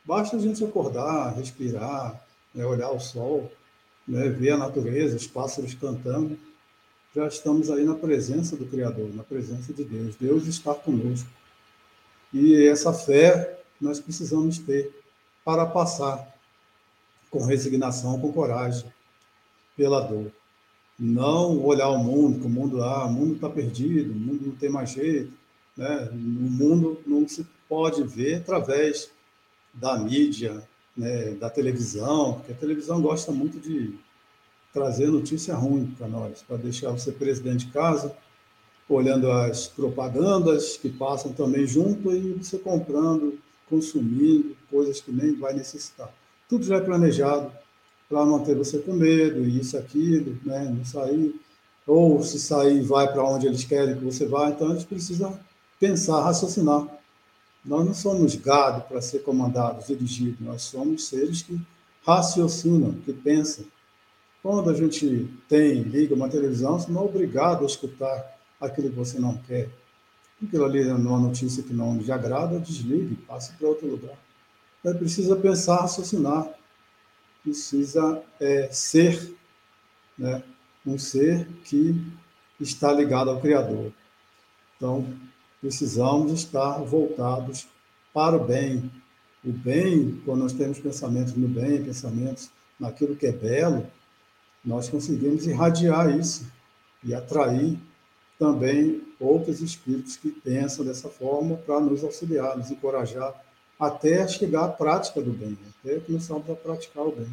Basta 0.04 0.36
a 0.36 0.40
gente 0.40 0.64
acordar, 0.64 1.36
respirar, 1.36 2.26
né, 2.54 2.66
olhar 2.66 2.92
o 2.92 3.00
sol, 3.00 3.52
né, 4.08 4.28
ver 4.30 4.52
a 4.52 4.58
natureza, 4.58 5.16
os 5.16 5.28
pássaros 5.28 5.74
cantando, 5.76 6.38
já 7.14 7.28
estamos 7.28 7.70
aí 7.70 7.84
na 7.84 7.96
presença 7.96 8.56
do 8.56 8.66
Criador, 8.66 9.14
na 9.14 9.24
presença 9.24 9.74
de 9.74 9.84
Deus. 9.84 10.16
Deus 10.16 10.48
está 10.48 10.74
conosco. 10.74 11.30
E 12.34 12.66
essa 12.66 12.94
fé 12.94 13.60
nós 13.80 14.00
precisamos 14.00 14.60
ter 14.60 15.01
para 15.44 15.66
passar 15.66 16.32
com 17.30 17.46
resignação, 17.46 18.20
com 18.20 18.32
coragem, 18.32 18.92
pela 19.76 20.02
dor. 20.02 20.32
Não 21.00 21.60
olhar 21.64 21.90
o 21.90 21.98
mundo, 21.98 22.40
que 22.40 22.46
o 22.46 22.50
mundo, 22.50 22.84
ah, 22.84 23.08
mundo 23.08 23.36
está 23.36 23.50
perdido, 23.50 24.12
o 24.12 24.16
mundo 24.16 24.48
não 24.48 24.56
tem 24.56 24.70
mais 24.70 24.92
jeito. 24.92 25.34
Né? 25.76 26.10
O 26.12 26.16
mundo 26.16 27.02
não 27.08 27.28
se 27.28 27.48
pode 27.68 28.04
ver 28.04 28.36
através 28.36 29.10
da 29.74 29.98
mídia, 29.98 30.62
né, 30.96 31.32
da 31.32 31.50
televisão, 31.50 32.34
porque 32.34 32.52
a 32.52 32.56
televisão 32.56 33.02
gosta 33.02 33.32
muito 33.32 33.60
de 33.60 33.98
trazer 34.74 35.08
notícia 35.08 35.56
ruim 35.56 35.88
para 35.98 36.08
nós, 36.08 36.42
para 36.42 36.58
deixar 36.58 36.92
você 36.92 37.12
presidente 37.12 37.66
de 37.66 37.72
casa, 37.72 38.16
olhando 38.88 39.32
as 39.32 39.68
propagandas 39.68 40.76
que 40.76 40.90
passam 40.90 41.32
também 41.32 41.66
junto 41.66 42.12
e 42.12 42.34
você 42.34 42.58
comprando, 42.58 43.40
consumindo 43.70 44.56
coisas 44.72 45.02
que 45.02 45.12
nem 45.12 45.36
vai 45.36 45.54
necessitar. 45.54 46.10
Tudo 46.50 46.66
já 46.66 46.78
é 46.78 46.82
planejado 46.82 47.52
para 48.10 48.26
manter 48.26 48.56
você 48.56 48.80
com 48.80 48.94
medo, 48.94 49.42
isso, 49.48 49.78
aquilo, 49.78 50.38
né, 50.44 50.66
não 50.66 50.84
sair. 50.84 51.40
Ou 51.86 52.24
se 52.24 52.40
sair, 52.40 52.82
vai 52.82 53.12
para 53.12 53.24
onde 53.24 53.48
eles 53.48 53.64
querem 53.64 53.98
que 53.98 54.04
você 54.04 54.26
vá. 54.26 54.50
Então 54.50 54.72
a 54.72 54.76
gente 54.76 54.86
precisa 54.86 55.40
pensar, 55.80 56.22
raciocinar. 56.22 56.88
Nós 57.64 57.86
não 57.86 57.94
somos 57.94 58.36
gado 58.36 58.82
para 58.82 59.02
ser 59.02 59.20
comandados, 59.20 59.88
dirigidos, 59.88 60.40
nós 60.40 60.64
somos 60.64 61.06
seres 61.08 61.42
que 61.42 61.60
raciocinam, 62.06 62.94
que 63.06 63.14
pensam. 63.14 63.66
Quando 64.42 64.70
a 64.72 64.74
gente 64.74 65.30
tem, 65.48 65.84
liga 65.84 66.16
uma 66.16 66.28
televisão, 66.28 66.80
você 66.80 66.92
não 66.92 67.02
é 67.02 67.06
obrigado 67.06 67.64
a 67.64 67.68
escutar 67.68 68.40
aquilo 68.60 68.90
que 68.90 68.96
você 68.96 69.20
não 69.20 69.38
quer. 69.38 69.70
Aquilo 70.44 70.66
ali 70.66 70.82
é 70.82 70.94
uma 70.94 71.20
notícia 71.20 71.62
que 71.62 71.74
não 71.74 71.98
lhe 71.98 72.12
agrada, 72.12 72.60
desligue, 72.60 73.16
passe 73.28 73.54
para 73.54 73.68
outro 73.68 73.88
lugar. 73.88 74.18
Então, 74.82 74.98
precisa 74.98 75.36
pensar, 75.36 75.82
raciocinar, 75.82 76.50
precisa 77.44 78.22
é, 78.40 78.68
ser 78.72 79.36
né, 80.18 80.44
um 80.86 80.98
ser 80.98 81.48
que 81.64 81.96
está 82.60 82.92
ligado 82.92 83.30
ao 83.30 83.40
Criador. 83.40 83.94
Então, 84.76 85.06
precisamos 85.62 86.32
estar 86.32 86.80
voltados 86.80 87.68
para 88.12 88.36
o 88.36 88.44
bem. 88.44 88.92
O 89.46 89.52
bem, 89.52 90.20
quando 90.26 90.40
nós 90.40 90.54
temos 90.54 90.80
pensamentos 90.80 91.34
no 91.34 91.48
bem, 91.48 91.84
pensamentos 91.84 92.50
naquilo 92.80 93.16
que 93.16 93.28
é 93.28 93.32
belo, 93.32 93.86
nós 94.66 94.90
conseguimos 94.90 95.46
irradiar 95.46 96.18
isso 96.18 96.46
e 97.04 97.14
atrair 97.14 97.78
também 98.40 99.04
outros 99.20 99.62
espíritos 99.62 100.18
que 100.18 100.32
pensam 100.32 100.84
dessa 100.84 101.10
forma 101.10 101.58
para 101.58 101.80
nos 101.80 102.04
auxiliar, 102.04 102.58
nos 102.58 102.72
encorajar 102.72 103.34
até 103.82 104.28
chegar 104.28 104.66
à 104.66 104.68
prática 104.68 105.20
do 105.20 105.32
bem, 105.32 105.58
até 105.80 106.00
começarmos 106.00 106.48
a 106.48 106.54
praticar 106.54 107.04
o 107.04 107.12
bem. 107.12 107.28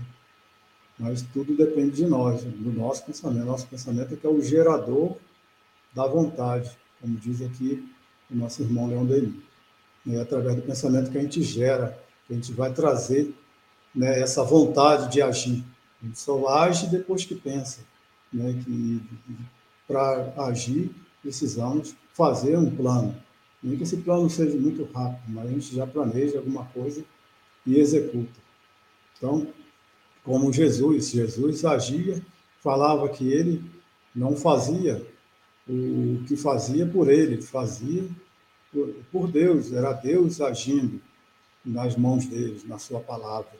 Mas 0.98 1.20
tudo 1.20 1.54
depende 1.54 1.96
de 1.96 2.06
nós, 2.06 2.42
do 2.42 2.72
nosso 2.72 3.04
pensamento. 3.04 3.44
Nosso 3.44 3.66
pensamento 3.66 4.14
é 4.14 4.16
que 4.16 4.26
é 4.26 4.30
o 4.30 4.40
gerador 4.40 5.16
da 5.94 6.06
vontade, 6.06 6.70
como 7.02 7.16
diz 7.16 7.42
aqui 7.42 7.86
o 8.30 8.34
nosso 8.34 8.62
irmão 8.62 8.88
Leão 8.88 9.04
Denis. 9.04 9.34
É 10.10 10.18
através 10.20 10.56
do 10.56 10.62
pensamento 10.62 11.10
que 11.10 11.18
a 11.18 11.20
gente 11.20 11.42
gera, 11.42 12.02
que 12.26 12.32
a 12.32 12.36
gente 12.36 12.52
vai 12.52 12.72
trazer 12.72 13.34
né, 13.94 14.18
essa 14.18 14.42
vontade 14.42 15.12
de 15.12 15.20
agir. 15.20 15.62
A 16.02 16.06
gente 16.06 16.18
só 16.18 16.48
age 16.48 16.86
depois 16.86 17.26
que 17.26 17.34
pensa. 17.34 17.80
Né, 18.32 18.58
que 18.64 19.02
para 19.86 20.32
agir, 20.38 20.90
precisamos 21.22 21.94
fazer 22.14 22.56
um 22.56 22.74
plano. 22.74 23.14
Nem 23.62 23.76
que 23.76 23.82
esse 23.82 23.96
plano 23.98 24.30
seja 24.30 24.56
muito 24.56 24.84
rápido, 24.92 25.22
mas 25.28 25.46
a 25.46 25.50
gente 25.50 25.74
já 25.74 25.86
planeja 25.86 26.38
alguma 26.38 26.64
coisa 26.66 27.04
e 27.66 27.76
executa. 27.76 28.40
Então, 29.16 29.48
como 30.22 30.52
Jesus, 30.52 31.10
Jesus 31.10 31.64
agia, 31.64 32.22
falava 32.60 33.08
que 33.08 33.32
ele 33.32 33.64
não 34.14 34.36
fazia 34.36 35.04
o 35.68 36.24
que 36.26 36.36
fazia 36.36 36.86
por 36.86 37.10
ele, 37.10 37.42
fazia 37.42 38.08
por 39.12 39.30
Deus, 39.30 39.72
era 39.72 39.92
Deus 39.92 40.40
agindo 40.40 41.00
nas 41.64 41.96
mãos 41.96 42.26
deles, 42.26 42.64
na 42.64 42.78
sua 42.78 43.00
palavra. 43.00 43.52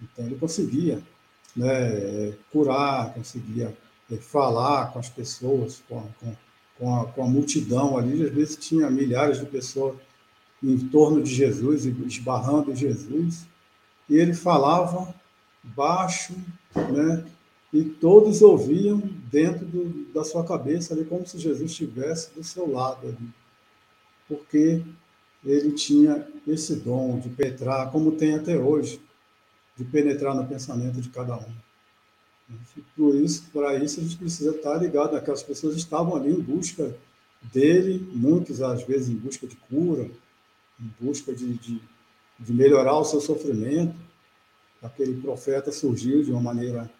Então 0.00 0.24
ele 0.24 0.36
conseguia 0.36 1.02
né, 1.54 2.32
curar, 2.50 3.12
conseguia 3.14 3.76
é, 4.10 4.16
falar 4.16 4.92
com 4.92 4.98
as 4.98 5.08
pessoas, 5.08 5.82
com 5.88 5.98
a, 5.98 6.47
com, 6.78 6.94
a, 6.94 7.06
com 7.06 7.24
a 7.24 7.28
multidão 7.28 7.98
ali. 7.98 8.22
Às 8.22 8.32
vezes 8.32 8.56
tinha 8.56 8.90
milhares 8.90 9.38
de 9.38 9.46
pessoas 9.46 9.96
em 10.62 10.78
torno 10.88 11.22
de 11.22 11.32
Jesus, 11.32 11.84
esbarrando 11.84 12.74
Jesus, 12.74 13.46
e 14.08 14.16
ele 14.16 14.34
falava 14.34 15.14
baixo, 15.62 16.34
né? 16.74 17.24
E 17.72 17.84
todos 17.84 18.40
ouviam 18.40 18.98
dentro 19.30 19.66
do, 19.66 20.10
da 20.12 20.24
sua 20.24 20.42
cabeça 20.44 20.94
ali, 20.94 21.04
como 21.04 21.26
se 21.26 21.38
Jesus 21.38 21.70
estivesse 21.70 22.34
do 22.34 22.42
seu 22.42 22.70
lado 22.70 23.06
ali. 23.06 23.28
Porque 24.26 24.82
ele 25.44 25.72
tinha 25.72 26.26
esse 26.46 26.76
dom 26.76 27.18
de 27.18 27.28
penetrar, 27.28 27.90
como 27.92 28.12
tem 28.12 28.34
até 28.34 28.56
hoje, 28.56 29.00
de 29.76 29.84
penetrar 29.84 30.34
no 30.34 30.46
pensamento 30.46 31.00
de 31.00 31.10
cada 31.10 31.36
um. 31.36 31.67
Por 32.96 33.14
isso, 33.14 33.44
para 33.52 33.76
isso 33.76 34.00
a 34.00 34.02
gente 34.02 34.16
precisa 34.16 34.50
estar 34.50 34.76
ligado. 34.76 35.16
Aquelas 35.16 35.42
pessoas 35.42 35.76
estavam 35.76 36.16
ali 36.16 36.30
em 36.30 36.40
busca 36.40 36.96
dele, 37.52 38.08
muitas 38.12 38.60
às 38.62 38.82
vezes 38.82 39.08
em 39.08 39.16
busca 39.16 39.46
de 39.46 39.56
cura, 39.56 40.10
em 40.80 40.90
busca 41.00 41.34
de, 41.34 41.54
de, 41.54 41.80
de 42.38 42.52
melhorar 42.52 42.98
o 42.98 43.04
seu 43.04 43.20
sofrimento. 43.20 43.94
Aquele 44.82 45.20
profeta 45.20 45.70
surgiu 45.70 46.22
de 46.22 46.30
uma 46.30 46.40
maneira 46.40 46.90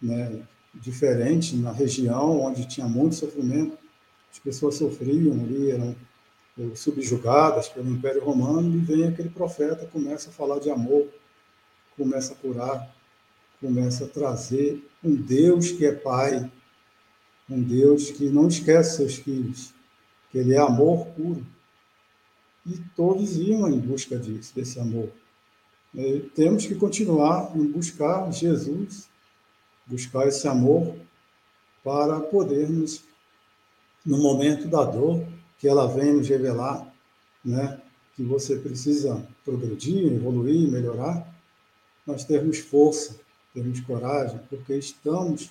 né, 0.00 0.42
diferente 0.74 1.56
na 1.56 1.72
região 1.72 2.40
onde 2.40 2.66
tinha 2.66 2.88
muito 2.88 3.14
sofrimento. 3.14 3.76
as 4.32 4.38
pessoas 4.38 4.76
sofriam 4.76 5.34
ali, 5.34 5.70
eram 5.70 5.94
subjugadas 6.74 7.68
pelo 7.68 7.90
Império 7.90 8.24
Romano, 8.24 8.74
e 8.76 8.78
vem 8.78 9.08
aquele 9.08 9.28
profeta, 9.28 9.86
começa 9.86 10.30
a 10.30 10.32
falar 10.32 10.60
de 10.60 10.70
amor, 10.70 11.08
começa 11.96 12.32
a 12.32 12.36
curar, 12.36 12.94
começa 13.64 14.04
a 14.04 14.08
trazer 14.08 14.86
um 15.02 15.14
Deus 15.14 15.70
que 15.70 15.86
é 15.86 15.92
Pai, 15.92 16.52
um 17.48 17.62
Deus 17.62 18.10
que 18.10 18.28
não 18.28 18.46
esquece 18.46 18.98
seus 18.98 19.14
filhos, 19.14 19.72
que 20.30 20.36
Ele 20.36 20.52
é 20.52 20.58
amor 20.58 21.06
puro. 21.16 21.46
E 22.66 22.78
todos 22.94 23.38
iam 23.38 23.66
em 23.70 23.78
busca 23.78 24.18
disso, 24.18 24.54
desse 24.54 24.78
amor. 24.78 25.08
E 25.94 26.20
temos 26.34 26.66
que 26.66 26.74
continuar 26.74 27.56
em 27.56 27.64
buscar 27.66 28.30
Jesus, 28.30 29.08
buscar 29.86 30.28
esse 30.28 30.46
amor, 30.46 30.94
para 31.82 32.20
podermos, 32.20 33.02
no 34.04 34.18
momento 34.18 34.68
da 34.68 34.84
dor, 34.84 35.26
que 35.58 35.66
ela 35.66 35.86
vem 35.86 36.12
nos 36.12 36.28
revelar, 36.28 36.86
né, 37.42 37.80
que 38.14 38.22
você 38.22 38.56
precisa 38.56 39.26
progredir, 39.42 40.12
evoluir, 40.12 40.70
melhorar, 40.70 41.26
nós 42.06 42.24
termos 42.24 42.58
força, 42.58 43.23
termos 43.54 43.80
coragem, 43.80 44.40
porque 44.50 44.74
estamos 44.74 45.50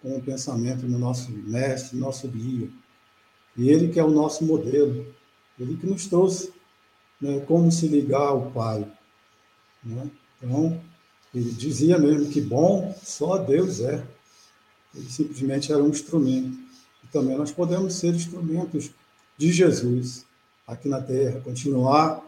com 0.00 0.16
o 0.16 0.22
pensamento 0.22 0.86
no 0.86 0.98
nosso 0.98 1.30
mestre, 1.30 1.96
no 1.96 2.06
nosso 2.06 2.26
guia. 2.26 2.68
E 3.56 3.68
ele 3.68 3.92
que 3.92 4.00
é 4.00 4.04
o 4.04 4.10
nosso 4.10 4.44
modelo, 4.44 5.06
ele 5.60 5.76
que 5.76 5.86
nos 5.86 6.06
trouxe 6.06 6.52
né, 7.20 7.40
como 7.40 7.70
se 7.70 7.86
ligar 7.86 8.28
ao 8.28 8.50
Pai. 8.50 8.90
Né? 9.84 10.10
Então, 10.42 10.80
ele 11.34 11.50
dizia 11.52 11.98
mesmo 11.98 12.30
que 12.30 12.40
bom 12.40 12.94
só 13.02 13.38
Deus 13.38 13.80
é. 13.80 14.04
Ele 14.94 15.08
simplesmente 15.08 15.72
era 15.72 15.82
um 15.82 15.88
instrumento. 15.88 16.58
E 17.04 17.06
também 17.12 17.36
nós 17.36 17.52
podemos 17.52 17.94
ser 17.94 18.14
instrumentos 18.14 18.90
de 19.36 19.52
Jesus 19.52 20.26
aqui 20.66 20.88
na 20.88 21.00
Terra, 21.00 21.40
continuar 21.40 22.22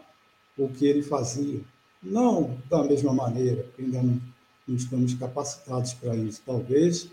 o 0.57 0.69
que 0.69 0.85
ele 0.85 1.01
fazia. 1.01 1.59
Não 2.01 2.57
da 2.69 2.83
mesma 2.83 3.13
maneira, 3.13 3.67
ainda 3.77 4.01
não, 4.01 4.21
não 4.67 4.75
estamos 4.75 5.13
capacitados 5.13 5.93
para 5.93 6.15
isso. 6.15 6.41
Talvez, 6.45 7.09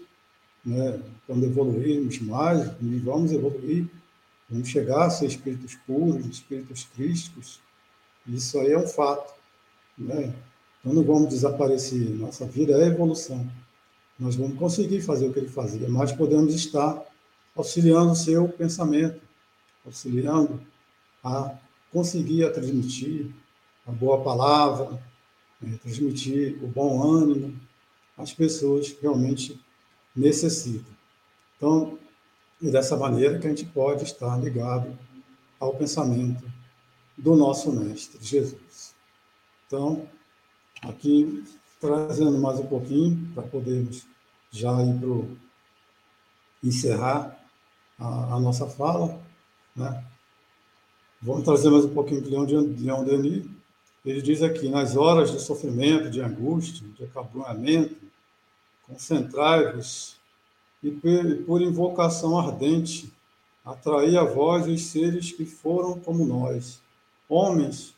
né, 0.65 1.01
quando 1.27 1.45
evoluirmos 1.45 2.21
mais, 2.21 2.71
e 2.81 2.99
vamos 2.99 3.33
evoluir, 3.33 3.87
vamos 4.49 4.69
chegar 4.69 5.07
a 5.07 5.11
ser 5.11 5.27
espíritos 5.27 5.75
puros, 5.87 6.27
espíritos 6.27 6.85
crísticos. 6.95 7.61
Isso 8.27 8.59
aí 8.59 8.73
é 8.73 8.79
um 8.79 8.87
fato. 8.87 9.35
Né? 9.99 10.33
Então 10.81 10.93
não 10.93 11.03
vamos 11.03 11.29
desaparecer. 11.29 12.11
Nossa 12.11 12.47
vida 12.47 12.73
é 12.73 12.87
evolução. 12.87 13.47
Nós 14.19 14.37
vamos 14.37 14.59
conseguir 14.59 15.01
fazer 15.01 15.29
o 15.29 15.33
que 15.33 15.41
ele 15.41 15.49
fazia, 15.49 15.89
mas 15.89 16.13
podemos 16.13 16.55
estar 16.55 17.03
auxiliando 17.57 18.13
o 18.13 18.17
seu 18.17 18.49
pensamento, 18.49 19.21
auxiliando 19.85 20.61
a 21.25 21.55
conseguir 21.93 22.45
a 22.45 22.51
transmitir 22.51 23.31
a 23.87 23.93
boa 23.93 24.23
palavra, 24.23 25.03
né, 25.63 25.79
transmitir 25.83 26.63
o 26.63 26.67
bom 26.67 27.03
ânimo 27.03 27.59
às 28.17 28.33
pessoas 28.33 28.91
que 28.91 29.03
realmente 29.03 29.61
necessitam. 30.15 30.93
Então, 31.57 31.99
é 32.63 32.71
dessa 32.71 32.97
maneira 32.97 33.39
que 33.39 33.47
a 33.47 33.51
gente 33.51 33.65
pode 33.67 34.05
estar 34.05 34.37
ligado 34.39 34.97
ao 35.59 35.75
pensamento 35.75 36.45
do 37.17 37.37
nosso 37.37 37.73
Mestre 37.73 38.19
Jesus. 38.23 38.95
Então, 39.67 40.09
aqui 40.83 41.45
trazendo 41.81 42.39
mais 42.39 42.59
um 42.61 42.67
pouquinho 42.67 43.33
para 43.35 43.43
podermos 43.43 44.07
já 44.51 44.71
ir 44.83 44.99
para 45.01 45.37
encerrar 46.63 47.45
a, 47.99 48.35
a 48.35 48.41
nossa 48.41 48.69
fala, 48.69 49.21
né? 49.75 50.05
Vamos 51.21 51.45
trazer 51.45 51.71
mais 51.71 51.85
um 51.85 51.95
pouquinho 51.95 52.21
de 52.21 52.31
Leão, 52.31 52.45
de 52.45 52.83
Leão 52.85 53.05
Denis. 53.05 53.47
Ele 54.05 54.21
diz 54.21 54.43
aqui: 54.43 54.69
nas 54.69 54.97
horas 54.97 55.31
de 55.31 55.41
sofrimento, 55.41 56.11
de 56.11 56.21
angústia, 56.21 56.87
de 56.97 57.05
acabrunhamento, 57.05 57.97
concentrai-vos 58.87 60.17
e, 60.83 60.91
por 61.47 61.63
invocação 61.63 62.39
ardente, 62.39 63.13
atraí 63.65 64.17
a 64.17 64.25
vós 64.25 64.67
os 64.67 64.83
seres 64.87 65.31
que 65.31 65.47
foram 65.47 66.01
como 66.01 66.27
nós, 66.27 66.83
homens 67.29 67.95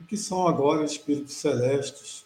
e 0.00 0.04
que 0.04 0.16
são 0.16 0.48
agora 0.48 0.84
espíritos 0.84 1.34
celestes, 1.34 2.24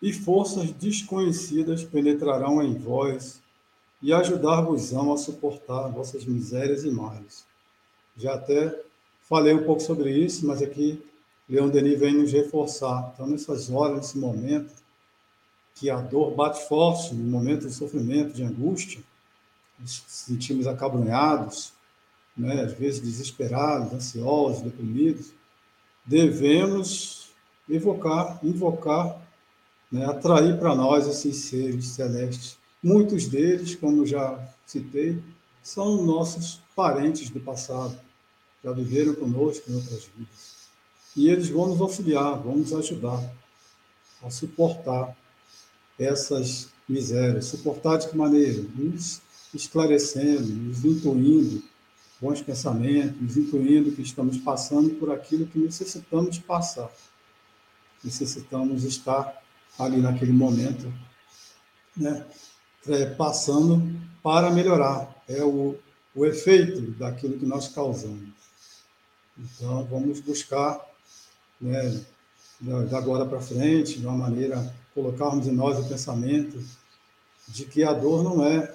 e 0.00 0.12
forças 0.12 0.72
desconhecidas 0.72 1.84
penetrarão 1.84 2.62
em 2.62 2.74
vós 2.74 3.40
e 4.00 4.12
ajudar-vos-ão 4.12 5.12
a 5.12 5.18
suportar 5.18 5.88
vossas 5.88 6.24
misérias 6.24 6.82
e 6.82 6.90
males. 6.90 7.46
Já 8.16 8.34
até 8.34 8.76
falei 9.22 9.54
um 9.54 9.62
pouco 9.64 9.80
sobre 9.80 10.10
isso, 10.10 10.44
mas 10.44 10.60
aqui 10.60 11.00
Leon 11.48 11.68
Denis 11.68 11.98
vem 11.98 12.14
nos 12.14 12.32
reforçar. 12.32 13.12
Então, 13.14 13.26
nessas 13.26 13.70
horas, 13.70 13.96
nesse 13.96 14.18
momento, 14.18 14.72
que 15.74 15.90
a 15.90 16.00
dor 16.00 16.34
bate 16.34 16.66
forte, 16.68 17.14
no 17.14 17.24
momento 17.30 17.66
de 17.66 17.74
sofrimento, 17.74 18.34
de 18.34 18.42
angústia, 18.42 19.02
nos 19.78 20.02
sentimos 20.06 20.66
acabrunhados, 20.66 21.72
né, 22.36 22.62
às 22.62 22.72
vezes 22.72 23.00
desesperados, 23.00 23.92
ansiosos, 23.92 24.62
deprimidos, 24.62 25.32
devemos 26.04 27.30
evocar, 27.68 28.38
invocar, 28.42 29.20
né, 29.90 30.06
atrair 30.06 30.58
para 30.58 30.74
nós 30.74 31.06
esses 31.06 31.36
seres 31.36 31.86
celestes. 31.88 32.58
Muitos 32.82 33.26
deles, 33.26 33.74
como 33.74 34.06
já 34.06 34.38
citei, 34.66 35.22
são 35.62 36.02
nossos 36.02 36.60
parentes 36.74 37.30
do 37.30 37.40
passado, 37.40 37.98
já 38.64 38.72
viveram 38.72 39.14
conosco 39.14 39.70
em 39.70 39.74
outras 39.74 40.04
vidas. 40.16 40.51
E 41.16 41.28
eles 41.28 41.48
vão 41.48 41.68
nos 41.68 41.80
auxiliar, 41.80 42.38
vão 42.38 42.56
nos 42.56 42.72
ajudar 42.72 43.22
a 44.22 44.30
suportar 44.30 45.16
essas 45.98 46.68
misérias. 46.88 47.46
Suportar 47.46 47.98
de 47.98 48.08
que 48.08 48.16
maneira? 48.16 48.62
Nos 48.74 49.20
esclarecendo, 49.54 50.48
nos 50.48 50.84
intuindo 50.84 51.62
bons 52.20 52.40
pensamentos, 52.40 53.20
nos 53.20 53.36
intuindo 53.36 53.92
que 53.92 54.00
estamos 54.00 54.38
passando 54.38 54.90
por 54.90 55.10
aquilo 55.10 55.46
que 55.46 55.58
necessitamos 55.58 56.38
passar. 56.38 56.90
Necessitamos 58.02 58.84
estar 58.84 59.42
ali 59.78 59.98
naquele 59.98 60.32
momento, 60.32 60.92
né, 61.96 62.24
é, 62.86 63.06
passando 63.06 63.82
para 64.22 64.50
melhorar. 64.50 65.22
É 65.28 65.42
o, 65.42 65.76
o 66.14 66.24
efeito 66.24 66.92
daquilo 66.92 67.38
que 67.38 67.46
nós 67.46 67.68
causamos. 67.68 68.28
Então, 69.36 69.84
vamos 69.84 70.20
buscar 70.20 70.80
né, 71.62 72.04
da 72.60 72.98
agora 72.98 73.24
para 73.24 73.40
frente, 73.40 74.00
de 74.00 74.06
uma 74.06 74.16
maneira, 74.16 74.74
colocarmos 74.94 75.46
em 75.46 75.52
nós 75.52 75.78
o 75.78 75.88
pensamento 75.88 76.62
de 77.48 77.64
que 77.64 77.84
a 77.84 77.92
dor 77.92 78.24
não 78.24 78.44
é. 78.44 78.74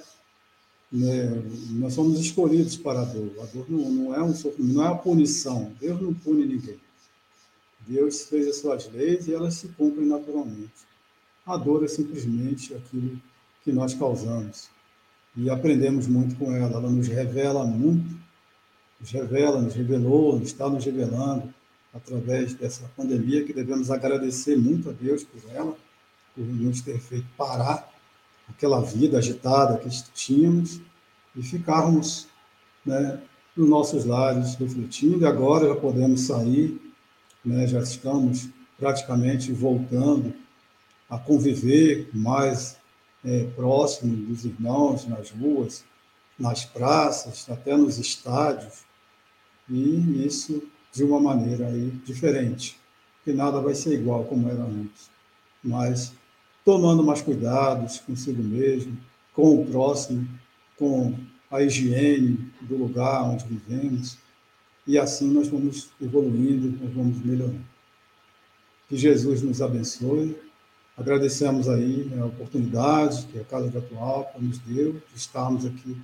Né, 0.90 1.44
nós 1.72 1.94
somos 1.94 2.18
escolhidos 2.20 2.78
para 2.78 3.02
a 3.02 3.06
dor. 3.06 3.32
A 3.42 3.46
dor 3.46 3.66
não, 3.70 3.90
não 3.90 4.16
é 4.16 4.24
um 4.24 4.34
não 4.58 4.86
é 4.86 4.90
uma 4.90 4.98
punição. 4.98 5.74
Deus 5.80 6.02
não 6.02 6.14
pune 6.14 6.46
ninguém. 6.46 6.80
Deus 7.86 8.24
fez 8.24 8.48
as 8.48 8.58
suas 8.58 8.90
leis 8.92 9.28
e 9.28 9.34
elas 9.34 9.56
se 9.56 9.68
cumprem 9.70 10.08
naturalmente. 10.08 10.88
A 11.46 11.56
dor 11.56 11.84
é 11.84 11.88
simplesmente 11.88 12.74
aquilo 12.74 13.20
que 13.64 13.72
nós 13.72 13.94
causamos. 13.94 14.70
E 15.36 15.50
aprendemos 15.50 16.08
muito 16.08 16.36
com 16.36 16.54
ela. 16.54 16.78
Ela 16.78 16.90
nos 16.90 17.08
revela 17.08 17.66
muito, 17.66 18.18
nos 19.00 19.12
revela, 19.12 19.62
nos 19.62 19.74
revelou, 19.74 20.42
está 20.42 20.70
nos 20.70 20.84
revelando 20.84 21.54
através 21.98 22.54
dessa 22.54 22.90
pandemia, 22.96 23.44
que 23.44 23.54
devemos 23.54 23.90
agradecer 23.90 24.56
muito 24.56 24.90
a 24.90 24.94
Deus 24.94 25.24
por 25.24 25.42
ela, 25.52 25.76
por 26.36 26.46
nos 26.46 26.82
ter 26.82 27.00
feito 27.00 27.26
parar 27.36 27.92
aquela 28.48 28.82
vida 28.82 29.18
agitada 29.18 29.78
que 29.78 29.90
tínhamos 30.14 30.80
e 31.36 31.42
ficarmos 31.42 32.28
né, 32.86 33.22
nos 33.56 33.68
nossos 33.68 34.06
lares 34.06 34.56
refletindo. 34.56 35.22
E 35.22 35.26
agora 35.26 35.68
já 35.68 35.76
podemos 35.76 36.22
sair, 36.22 36.80
né, 37.44 37.68
já 37.68 37.80
estamos 37.82 38.48
praticamente 38.78 39.52
voltando 39.52 40.34
a 41.10 41.18
conviver 41.18 42.10
mais 42.14 42.78
é, 43.26 43.46
próximo 43.56 44.16
dos 44.28 44.46
irmãos 44.46 45.08
nas 45.08 45.32
ruas, 45.32 45.84
nas 46.38 46.64
praças, 46.64 47.50
até 47.50 47.76
nos 47.76 47.98
estádios. 47.98 48.86
E 49.70 50.26
isso 50.26 50.62
de 50.94 51.04
uma 51.04 51.20
maneira 51.20 51.68
aí 51.68 51.92
diferente, 52.06 52.78
que 53.24 53.34
nada 53.34 53.60
vai 53.60 53.76
ser 53.76 53.94
igual 53.94 54.24
como 54.26 54.50
era 54.50 54.64
antes, 54.64 55.10
mas 55.64 56.14
tomando 56.64 57.04
mais 57.04 57.22
cuidados 57.22 58.00
consigo 58.00 58.42
mesmo, 58.42 58.98
com 59.34 59.62
o 59.62 59.66
próximo, 59.66 60.28
com 60.78 61.14
a 61.50 61.62
higiene 61.62 62.52
do 62.62 62.76
lugar 62.76 63.24
onde 63.24 63.46
vivemos, 63.46 64.18
e 64.86 64.98
assim 64.98 65.30
nós 65.32 65.48
vamos 65.48 65.90
evoluindo, 66.02 66.78
nós 66.84 66.94
vamos 66.94 67.24
melhorando. 67.24 67.60
Que 68.88 68.96
Jesus 68.96 69.42
nos 69.42 69.62
abençoe. 69.62 70.38
Agradecemos 70.98 71.68
aí 71.68 72.10
a 72.20 72.26
oportunidade 72.26 73.28
que 73.28 73.40
a 73.40 73.44
Casa 73.44 73.70
de 73.70 73.78
Atual 73.78 74.34
nos 74.40 74.58
deu 74.60 74.94
de 74.94 75.18
estarmos 75.18 75.66
aqui 75.66 75.96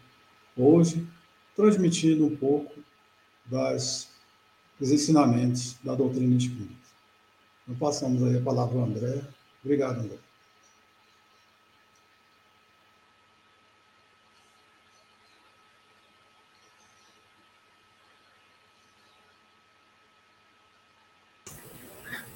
hoje 0.56 1.08
transmitindo 1.56 2.26
um 2.26 2.36
pouco 2.36 2.74
das, 3.46 4.10
dos 4.80 4.92
ensinamentos 4.92 5.76
da 5.84 5.96
doutrina 5.96 6.36
espírita. 6.36 6.74
Então, 7.64 7.76
passamos 7.76 8.24
aí 8.24 8.38
a 8.38 8.42
palavra 8.42 8.78
ao 8.78 8.86
André. 8.86 9.22
Obrigado, 9.64 10.00
André. 10.00 10.18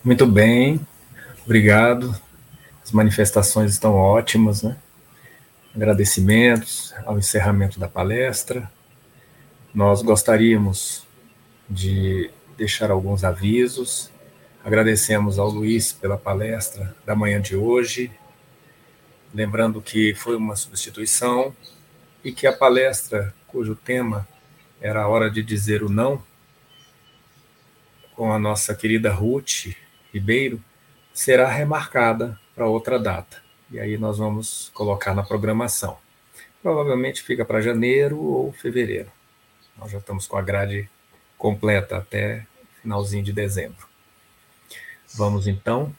Muito 0.03 0.25
bem, 0.25 0.79
obrigado. 1.43 2.15
As 2.81 2.93
manifestações 2.93 3.73
estão 3.73 3.93
ótimas, 3.93 4.63
né? 4.63 4.77
Agradecimentos 5.75 6.93
ao 7.05 7.19
encerramento 7.19 7.77
da 7.77 7.89
palestra. 7.89 8.71
Nós 9.73 10.01
gostaríamos 10.01 11.07
de 11.70 12.30
deixar 12.57 12.91
alguns 12.91 13.24
avisos. 13.24 14.11
Agradecemos 14.63 15.39
ao 15.39 15.49
Luiz 15.49 15.93
pela 15.93 16.18
palestra 16.18 16.95
da 17.05 17.15
manhã 17.15 17.39
de 17.39 17.55
hoje, 17.55 18.11
lembrando 19.34 19.82
que 19.82 20.13
foi 20.13 20.36
uma 20.36 20.55
substituição 20.55 21.55
e 22.24 22.32
que 22.32 22.47
a 22.47 22.53
palestra, 22.53 23.34
cujo 23.47 23.76
tema 23.76 24.28
era 24.82 25.03
a 25.03 25.07
hora 25.07 25.30
de 25.30 25.41
dizer 25.41 25.84
o 25.84 25.89
não, 25.89 26.22
com 28.15 28.34
a 28.34 28.39
nossa 28.39 28.74
querida 28.74 29.11
Ruth, 29.11 29.76
Ribeiro 30.11 30.61
será 31.13 31.47
remarcada 31.47 32.39
para 32.55 32.68
outra 32.68 32.99
data. 32.99 33.41
E 33.70 33.80
aí 33.80 33.97
nós 33.97 34.18
vamos 34.18 34.72
colocar 34.74 35.13
na 35.13 35.24
programação. 35.24 35.97
Provavelmente 36.61 37.22
fica 37.22 37.45
para 37.45 37.61
janeiro 37.61 38.20
ou 38.20 38.51
fevereiro. 38.51 39.11
Nós 39.78 39.91
já 39.91 39.99
estamos 39.99 40.26
com 40.26 40.38
a 40.38 40.41
grade 40.41 40.89
completa 41.38 41.97
até 41.97 42.45
finalzinho 42.81 43.23
de 43.23 43.33
dezembro. 43.33 43.88
Vamos 45.13 45.47
então 45.47 45.95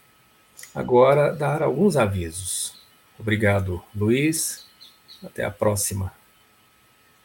agora 0.74 1.32
dar 1.34 1.62
alguns 1.62 1.96
avisos. 1.96 2.74
Obrigado, 3.18 3.82
Luiz. 3.94 4.66
Até 5.22 5.44
a 5.44 5.50
próxima. 5.50 6.12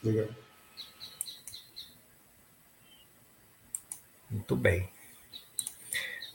Obrigado. 0.02 0.36
Muito 4.30 4.56
bem. 4.56 4.90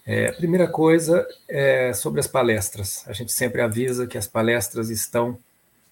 É, 0.07 0.29
a 0.29 0.33
primeira 0.33 0.67
coisa 0.67 1.27
é 1.49 1.93
sobre 1.93 2.21
as 2.21 2.27
palestras. 2.27 3.07
A 3.07 3.13
gente 3.13 3.33
sempre 3.33 3.61
avisa 3.61 4.07
que 4.07 4.17
as 4.17 4.27
palestras 4.27 4.89
estão 4.89 5.39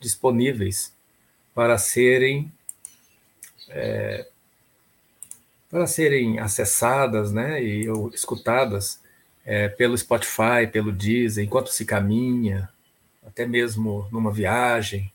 disponíveis 0.01 0.95
para 1.55 1.77
serem 1.77 2.51
é, 3.69 4.27
para 5.69 5.87
serem 5.87 6.39
acessadas, 6.39 7.33
né, 7.33 7.63
e 7.63 7.89
ou 7.89 8.11
escutadas 8.11 9.01
é, 9.45 9.69
pelo 9.69 9.97
Spotify, 9.97 10.67
pelo 10.71 10.93
Deezer, 10.93 11.45
enquanto 11.45 11.69
se 11.69 11.85
caminha, 11.85 12.69
até 13.27 13.47
mesmo 13.47 14.09
numa 14.11 14.33
viagem, 14.33 15.13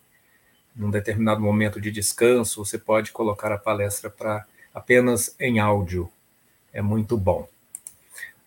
num 0.76 0.90
determinado 0.90 1.42
momento 1.42 1.80
de 1.82 1.92
descanso, 1.92 2.64
você 2.64 2.78
pode 2.78 3.12
colocar 3.12 3.52
a 3.52 3.58
palestra 3.58 4.10
para 4.10 4.46
apenas 4.74 5.36
em 5.40 5.60
áudio. 5.60 6.10
É 6.74 6.82
muito 6.82 7.18
bom. 7.18 7.48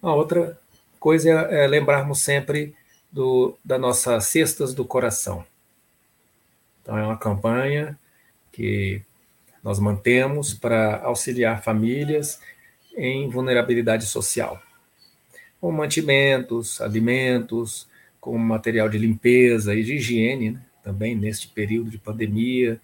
A 0.02 0.12
outra 0.14 0.58
coisa 0.98 1.30
é, 1.30 1.64
é 1.64 1.66
lembrarmos 1.66 2.20
sempre 2.20 2.74
do, 3.12 3.56
da 3.64 3.78
nossa 3.78 4.20
Cestas 4.20 4.74
do 4.74 4.84
Coração. 4.84 5.44
Então, 6.82 6.96
é 6.98 7.02
uma 7.04 7.16
campanha 7.16 7.98
que 8.52 9.02
nós 9.64 9.78
mantemos 9.78 10.52
para 10.52 11.00
auxiliar 11.00 11.62
famílias 11.62 12.38
em 12.94 13.30
vulnerabilidade 13.30 14.04
social, 14.04 14.60
com 15.58 15.72
mantimentos, 15.72 16.82
alimentos, 16.82 17.88
com 18.20 18.36
material 18.36 18.90
de 18.90 18.98
limpeza 18.98 19.74
e 19.74 19.82
de 19.82 19.94
higiene, 19.94 20.50
né? 20.50 20.60
também 20.82 21.16
neste 21.16 21.48
período 21.48 21.90
de 21.90 21.96
pandemia. 21.96 22.78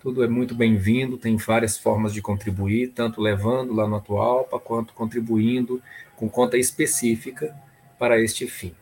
Tudo 0.00 0.22
é 0.22 0.28
muito 0.28 0.54
bem-vindo, 0.54 1.16
tem 1.16 1.36
várias 1.36 1.78
formas 1.78 2.12
de 2.12 2.20
contribuir, 2.20 2.92
tanto 2.94 3.22
levando 3.22 3.72
lá 3.72 3.88
no 3.88 3.96
Atualpa, 3.96 4.60
quanto 4.60 4.92
contribuindo 4.92 5.82
com 6.14 6.28
conta 6.28 6.58
específica 6.58 7.56
para 7.98 8.20
este 8.20 8.46
fim. 8.46 8.74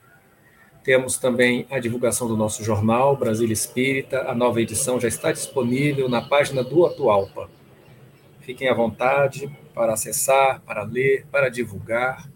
Temos 0.87 1.19
também 1.19 1.67
a 1.69 1.81
divulgação 1.81 2.29
do 2.29 2.37
nosso 2.37 2.63
jornal, 2.63 3.17
Brasília 3.17 3.53
Espírita. 3.53 4.31
A 4.31 4.33
nova 4.37 4.63
edição 4.63 5.01
já 5.01 5.09
está 5.09 5.33
disponível 5.33 6.09
na 6.09 6.23
página 6.23 6.63
do 6.63 6.87
Atualpa. 6.87 7.51
Fiquem 8.39 8.69
à 8.69 8.73
vontade 8.73 9.51
para 9.75 9.95
acessar, 9.95 10.61
para 10.61 10.85
ler, 10.85 11.27
para 11.27 11.49
divulgar. 11.49 12.31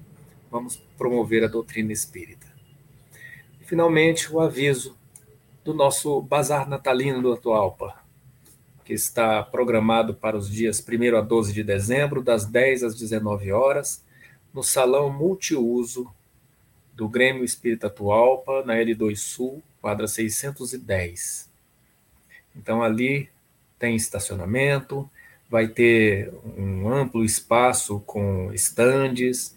Vamos 0.51 0.82
promover 0.98 1.44
a 1.44 1.46
doutrina 1.46 1.92
espírita. 1.92 2.48
E, 3.61 3.64
finalmente, 3.64 4.28
o 4.34 4.40
aviso 4.40 4.98
do 5.62 5.72
nosso 5.72 6.20
Bazar 6.20 6.68
Natalino 6.68 7.22
do 7.22 7.32
Atualpa, 7.32 8.03
que 8.84 8.92
está 8.92 9.44
programado 9.44 10.12
para 10.12 10.36
os 10.36 10.51
dias 10.51 10.84
1 10.84 11.16
a 11.16 11.20
12 11.20 11.53
de 11.53 11.62
dezembro, 11.62 12.20
das 12.20 12.46
10 12.46 12.82
às 12.82 12.96
19 12.96 13.53
horas 13.53 14.05
no 14.53 14.64
salão 14.64 15.09
multiuso 15.09 16.12
do 17.01 17.09
Grêmio 17.09 17.42
Espírita 17.42 17.86
Atualpa, 17.86 18.62
na 18.62 18.74
L2 18.74 19.16
Sul, 19.16 19.62
quadra 19.80 20.07
610. 20.07 21.48
Então 22.55 22.82
ali 22.82 23.30
tem 23.78 23.96
estacionamento, 23.96 25.09
vai 25.48 25.66
ter 25.66 26.30
um 26.59 26.92
amplo 26.92 27.24
espaço 27.24 28.01
com 28.01 28.53
estandes, 28.53 29.57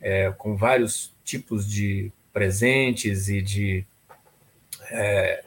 é, 0.00 0.30
com 0.38 0.54
vários 0.54 1.12
tipos 1.24 1.68
de 1.68 2.12
presentes 2.32 3.28
e 3.28 3.42
de 3.42 3.84
é, 4.88 5.42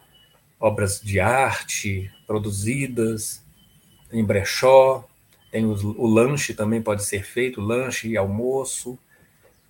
obras 0.59 0.99
de 0.99 1.21
arte 1.21 2.11
produzidas 2.27 3.41
em 4.11 4.25
brechó, 4.25 5.07
tem 5.49 5.65
o, 5.65 5.71
o 5.71 6.05
lanche 6.05 6.53
também 6.53 6.81
pode 6.81 7.05
ser 7.05 7.23
feito, 7.23 7.61
lanche 7.61 8.09
e 8.09 8.17
almoço 8.17 8.99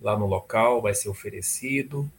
lá 0.00 0.18
no 0.18 0.26
local 0.26 0.80
vai 0.80 0.94
ser 0.94 1.08
oferecido. 1.08 2.10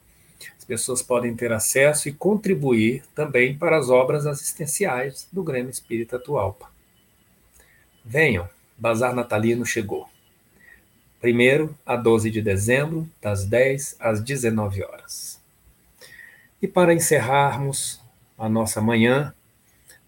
As 0.58 0.66
pessoas 0.66 1.02
podem 1.02 1.36
ter 1.36 1.52
acesso 1.52 2.10
e 2.10 2.14
contribuir 2.14 3.04
também 3.14 3.58
para 3.58 3.78
as 3.78 3.90
obras 3.90 4.26
assistenciais 4.26 5.28
do 5.32 5.44
Grêmio 5.44 5.70
Espírita 5.70 6.16
Atualpa. 6.16 6.70
Venham, 8.04 8.50
Bazar 8.78 9.14
Natalino 9.14 9.66
chegou. 9.66 10.10
Primeiro, 11.20 11.78
a 11.86 11.96
12 11.96 12.32
de 12.32 12.42
dezembro, 12.42 13.08
das 13.22 13.46
10 13.46 13.98
às 14.00 14.22
19 14.22 14.84
horas. 14.84 15.40
E 16.62 16.68
para 16.68 16.94
encerrarmos 16.94 18.02
a 18.38 18.50
nossa 18.50 18.82
manhã, 18.82 19.34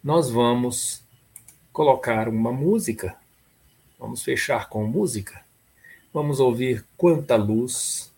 nós 0.04 0.30
vamos 0.30 1.04
colocar 1.72 2.28
uma 2.28 2.52
música 2.52 3.16
Vamos 4.04 4.22
fechar 4.22 4.68
com 4.68 4.86
música. 4.86 5.46
Vamos 6.14 6.40
ouvir 6.40 6.86
Quanta 6.96 7.36
Luz, 7.36 8.14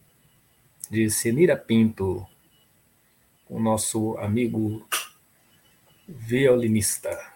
de 0.92 1.10
Senira 1.10 1.56
Pinto, 1.56 2.28
o 3.50 3.58
nosso 3.58 4.18
amigo 4.18 4.86
violinista. 6.06 7.35